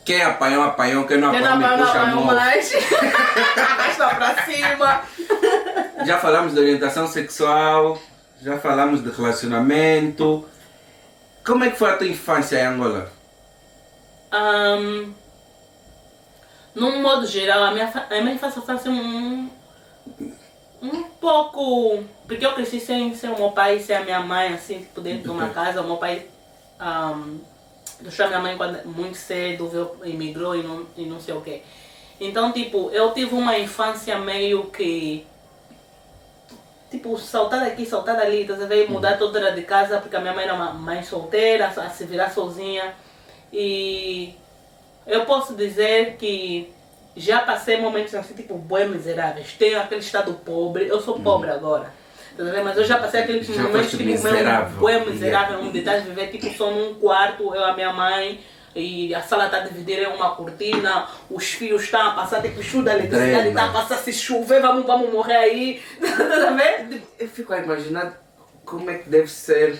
Assunto. 0.00 0.04
Quem 0.04 0.22
apanhou, 0.22 0.62
apanhou. 0.64 1.04
Quem 1.06 1.18
não 1.18 1.34
Eu 1.34 1.44
apanhou, 1.44 1.58
não 1.60 1.68
me 1.70 1.76
não 1.76 1.86
puxa 1.86 2.00
a 2.00 2.06
mão. 2.06 2.24
mais. 2.24 2.72
Arrasta 3.56 4.08
pra 4.14 4.44
cima. 4.44 5.02
Já 6.06 6.18
falamos 6.18 6.54
de 6.54 6.60
orientação 6.60 7.06
sexual, 7.06 7.98
já 8.40 8.58
falamos 8.58 9.02
de 9.02 9.10
relacionamento. 9.10 10.46
Como 11.44 11.64
é 11.64 11.70
que 11.70 11.78
foi 11.78 11.90
a 11.90 11.96
tua 11.96 12.06
infância 12.06 12.58
em 12.58 12.66
Angola? 12.66 13.10
Ahm, 14.32 15.12
num 16.74 17.02
modo 17.02 17.26
geral, 17.26 17.64
a 17.64 17.70
minha, 17.72 17.86
a 17.88 18.20
minha 18.20 18.34
infância 18.34 18.62
foi 18.62 18.74
assim 18.74 18.88
um, 18.88 19.50
um 20.82 21.02
pouco. 21.20 22.04
Porque 22.26 22.46
eu 22.46 22.54
cresci 22.54 22.80
sem, 22.80 23.14
sem 23.14 23.30
o 23.30 23.36
meu 23.36 23.50
pai 23.50 23.76
e 23.76 23.82
sem 23.82 23.96
a 23.96 24.00
minha 24.04 24.20
mãe, 24.20 24.54
assim, 24.54 24.78
tipo, 24.78 25.00
dentro 25.00 25.24
de 25.24 25.30
uma 25.30 25.48
casa. 25.50 25.80
O 25.82 25.86
meu 25.86 25.96
pai 25.96 26.26
ahm, 26.78 27.38
deixou 28.00 28.26
a 28.26 28.28
minha 28.28 28.40
mãe 28.40 28.56
quando, 28.56 28.84
muito 28.86 29.16
cedo, 29.16 29.68
veio, 29.68 29.90
emigrou 30.04 30.56
e 30.56 30.62
não, 30.62 30.86
e 30.96 31.06
não 31.06 31.20
sei 31.20 31.34
o 31.34 31.40
quê. 31.40 31.62
Então, 32.20 32.52
tipo, 32.52 32.90
eu 32.90 33.12
tive 33.12 33.34
uma 33.34 33.58
infância 33.58 34.18
meio 34.18 34.64
que. 34.66 35.26
Tipo, 36.90 37.16
saltar 37.16 37.60
daqui, 37.60 37.86
saltar 37.86 38.16
dali, 38.16 38.44
tá 38.44 38.54
vendo? 38.54 38.90
Mudar 38.90 39.16
toda 39.16 39.52
de 39.52 39.62
casa, 39.62 40.00
porque 40.00 40.16
a 40.16 40.20
minha 40.20 40.34
mãe 40.34 40.44
era 40.44 40.54
uma 40.54 40.72
mãe 40.72 41.02
solteira, 41.02 41.68
a 41.68 41.88
se 41.88 42.04
virar 42.04 42.30
sozinha. 42.30 42.94
E 43.52 44.34
eu 45.06 45.24
posso 45.24 45.54
dizer 45.54 46.16
que 46.16 46.72
já 47.16 47.40
passei 47.40 47.80
momentos 47.80 48.14
assim, 48.14 48.34
tipo, 48.34 48.58
bem 48.58 48.88
miseráveis. 48.88 49.54
Tenho 49.58 49.80
aquele 49.80 50.00
estado 50.00 50.34
pobre, 50.44 50.88
eu 50.88 51.00
sou 51.00 51.20
pobre 51.20 51.50
agora. 51.50 51.99
Tá? 52.36 52.44
Mas 52.64 52.76
eu 52.76 52.84
já 52.84 52.98
passei 52.98 53.20
aqueles 53.20 53.46
Já 53.46 53.62
momentos 53.62 53.80
foste 53.90 53.96
tipo, 53.98 54.10
miserável. 54.10 54.86
bem 54.86 55.06
miserável, 55.10 55.60
onde 55.60 55.78
estás 55.78 56.02
a 56.02 56.06
viver 56.06 56.28
tipo 56.28 56.50
só 56.56 56.70
num 56.70 56.94
quarto, 56.94 57.54
eu 57.54 57.60
e 57.60 57.64
a 57.64 57.74
minha 57.74 57.92
mãe. 57.92 58.40
E 58.74 59.12
a 59.12 59.20
sala 59.20 59.46
está 59.46 59.58
dividida 59.60 60.02
em 60.02 60.06
uma 60.06 60.30
cortina, 60.36 61.08
os 61.28 61.44
fios 61.44 61.82
estão 61.82 62.00
a 62.00 62.10
passar, 62.12 62.40
tipo, 62.40 62.62
chuva 62.62 62.84
da 62.84 62.94
eletricidade 62.94 63.48
está 63.48 63.66
a 63.66 63.72
passar, 63.72 63.96
se 63.96 64.12
chover, 64.12 64.62
vamos, 64.62 64.86
vamos 64.86 65.10
morrer 65.12 65.36
aí. 65.36 65.82
Tá? 66.00 66.86
Eu 67.18 67.28
fico 67.28 67.52
a 67.52 67.58
imaginar 67.58 68.22
como 68.64 68.88
é 68.88 68.98
que 68.98 69.08
deve 69.08 69.26
ser 69.26 69.76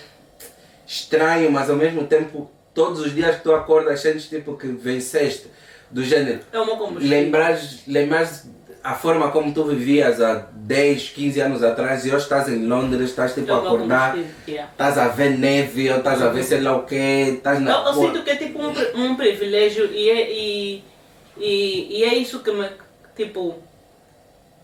estranho, 0.87 1.51
mas 1.53 1.71
ao 1.71 1.77
mesmo 1.77 2.05
tempo, 2.07 2.51
todos 2.75 3.01
os 3.01 3.15
dias 3.15 3.37
que 3.37 3.43
tu 3.43 3.55
acordas, 3.55 4.01
sentes 4.01 4.29
tipo 4.29 4.57
que 4.57 4.67
venceste. 4.67 5.49
Do 5.91 6.05
gênero, 6.05 6.41
É 6.53 6.65
meu 6.65 6.77
combustível. 6.77 7.09
lembrares, 7.19 7.83
lembrares 7.87 8.45
a 8.83 8.95
forma 8.95 9.31
como 9.31 9.53
tu 9.53 9.65
vivias 9.65 10.21
há 10.21 10.47
10, 10.53 11.11
15 11.11 11.41
anos 11.41 11.63
atrás 11.63 12.05
e 12.07 12.09
hoje 12.09 12.23
estás 12.25 12.49
em 12.49 12.67
Londres, 12.67 13.11
estás 13.11 13.35
tipo 13.35 13.51
É 13.51 13.55
a 13.55 13.59
acordar, 13.59 14.17
yeah. 14.49 14.71
estás 14.73 14.97
a 14.99 15.09
ver 15.09 15.39
neve 15.39 15.91
ou 15.91 15.99
estás 15.99 16.23
a 16.23 16.29
ver 16.31 16.43
sei 16.45 16.61
lá 16.61 16.77
o 16.77 16.85
quê, 16.85 17.35
estás 17.37 17.61
na 17.61 17.71
Eu, 17.73 17.85
eu 17.87 17.95
sinto 17.95 18.23
que 18.25 18.31
é 18.31 18.37
tipo 18.37 18.59
um, 18.59 19.05
um 19.05 19.17
privilégio 19.17 19.85
e 19.93 20.09
é, 20.09 20.31
e, 20.33 20.85
e, 21.39 21.99
e 21.99 22.05
é 22.05 22.15
isso 22.15 22.41
que 22.41 22.51
me. 22.53 22.69
Tipo. 23.17 23.57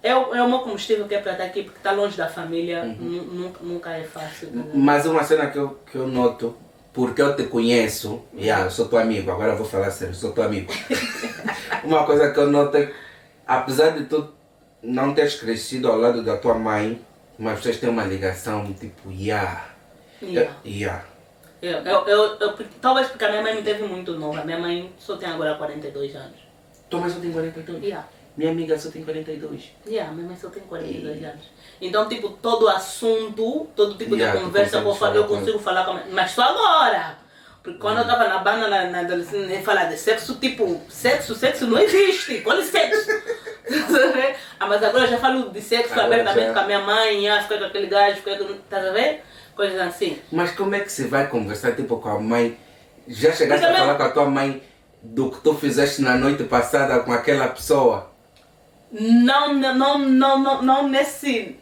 É 0.03 0.15
o, 0.15 0.35
é 0.35 0.41
o 0.43 0.49
meu 0.49 0.61
combustível 0.61 1.07
que 1.09 1.15
é 1.17 1.19
para 1.19 1.33
estar 1.33 1.45
aqui, 1.45 1.65
porque 1.65 1.79
está 1.79 1.91
longe 1.91 2.17
da 2.17 2.29
família, 2.29 2.85
nu- 2.85 3.25
nunca, 3.25 3.59
nunca 3.61 3.91
é 3.91 4.05
fácil. 4.05 4.51
né? 4.53 4.65
Mas 4.73 5.05
uma 5.05 5.25
cena 5.25 5.49
que 5.49 5.59
eu, 5.59 5.79
que 5.91 5.97
eu 5.97 6.07
noto, 6.07 6.55
porque 6.93 7.21
eu 7.21 7.35
te 7.35 7.43
conheço, 7.45 8.23
yeah, 8.39 8.65
eu 8.65 8.71
sou 8.71 8.87
teu 8.87 8.99
amigo, 8.99 9.29
agora 9.33 9.53
eu 9.53 9.57
vou 9.57 9.67
falar 9.67 9.91
sério, 9.91 10.15
sou 10.15 10.31
teu 10.31 10.45
amigo. 10.45 10.73
uma 11.83 12.05
coisa 12.07 12.31
que 12.31 12.39
eu 12.39 12.49
noto 12.49 12.77
é 12.77 12.93
apesar 13.47 13.91
de 13.91 14.05
tu 14.05 14.29
não 14.83 15.15
teres 15.15 15.37
crescido 15.37 15.89
ao 15.89 15.97
lado 15.99 16.23
da 16.23 16.37
tua 16.37 16.55
mãe, 16.55 17.01
mas 17.39 17.61
vocês 17.61 17.79
têm 17.79 17.89
uma 17.89 18.05
ligação 18.05 18.73
tipo, 18.75 19.11
yeah. 19.11 19.67
Yeah. 20.23 20.57
yeah. 20.65 21.05
Eu, 21.61 21.79
eu, 21.79 22.07
eu, 22.07 22.39
eu- 22.41 22.55
talvez 22.81 23.09
porque 23.09 23.25
a 23.25 23.31
minha 23.31 23.43
mãe 23.43 23.55
me 23.55 23.63
teve 23.63 23.83
muito 23.85 24.13
nova. 24.19 24.45
Minha 24.45 24.59
mãe 24.59 24.93
só 24.99 25.17
tem 25.17 25.29
agora 25.29 25.55
42 25.57 26.15
anos. 26.15 26.37
Tua 26.89 27.01
mãe 27.01 27.11
só 27.11 27.19
tem 27.19 27.33
42? 27.33 27.83
Yeah. 27.83 28.07
Minha 28.37 28.51
amiga 28.51 28.79
só 28.79 28.91
tem 28.91 29.03
42. 29.03 29.73
Yeah, 29.87 30.13
minha 30.13 30.27
mãe 30.29 30.37
só 30.37 30.51
tem 30.51 30.63
42 30.63 31.25
anos. 31.25 31.45
Então, 31.81 32.07
tipo, 32.09 32.29
todo 32.31 32.69
assunto, 32.69 33.67
todo 33.75 33.95
tipo 33.97 34.15
Yeah, 34.15 34.39
de 34.39 34.45
conversa 34.45 34.81
que 34.81 34.87
eu, 34.87 34.95
falo, 34.95 35.17
eu 35.17 35.25
consigo 35.25 35.59
falar 35.59 35.85
com 35.85 35.93
a 35.93 35.95
minha 35.95 36.15
Mas 36.15 36.31
só 36.33 36.43
agora! 36.43 37.19
Porque 37.67 37.81
quando 37.81 37.99
eu 37.99 38.07
tava 38.07 38.29
na 38.29 38.39
banda, 38.39 38.69
na, 38.69 38.85
na 38.85 39.01
adolescência, 39.01 39.49
nem 39.49 39.61
falar 39.61 39.87
de 39.87 39.99
sexo, 39.99 40.37
tipo, 40.37 40.81
sexo, 40.89 41.35
sexo 41.35 41.67
não 41.67 41.81
existe. 41.81 42.39
Qual 42.43 42.57
é 42.57 42.63
sexo? 42.63 43.11
ah, 44.61 44.67
mas 44.67 44.85
agora 44.85 45.03
eu 45.03 45.11
já 45.11 45.19
falo 45.19 45.51
de 45.51 45.61
sexo 45.61 45.93
Agora 45.93 46.07
abertamente 46.07 46.47
já. 46.47 46.53
com 46.53 46.61
a 46.61 46.65
minha 46.65 46.81
mãe, 46.83 47.29
ah, 47.29 47.43
ficar 47.43 47.59
com 47.59 47.65
aquele 47.65 47.89
gajo, 47.89 48.19
ficar 48.19 48.39
com. 48.39 48.55
Tá 48.71 48.77
a 48.77 48.93
ver? 48.93 49.25
Coisas 49.57 49.81
assim. 49.81 50.17
Mas 50.31 50.53
como 50.53 50.77
é 50.77 50.79
que 50.79 50.93
você 50.93 51.09
vai 51.09 51.27
conversar 51.27 51.75
tipo 51.75 51.99
com 51.99 52.09
a 52.09 52.21
mãe? 52.21 52.57
Já 53.09 53.33
chegaste 53.33 53.65
a 53.65 53.69
Porque 53.69 53.81
falar 53.81 53.97
com 53.97 54.03
a 54.05 54.11
tua 54.11 54.27
mãe 54.27 54.63
do 55.03 55.33
que 55.33 55.41
tu 55.41 55.53
fizeste 55.55 56.03
na 56.03 56.17
noite 56.17 56.45
passada 56.45 57.01
com 57.01 57.13
aquela 57.13 57.49
pessoa? 57.49 58.13
Não, 58.93 59.53
não, 59.53 59.75
não, 59.75 59.99
não, 59.99 60.39
não, 60.39 60.63
não 60.63 60.89
nesse. 60.89 61.59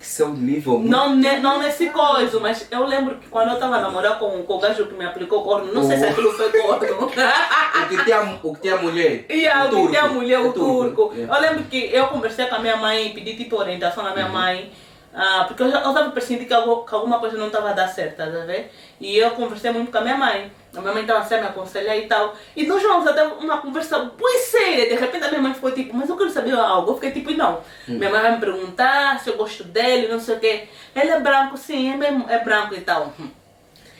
Que 0.00 0.06
seu 0.06 0.30
nível 0.30 0.78
Não, 0.78 1.14
ne, 1.14 1.36
não 1.40 1.58
nesse 1.58 1.90
coisa, 1.90 2.40
mas 2.40 2.66
eu 2.70 2.86
lembro 2.86 3.16
que 3.16 3.28
quando 3.28 3.50
eu 3.50 3.58
tava 3.58 3.76
a 3.76 3.80
namorar 3.82 4.18
com, 4.18 4.42
com 4.44 4.54
o 4.54 4.58
gajo 4.58 4.86
que 4.86 4.94
me 4.94 5.04
aplicou 5.04 5.44
corno, 5.44 5.72
não 5.74 5.86
sei 5.86 5.98
se 5.98 6.06
Oh. 6.06 6.08
aquilo 6.08 6.32
foi 6.32 6.50
corno. 6.50 7.10
O 7.80 7.88
que 7.88 8.04
tem 8.04 8.14
a, 8.14 8.38
o 8.42 8.54
que 8.54 8.60
tem 8.60 8.72
a 8.72 8.76
mulher? 8.78 9.24
E 9.28 9.46
a, 9.46 9.64
o 9.66 9.86
que 9.86 9.88
tem 9.92 10.00
a 10.00 10.08
mulher, 10.08 10.40
o 10.40 10.52
turco. 10.52 11.12
Yeah. 11.14 11.34
Eu 11.36 11.40
lembro 11.42 11.64
que 11.64 11.90
eu 11.92 12.06
conversei 12.08 12.46
com 12.46 12.54
a 12.56 12.58
minha 12.58 12.76
mãe 12.76 13.10
pedi 13.12 13.36
tipo 13.36 13.56
orientação 13.56 14.06
à 14.06 14.12
minha 14.12 14.28
mãe. 14.28 14.70
Ah, 15.14 15.44
porque 15.46 15.62
eu 15.62 15.68
estava 15.68 16.10
percebendo 16.10 16.46
que, 16.46 16.54
algo- 16.54 16.84
que 16.84 16.94
alguma 16.94 17.18
coisa 17.18 17.36
não 17.36 17.46
estava 17.48 17.70
a 17.70 17.72
dar 17.72 17.88
certo, 17.88 18.16
tá 18.16 18.24
a 18.24 18.44
ver? 18.44 18.72
E 19.00 19.16
eu 19.16 19.30
conversei 19.32 19.70
muito 19.72 19.90
com 19.90 19.98
a 19.98 20.02
minha 20.02 20.16
mãe. 20.16 20.52
A 20.76 20.80
minha 20.80 20.92
mãe 20.92 21.02
estava 21.02 21.22
sempre 21.24 21.38
a 21.38 21.42
me 21.42 21.48
aconselhar 21.48 21.96
e 21.98 22.06
tal. 22.06 22.34
E 22.54 22.64
nós 22.66 22.80
vamos 22.82 23.06
até 23.08 23.24
uma 23.24 23.58
conversa 23.58 23.98
bem 23.98 24.38
séria. 24.38 24.88
De 24.88 24.94
repente 24.94 25.24
a 25.24 25.28
minha 25.28 25.40
mãe 25.42 25.52
ficou 25.54 25.72
tipo, 25.72 25.96
mas 25.96 26.08
eu 26.08 26.16
quero 26.16 26.30
saber 26.30 26.54
algo. 26.54 26.90
Eu 26.92 26.94
fiquei 26.94 27.10
tipo, 27.10 27.32
não. 27.32 27.60
Minha 27.88 28.08
mãe 28.10 28.20
vai 28.22 28.32
me 28.32 28.38
perguntar 28.40 29.18
se 29.18 29.30
eu 29.30 29.36
gosto 29.36 29.64
dele, 29.64 30.06
não 30.06 30.20
sei 30.20 30.36
o 30.36 30.38
quê. 30.40 30.68
Ele 30.94 31.10
é 31.10 31.18
branco, 31.18 31.56
sim, 31.56 31.92
é, 31.92 31.96
mesmo, 31.96 32.26
é 32.28 32.38
branco 32.38 32.74
e 32.74 32.80
tal. 32.82 33.12
Hum. 33.18 33.28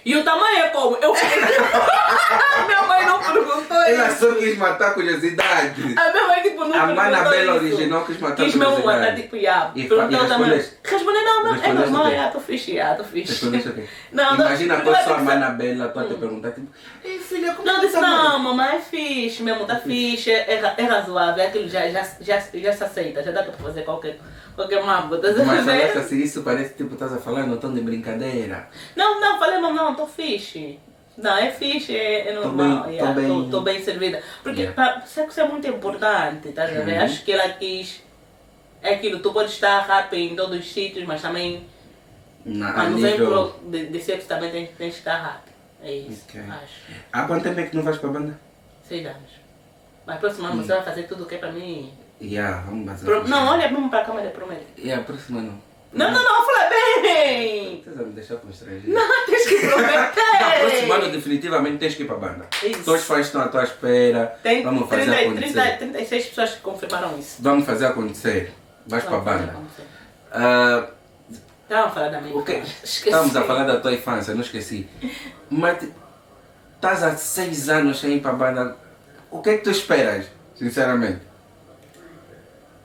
E 0.04 0.16
o 0.16 0.24
tamanho 0.24 0.58
é 0.64 0.68
como? 0.70 0.96
Eu 0.96 1.14
fiquei... 1.14 1.40
minha 2.66 2.82
mãe 2.82 3.04
não 3.06 3.18
perguntou 3.22 3.76
Ela 3.82 4.08
isso. 4.08 4.18
só 4.28 4.34
quis 4.34 4.56
matar 4.58 4.88
a 4.88 4.94
curiosidade. 4.94 5.74
A 5.96 6.10
minha 6.12 6.26
mãe 6.28 6.42
tipo 6.42 6.64
não 6.64 6.68
A 6.74 6.86
perguntou 6.86 6.94
Mana 7.04 7.24
Bela 7.30 7.56
isso. 7.56 7.64
original 7.76 8.04
quis 8.04 8.18
matar 8.18 8.42
a 8.42 8.44
Quis 8.46 8.54
mesmo 8.54 8.70
matar 8.74 8.82
curiosidade. 8.82 9.22
tipo, 9.22 9.36
yeah. 9.36 9.72
E 9.74 9.84
Perguntou 9.88 10.20
respondeste? 10.20 10.74
Respondi, 10.84 11.18
não, 11.22 11.42
não, 11.44 11.54
é 11.64 11.72
normal, 11.72 12.08
yeah, 12.08 12.30
tô 12.32 12.40
fixe, 12.40 12.72
yeah, 12.72 12.96
tô 12.96 13.04
fixe. 13.04 13.32
Respondeste 13.32 13.68
o 13.68 13.72
quê? 13.74 13.84
Não, 14.12 14.36
não, 14.36 14.46
Imagina 14.46 14.76
não, 14.76 14.84
quando 14.84 14.96
não, 14.96 15.04
sua 15.04 15.16
não, 15.18 15.24
Mana 15.24 15.48
Bela 15.50 15.86
está 15.86 16.00
a 16.00 16.04
te 16.04 16.14
perguntar, 16.14 16.50
tipo, 16.52 16.66
Ei 17.04 17.18
filha, 17.18 17.54
como 17.54 17.66
Não, 17.66 17.76
é 17.76 17.80
disse, 17.80 17.92
tá, 17.94 18.00
não, 18.00 18.38
mãe?" 18.38 18.42
mamãe 18.56 18.76
é 18.76 18.80
fixe 18.80 19.42
mesmo, 19.42 19.66
tá 19.66 19.76
fixe, 19.76 20.30
é, 20.30 20.60
ra- 20.60 20.74
é 20.76 20.84
razoável, 20.84 21.42
é 21.44 21.46
aquilo 21.48 21.68
já, 21.68 21.88
já, 21.88 22.06
já, 22.20 22.42
já 22.54 22.72
se 22.72 22.84
aceita, 22.84 23.22
já 23.22 23.30
dá 23.32 23.42
pra 23.42 23.52
fazer 23.52 23.82
qualquer, 23.82 24.18
qualquer 24.60 24.84
mambo, 24.84 25.16
tá 25.18 25.28
Mas 25.44 25.64
falaste 25.64 25.98
assim, 25.98 26.18
isso 26.18 26.42
parece 26.42 26.74
tipo, 26.74 26.92
estás 26.94 27.12
a 27.12 27.18
falar 27.18 27.46
no 27.46 27.56
tom 27.56 27.72
de 27.72 27.80
brincadeira. 27.80 28.68
Não, 28.94 29.20
não, 29.20 29.38
falei, 29.38 29.58
não, 29.58 29.72
não, 29.72 29.94
tô 29.94 30.06
fixe. 30.06 30.78
Não, 31.16 31.36
é 31.36 31.50
fixe, 31.50 31.96
é, 31.96 32.28
é 32.28 32.32
normal, 32.34 32.84
bem- 32.84 32.94
yeah, 32.94 33.12
bem- 33.12 33.26
tô, 33.28 33.44
tô 33.50 33.60
bem 33.62 33.82
servida. 33.82 34.22
Porque 34.42 34.62
Yeah. 34.62 35.02
sexo 35.06 35.40
é 35.40 35.48
muito 35.48 35.66
importante, 35.66 36.52
tá 36.52 36.64
vendo? 36.66 36.88
Uhum. 36.90 37.00
Acho 37.02 37.24
que 37.24 37.32
ela 37.32 37.48
quis, 37.50 38.02
é 38.82 38.94
aquilo, 38.94 39.18
tu 39.20 39.32
pode 39.32 39.50
estar 39.50 39.80
rápido 39.80 40.18
em 40.18 40.36
todos 40.36 40.58
os 40.58 40.72
sítios, 40.72 41.06
mas 41.06 41.20
também, 41.20 41.66
Na, 42.44 42.70
a 42.70 42.72
quando 42.74 42.98
vem 43.00 43.12
nível... 43.12 43.50
pro, 43.50 43.70
de, 43.70 43.86
de 43.88 44.00
sexo 44.00 44.28
também 44.28 44.50
tem, 44.50 44.66
tem 44.66 44.90
que 44.90 44.96
estar 44.96 45.16
rápido. 45.16 45.52
É 45.82 45.92
isso, 45.92 46.24
Ok. 46.28 46.40
acho. 46.40 47.00
Há 47.12 47.22
quanto 47.24 47.42
tempo 47.42 47.60
é 47.60 47.66
que 47.66 47.76
não 47.76 47.82
vais 47.82 47.96
para 47.98 48.08
a 48.10 48.12
banda? 48.12 48.40
Seis 48.86 49.04
anos. 49.06 49.30
Mas 50.06 50.18
próximo 50.18 50.46
ano 50.46 50.62
você 50.62 50.72
vai 50.72 50.82
fazer 50.82 51.02
tudo 51.04 51.24
o 51.24 51.26
que 51.26 51.34
é 51.34 51.38
pra 51.38 51.52
mim. 51.52 51.92
Yeah, 52.20 52.62
vamos 52.66 52.86
fazer. 52.90 53.04
Pro- 53.06 53.28
não, 53.28 53.46
olha 53.48 53.70
mesmo 53.70 53.88
pra 53.88 54.04
câmera, 54.04 54.30
promete. 54.30 54.66
Yeah, 54.78 55.02
próxima 55.04 55.40
não. 55.42 55.70
Não, 55.92 56.08
não, 56.12 56.22
não, 56.22 56.46
fala 56.46 56.68
bem! 56.70 57.80
Vocês 57.82 57.96
vão 57.96 58.06
me 58.06 58.12
deixar 58.12 58.36
constrangido. 58.36 58.92
Não, 58.92 59.02
tens 59.26 59.48
que 59.48 59.58
prometer! 59.66 60.60
Próximo 60.60 60.92
ano 60.92 61.10
definitivamente 61.10 61.78
tens 61.78 61.94
que 61.96 62.02
ir 62.02 62.06
para 62.06 62.16
a 62.16 62.18
banda. 62.20 62.46
Isso. 62.62 62.84
Todos 62.84 63.00
os 63.00 63.06
fãs 63.06 63.26
estão 63.26 63.40
à 63.40 63.48
tua 63.48 63.64
espera. 63.64 64.38
Tem 64.42 64.62
Vamos 64.62 64.88
fazer 64.88 65.04
30, 65.06 65.20
acontecer. 65.20 65.52
30, 65.52 65.76
36 65.78 66.26
pessoas 66.26 66.50
que 66.52 66.60
confirmaram 66.60 67.18
isso. 67.18 67.36
Vamos 67.42 67.66
fazer 67.66 67.86
acontecer. 67.86 68.52
Vais 68.86 69.02
para 69.04 69.16
a 69.16 69.20
banda. 69.20 69.44
acontecer. 69.52 69.82
Ah, 70.30 70.86
Estávamos 71.64 71.90
a 71.90 71.94
falar 71.94 72.08
da 72.10 72.20
minha 72.20 72.36
o 72.36 72.44
que- 72.44 72.52
infância. 72.52 72.76
Esqueci. 72.84 73.08
Estamos 73.08 73.36
a 73.36 73.42
falar 73.42 73.64
da 73.64 73.80
tua 73.80 73.92
infância, 73.92 74.34
não 74.34 74.42
esqueci. 74.42 74.88
Mas 75.50 75.78
estás 76.76 77.02
há 77.02 77.16
seis 77.16 77.68
anos 77.68 77.98
sem 77.98 78.12
ir 78.16 78.20
para 78.20 78.30
a 78.30 78.34
banda. 78.34 78.76
O 79.30 79.40
que 79.42 79.50
é 79.50 79.56
que 79.58 79.64
tu 79.64 79.70
esperas, 79.70 80.26
sinceramente? 80.56 81.20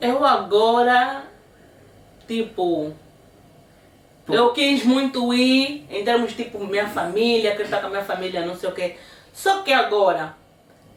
Eu 0.00 0.24
agora, 0.24 1.24
tipo, 2.28 2.92
eu 4.28 4.52
quis 4.52 4.84
muito 4.84 5.32
ir 5.32 5.86
em 5.90 6.04
termos 6.04 6.34
tipo 6.34 6.58
minha 6.66 6.88
família, 6.88 7.52
quero 7.52 7.64
estar 7.64 7.80
com 7.80 7.86
a 7.86 7.90
minha 7.90 8.04
família, 8.04 8.44
não 8.44 8.56
sei 8.56 8.68
o 8.68 8.74
quê. 8.74 8.96
Só 9.32 9.62
que 9.62 9.72
agora, 9.72 10.34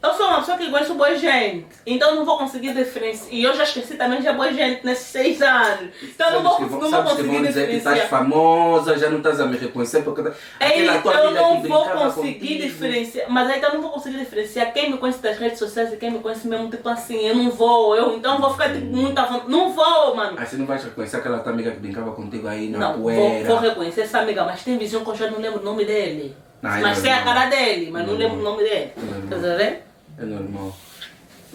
eu 0.02 0.14
sou 0.14 0.28
uma 0.28 0.40
pessoa 0.40 0.58
que 0.58 0.66
de 0.66 0.94
boa 0.94 1.16
gente, 1.18 1.66
então 1.86 2.10
eu 2.12 2.16
não 2.16 2.26
vou 2.26 2.38
conseguir 2.38 2.74
diferenciar. 2.74 3.34
E 3.34 3.44
eu 3.44 3.54
já 3.54 3.64
esqueci 3.64 3.96
também 3.96 4.22
de 4.22 4.32
boa 4.32 4.52
gente 4.54 4.86
nesses 4.86 5.08
seis 5.08 5.42
anos. 5.42 5.90
Então 6.02 6.30
eu 6.30 6.34
não 6.36 6.44
vou, 6.44 6.56
que 6.56 6.62
não 6.62 6.70
vou 6.80 6.90
sabes 6.90 7.04
que 7.12 7.18
conseguir 7.18 7.36
vão 7.36 7.44
dizer 7.46 7.68
que 7.68 7.76
estás 7.76 7.96
diferenciar. 7.96 8.08
famosa, 8.10 8.98
já 8.98 9.10
não 9.10 9.18
estás 9.18 9.40
a 9.42 9.46
me 9.46 9.58
reconhecer 9.58 10.02
porque 10.04 10.22
Aí 10.60 10.88
aquela 10.88 11.02
tua 11.02 11.14
eu 11.16 11.32
não 11.32 11.62
vou 11.62 11.86
conseguir 11.90 12.32
contigo. 12.40 12.62
diferenciar, 12.64 13.30
mas 13.30 13.50
aí 13.50 13.58
então 13.58 13.70
eu 13.72 13.76
não 13.76 13.82
vou 13.82 13.92
conseguir 13.92 14.20
diferenciar 14.20 14.74
quem 14.74 14.92
me 14.92 14.98
conhece 14.98 15.20
das 15.20 15.38
redes 15.38 15.60
sociais 15.60 15.92
e 15.92 15.98
quem 15.98 16.12
me 16.12 16.20
conhece 16.20 16.48
mesmo, 16.48 16.70
tipo 16.70 16.88
assim, 16.88 17.28
eu 17.28 17.36
não 17.36 17.52
vou, 17.52 17.94
eu 17.96 18.16
então 18.16 18.40
vou 18.40 18.52
ficar 18.52 18.72
tipo 18.74 18.86
muito 18.86 19.20
à 19.20 19.26
vontade. 19.26 19.52
Não 19.52 19.74
vou, 19.74 20.16
mano. 20.16 20.38
Aí 20.40 20.46
você 20.46 20.56
não 20.56 20.66
vais 20.66 20.82
reconhecer 20.84 21.18
aquela 21.18 21.40
tua 21.40 21.52
amiga 21.52 21.72
que 21.72 21.80
brincava 21.80 22.12
contigo 22.14 22.48
aí 22.48 22.70
na 22.70 22.78
Não, 22.80 22.94
vou, 22.94 23.04
poeira. 23.12 23.48
vou 23.50 23.58
reconhecer 23.58 24.02
essa 24.02 24.20
amiga, 24.20 24.46
mas 24.46 24.64
tem 24.64 24.78
visão 24.78 25.04
que 25.04 25.10
eu 25.10 25.16
já 25.16 25.30
não 25.30 25.40
lembro 25.40 25.60
o 25.60 25.64
nome 25.64 25.84
dele. 25.84 26.36
Não, 26.62 26.74
é 26.74 26.82
mas 26.82 26.98
sei 26.98 27.12
a 27.12 27.22
cara 27.24 27.46
dele, 27.48 27.90
mas 27.92 28.06
não 28.06 28.14
Normal. 28.14 28.18
lembro 28.30 28.40
o 28.40 28.44
nome 28.52 28.64
dele. 28.64 28.92
Normal. 28.98 29.30
Tá 29.30 29.36
vendo? 29.58 29.89
É 30.20 30.26
normal. 30.26 30.76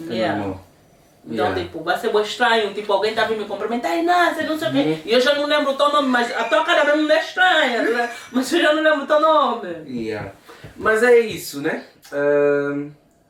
É 0.09 0.13
Yeah. 0.13 0.37
normal. 0.39 0.65
Então, 1.27 1.45
Yeah. 1.47 1.61
tipo, 1.63 1.83
vai 1.83 1.97
ser 1.97 2.15
estranho, 2.21 2.73
tipo, 2.73 2.93
alguém 2.93 3.13
tá 3.15 3.23
vindo 3.25 3.39
me 3.39 3.45
cumprimentar, 3.47 3.91
ai, 3.91 4.03
Nácia, 4.03 4.43
não 4.43 4.59
sei 4.59 4.67
o 4.67 4.71
Uhum. 4.71 4.83
quê. 4.83 4.97
E 5.05 5.11
eu 5.13 5.19
já 5.21 5.33
não 5.33 5.45
lembro 5.47 5.71
o 5.71 5.75
teu 5.75 5.91
nome, 5.91 6.07
mas 6.09 6.31
a 6.35 6.43
tua 6.43 6.63
cara 6.63 6.85
mesmo 6.85 7.07
não 7.07 7.15
é 7.15 7.19
estranha, 7.19 7.81
né? 7.81 8.11
mas 8.31 8.51
eu 8.53 8.61
já 8.61 8.73
não 8.73 8.83
lembro 8.83 9.03
o 9.03 9.07
teu 9.07 9.19
nome. 9.19 9.67
Yeah. 9.87 10.31
Mas 10.75 11.01
é 11.01 11.17
isso, 11.19 11.61
né? 11.61 11.83
Ahn, 12.11 12.89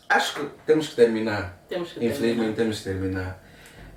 acho 0.09 0.35
que 0.35 0.45
temos 0.65 0.87
que 0.89 0.95
terminar. 0.95 1.57
Temos 1.69 1.89
que 1.89 1.93
terminar. 1.99 2.15
Infelizmente 2.17 2.55
temos 2.55 2.77
que 2.79 2.83
terminar. 2.83 3.39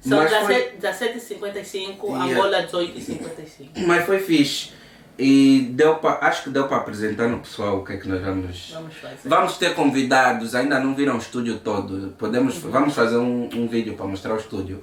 São 0.01 0.19
Mas 0.19 0.33
foi, 0.33 0.71
17 0.81 1.19
17h55, 1.19 2.07
Yeah. 2.07 2.25
Angola 2.25 2.63
18h55. 2.63 3.85
mas 3.87 4.07
foi 4.07 4.21
fixe. 4.21 4.71
E 5.19 5.71
deu 5.73 5.97
pra, 5.97 6.19
acho 6.23 6.45
que 6.45 6.51
deu 6.51 6.69
para 6.69 6.77
apresentar 6.77 7.27
no 7.27 7.41
pessoal 7.41 7.79
o 7.79 7.85
que 7.85 7.95
é 7.95 7.97
que 7.97 8.07
nós 8.09 8.21
vamos. 8.23 8.71
Vamos 8.73 8.95
fazer. 8.95 9.17
Vamos 9.25 9.57
ter 9.59 9.75
convidados, 9.75 10.55
ainda 10.55 10.79
não 10.79 10.95
viram 10.95 11.17
o 11.17 11.19
estúdio 11.19 11.59
todo. 11.59 12.15
Podemos, 12.17 12.57
Vamos 12.59 12.95
fazer 12.95 13.17
um, 13.17 13.49
um 13.53 13.67
vídeo 13.67 13.95
para 13.95 14.07
mostrar 14.07 14.35
o 14.35 14.37
estúdio. 14.37 14.83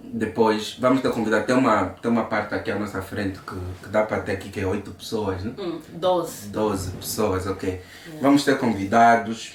Depois 0.00 0.76
vamos 0.78 1.00
ter 1.00 1.10
convidado. 1.10 1.44
Tem 1.46 1.56
uma, 1.56 1.86
tem 1.86 2.10
uma 2.10 2.24
parte 2.24 2.54
aqui 2.54 2.70
à 2.70 2.78
nossa 2.78 3.02
frente 3.02 3.38
que, 3.40 3.54
que 3.82 3.88
dá 3.88 4.04
para 4.04 4.20
ter 4.20 4.32
aqui 4.32 4.48
que 4.48 4.60
é 4.60 4.66
8 4.66 4.90
pessoas, 4.92 5.42
né? 5.42 5.52
Hum, 5.58 5.80
12. 5.94 6.48
12 6.50 6.90
pessoas, 6.92 7.46
ok. 7.46 7.80
Vamos 8.20 8.44
ter 8.44 8.56
convidados. 8.58 9.54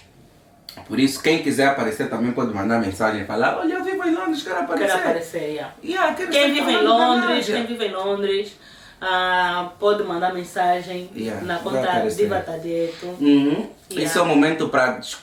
Por 0.87 0.99
isso, 0.99 1.21
quem 1.21 1.41
quiser 1.43 1.67
aparecer 1.67 2.09
também 2.09 2.31
pode 2.31 2.53
mandar 2.53 2.79
mensagem 2.79 3.21
e 3.21 3.25
falar: 3.25 3.57
Olha, 3.59 3.73
eu 3.75 3.83
vivo 3.83 4.03
em 4.03 4.13
Londres, 4.13 4.43
quero 4.43 4.59
aparecer. 4.59 4.87
Quero 4.87 4.99
aparecer, 4.99 5.43
yeah. 5.51 5.73
Yeah, 5.83 6.13
quero 6.15 6.31
Quem 6.31 6.53
vive 6.53 6.71
em 6.71 6.75
falando 6.75 6.85
da 6.85 7.07
Londres, 7.07 7.47
Nádia. 7.47 7.55
quem 7.55 7.65
vive 7.67 7.85
em 7.85 7.91
Londres, 7.93 8.59
ah, 9.01 9.71
pode 9.79 10.03
mandar 10.03 10.33
mensagem 10.33 11.09
Yeah, 11.15 11.41
na 11.45 11.59
conta. 11.59 12.07
Diva 12.15 12.39
Tadeto, 12.39 13.05
Uhum. 13.19 13.67
Yeah. 13.91 14.05
Esse 14.05 14.17
é 14.17 14.21
o 14.21 14.25
momento 14.25 14.69
para 14.69 14.91
des- 14.97 15.17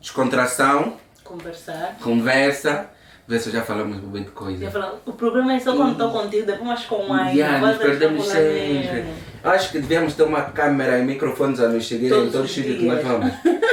descontração, 0.00 0.96
conversar. 1.24 1.96
conversa. 2.02 2.86
Vê 3.26 3.38
se 3.38 3.50
já 3.50 3.60
falamos 3.60 4.00
de 4.10 4.24
coisa. 4.30 4.70
Falo, 4.70 5.00
o 5.04 5.12
problema 5.12 5.52
é 5.52 5.60
só 5.60 5.76
quando 5.76 5.92
estou 5.92 6.10
contigo, 6.10 6.46
depois 6.46 6.66
mais 6.66 6.84
com 6.86 7.12
wine. 7.12 7.38
Yeah, 7.38 7.58
nos 7.58 7.76
perdemos 7.76 8.26
sempre. 8.26 9.04
Acho 9.44 9.70
que 9.70 9.80
devíamos 9.80 10.14
ter 10.14 10.22
uma 10.22 10.42
câmera 10.44 10.98
e 10.98 11.04
microfones 11.04 11.60
a 11.60 11.68
nos 11.68 11.86
seguir 11.86 12.06
em 12.06 12.08
Todos 12.08 12.32
todos 12.32 12.48
os 12.50 12.54
sítios 12.54 12.78
que 12.78 12.86
nós 12.86 13.02
vamos. 13.04 13.32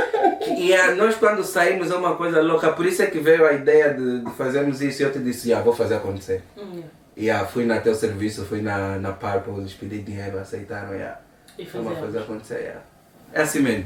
E 0.58 0.72
nós 0.96 1.16
quando 1.16 1.44
saímos 1.44 1.90
é 1.90 1.96
uma 1.96 2.16
coisa 2.16 2.40
louca, 2.42 2.72
por 2.72 2.86
isso 2.86 3.02
é 3.02 3.08
que 3.08 3.18
veio 3.20 3.46
a 3.48 3.54
ideia 3.54 3.94
de, 3.94 4.20
de 4.20 4.32
fazermos 4.32 4.80
isso 4.82 5.02
e 5.02 5.06
eu 5.06 5.12
te 5.12 5.18
disse, 5.20 5.52
ah, 5.54 5.60
vou 5.60 5.74
fazer 5.74 5.96
acontecer. 5.96 6.44
Hum, 6.56 6.82
E 7.18 7.30
ah, 7.30 7.46
fui 7.46 7.66
na 7.66 7.80
teu 7.80 7.96
serviço, 7.96 8.46
fui 8.46 8.62
na, 8.62 8.98
na 8.98 9.12
Purple, 9.14 9.62
lhes 9.64 9.74
pedi 9.74 10.00
dinheiro, 10.00 10.38
aceitaram, 10.38 10.94
yeah. 10.94 11.20
E 11.58 11.64
Vamos 11.66 11.88
fazemos. 11.88 12.06
fazer 12.06 12.20
acontecer, 12.20 12.60
yeah. 12.60 12.82
É 13.34 13.42
assim 13.42 13.60
mesmo. 13.62 13.86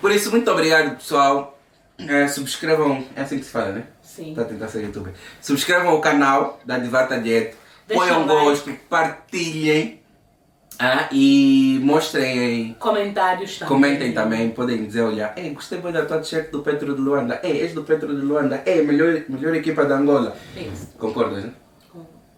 Por 0.00 0.12
isso, 0.12 0.30
muito 0.30 0.50
obrigado 0.50 0.96
pessoal. 0.96 1.58
Eh, 1.98 2.28
subscrevam, 2.28 3.04
é 3.16 3.22
assim 3.22 3.38
que 3.38 3.44
se 3.46 3.50
fala, 3.50 3.72
né? 3.72 3.84
Sim. 4.02 4.30
Está 4.30 4.42
a 4.42 4.44
tentar 4.44 4.68
ser 4.68 4.82
youtuber. 4.82 5.14
Subscrevam 5.40 5.94
o 5.94 6.00
canal 6.00 6.60
da 6.66 6.78
Divata 6.78 7.18
Diet. 7.18 7.56
Ponham 7.88 8.22
um 8.22 8.26
like. 8.26 8.44
gosto, 8.44 8.72
partilhem. 8.90 10.02
Ah, 10.78 11.08
e 11.10 11.80
mostrem, 11.82 12.76
Comentários 12.78 13.58
também. 13.58 13.68
comentem 13.74 14.12
também, 14.12 14.50
podem 14.50 14.84
dizer, 14.84 15.00
olha, 15.00 15.32
ei, 15.34 15.48
gostei 15.50 15.80
muito 15.80 15.94
da 15.94 16.04
tua 16.04 16.18
t-shirt 16.18 16.50
do 16.50 16.60
Petro 16.60 16.94
de 16.94 17.00
Luanda, 17.00 17.40
ei, 17.42 17.62
és 17.62 17.72
do 17.72 17.82
Petro 17.82 18.14
de 18.14 18.20
Luanda, 18.20 18.62
ei, 18.66 18.82
melhor, 18.82 19.22
melhor 19.26 19.54
equipa 19.54 19.86
da 19.86 19.96
Angola. 19.96 20.36
Isso. 20.54 20.88
Concordas, 20.98 21.44
né? 21.44 21.52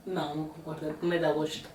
Não, 0.08 0.34
não 0.34 0.44
concordo. 0.48 0.94
Com 0.94 1.06
medo 1.06 1.26
de 1.26 1.32
gosto. 1.34 1.68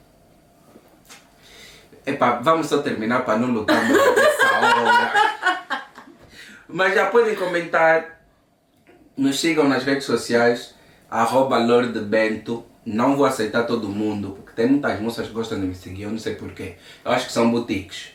Epá, 2.06 2.40
vamos 2.42 2.68
só 2.68 2.82
terminar 2.82 3.24
para 3.24 3.38
não 3.38 3.50
lutar 3.50 3.78
essa 3.90 4.52
hora. 4.58 5.14
Mas 6.68 6.96
já 6.96 7.06
podem 7.06 7.36
comentar, 7.36 8.22
nos 9.16 9.40
sigam 9.40 9.70
nas 9.70 9.84
redes 9.84 10.06
sociais, 10.06 10.74
arroba 11.10 11.58
Lorde 11.60 12.00
Bento. 12.00 12.66
Não 12.86 13.16
vou 13.16 13.26
aceitar 13.26 13.64
todo 13.64 13.88
mundo, 13.88 14.32
porque 14.32 14.52
tem 14.54 14.68
muitas 14.68 15.00
moças 15.00 15.28
que 15.28 15.34
gostam 15.34 15.62
de 15.62 15.68
me 15.68 15.76
seguir, 15.76 16.04
eu 16.04 16.12
não 16.12 16.18
sei 16.18 16.36
porquê. 16.36 16.76
Eu 17.06 17.12
acho 17.12 17.28
que 17.28 17.32
são 17.32 17.50
boutiques. 17.50 18.10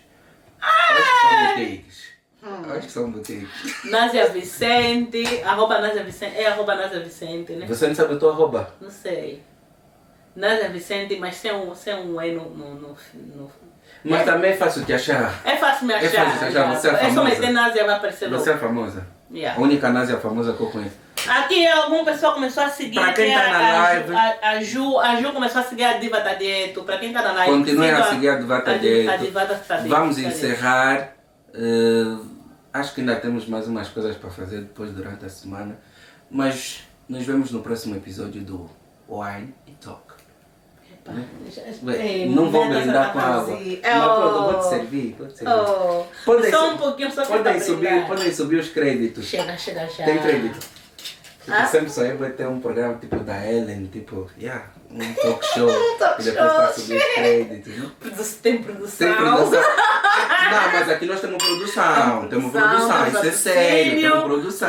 Eu 0.61 0.97
acho 0.97 1.09
que 1.09 1.21
são 1.23 1.47
boutiques. 1.47 2.09
Eu 2.43 2.73
acho 2.75 2.87
que 2.87 2.93
são 2.93 3.11
boutiques. 3.11 3.85
Násia 3.85 4.29
Vicente, 4.29 5.43
arroba 5.43 5.81
Násia 5.81 6.03
Vicente, 6.03 6.37
é 6.37 6.49
arroba 6.49 6.75
Násia 6.75 7.01
Vicente, 7.01 7.53
né? 7.53 7.66
Você 7.66 7.87
não 7.87 7.95
sabe 7.95 8.14
a 8.14 8.19
tua 8.19 8.33
arroba? 8.33 8.75
Não 8.79 8.91
sei. 8.91 9.43
Násia 10.37 10.68
Vicente, 10.68 11.16
mas 11.18 11.35
sem 11.37 11.53
um, 11.53 11.74
sem 11.74 11.95
um 11.95 12.20
E 12.22 12.33
no, 12.33 12.49
no, 12.51 12.74
no, 12.74 12.97
no- 13.14 13.51
Mas 14.05 14.24
também 14.24 14.53
é 14.53 14.57
fácil 14.57 14.85
te 14.85 14.93
achar. 14.93 15.41
É 15.45 15.57
fácil 15.57 15.87
me 15.87 15.95
É 15.95 15.97
achar. 15.99 16.24
fácil 16.26 16.39
te 16.39 16.45
achar, 16.59 16.74
você 16.74 16.89
é 16.89 16.93
só 16.93 16.99
famosa. 16.99 17.24
meter 17.24 17.51
Násia 17.53 17.85
vai 17.85 17.95
aparecer 17.97 18.26
logo. 18.31 18.43
Você 18.43 18.51
é 18.53 18.57
famosa. 18.57 19.07
Yeah. 19.31 19.59
A 19.61 19.62
única 19.62 19.91
Násia 19.91 20.16
famosa 20.18 20.53
que 20.55 20.61
eu 20.61 20.70
conheço. 20.70 20.97
Aqui 21.29 21.66
alguma 21.66 22.05
pessoa 22.05 22.33
começou 22.33 22.62
a 22.62 22.68
seguir. 22.70 22.95
Pra 23.01 23.12
quem 23.12 23.29
que 23.29 23.35
tá 23.35 23.43
é 23.43 23.51
na 23.51 23.59
a, 23.59 23.83
live. 23.83 24.14
A, 24.14 24.39
a, 24.51 24.62
Ju, 24.62 24.99
a 25.01 25.16
Ju 25.20 25.33
começou 25.33 25.61
a 25.61 25.64
seguir 25.64 25.85
a 25.85 25.99
Diva 25.99 26.20
Tadeto. 26.20 26.85
Pra 26.85 26.97
quem 26.99 27.12
tá 27.12 27.20
na 27.22 27.33
live. 27.33 27.53
Continuem 27.59 27.91
a 27.91 28.05
seguir 28.05 28.29
a 28.31 28.37
Divata 28.37 28.70
a 28.70 28.76
Di- 28.79 29.05
Tadeto. 29.05 29.24
Divata 29.24 29.55
Tadeto. 29.57 29.89
Vamos 29.89 30.18
encerrar. 30.18 31.12
Eh, 31.53 32.16
acho 32.72 32.95
que 32.95 33.01
ainda 33.01 33.16
temos 33.16 33.47
mais 33.49 33.66
umas 33.66 33.89
coisas 33.89 34.16
para 34.16 34.31
fazer 34.31 34.61
depois 34.61 34.93
durante 34.93 35.26
a 35.26 35.29
semana. 35.29 35.76
Mas 36.31 36.85
nos 37.09 37.24
vemos 37.26 37.51
no 37.51 37.61
próximo 37.62 37.97
episódio 37.97 38.41
do 38.43 38.70
Wine 39.09 39.53
e 39.66 39.72
Talk. 39.72 40.03
Pá, 40.09 40.14
já- 40.89 40.97
Bem, 41.82 42.22
é, 42.24 42.26
não 42.26 42.50
vou 42.50 42.68
brindar 42.68 43.12
com 43.12 43.18
água. 43.18 43.44
fantasia. 43.56 43.80
Mas 43.82 44.04
pronto, 44.04 44.36
eu 44.36 44.42
vou 44.42 44.52
te 44.54 44.59
Oh. 44.66 44.68
servir. 44.70 45.14
Vou 45.18 45.26
te 45.28 45.38
servir. 45.38 45.54
Oh, 45.54 46.04
Podem 46.24 46.50
só 46.50 46.70
um 46.70 46.76
pouquinho, 46.78 47.11
só 47.12 47.24
Podem 47.24 47.61
subir, 47.61 48.06
podem 48.06 48.32
subir 48.34 48.56
os 48.61 48.68
créditos. 48.68 49.24
Chega, 49.26 49.56
chega 49.56 49.86
já. 49.88 50.04
Tem 50.04 50.18
crédito. 50.18 50.59
Tipo, 50.59 51.56
Ah? 51.56 51.64
sempre 51.66 51.88
sonhei 51.88 52.12
vai 52.12 52.28
ter 52.30 52.46
um 52.46 52.61
programa 52.61 52.98
tipo 52.98 53.16
da 53.20 53.50
Ellen, 53.50 53.86
tipo, 53.86 54.30
yeah, 54.38 54.66
um 54.90 54.98
talk 55.14 55.46
show. 55.54 55.96
talk 55.98 56.20
e 56.20 56.24
depois 56.26 56.50
a 56.50 56.66
show, 56.66 56.74
subir 56.74 56.96
os 56.98 57.14
créditos. 57.14 58.34
Tem 58.42 58.62
produção. 58.62 58.98
Tem 59.09 59.14
produção. 59.16 59.62
Não, 60.50 60.72
mas 60.72 60.88
aqui 60.90 61.06
nós 61.06 61.20
temos 61.22 61.42
produção. 61.42 62.28
Temos 62.28 62.52
produção, 62.52 63.06
Isso 63.09 63.16
é 63.26 63.32
sério. 63.32 64.00
Temos 64.11 64.24
produção. 64.24 64.68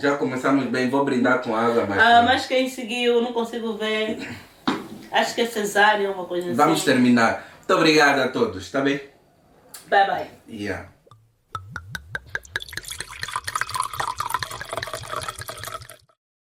Já 0.00 0.16
começamos 0.16 0.64
bem. 0.66 0.88
Vou 0.88 1.04
brindar 1.04 1.42
com 1.42 1.54
água, 1.54 1.84
mas. 1.86 1.98
Ah, 1.98 2.22
mas 2.24 2.46
quem 2.46 2.66
seguiu, 2.68 3.20
não 3.20 3.34
consigo 3.34 3.74
ver. 3.76 4.26
Acho 5.14 5.34
que 5.34 5.42
é 5.42 5.46
cesárea, 5.46 6.10
uma 6.10 6.24
coisa 6.24 6.48
assim. 6.48 6.56
Vamos 6.56 6.84
terminar. 6.84 7.46
Muito 7.58 7.74
obrigado 7.74 8.18
a 8.18 8.28
todos, 8.28 8.70
tá 8.70 8.80
bem? 8.80 9.00
Bye 9.88 10.06
bye. 10.06 10.26
Yeah. 10.48 10.93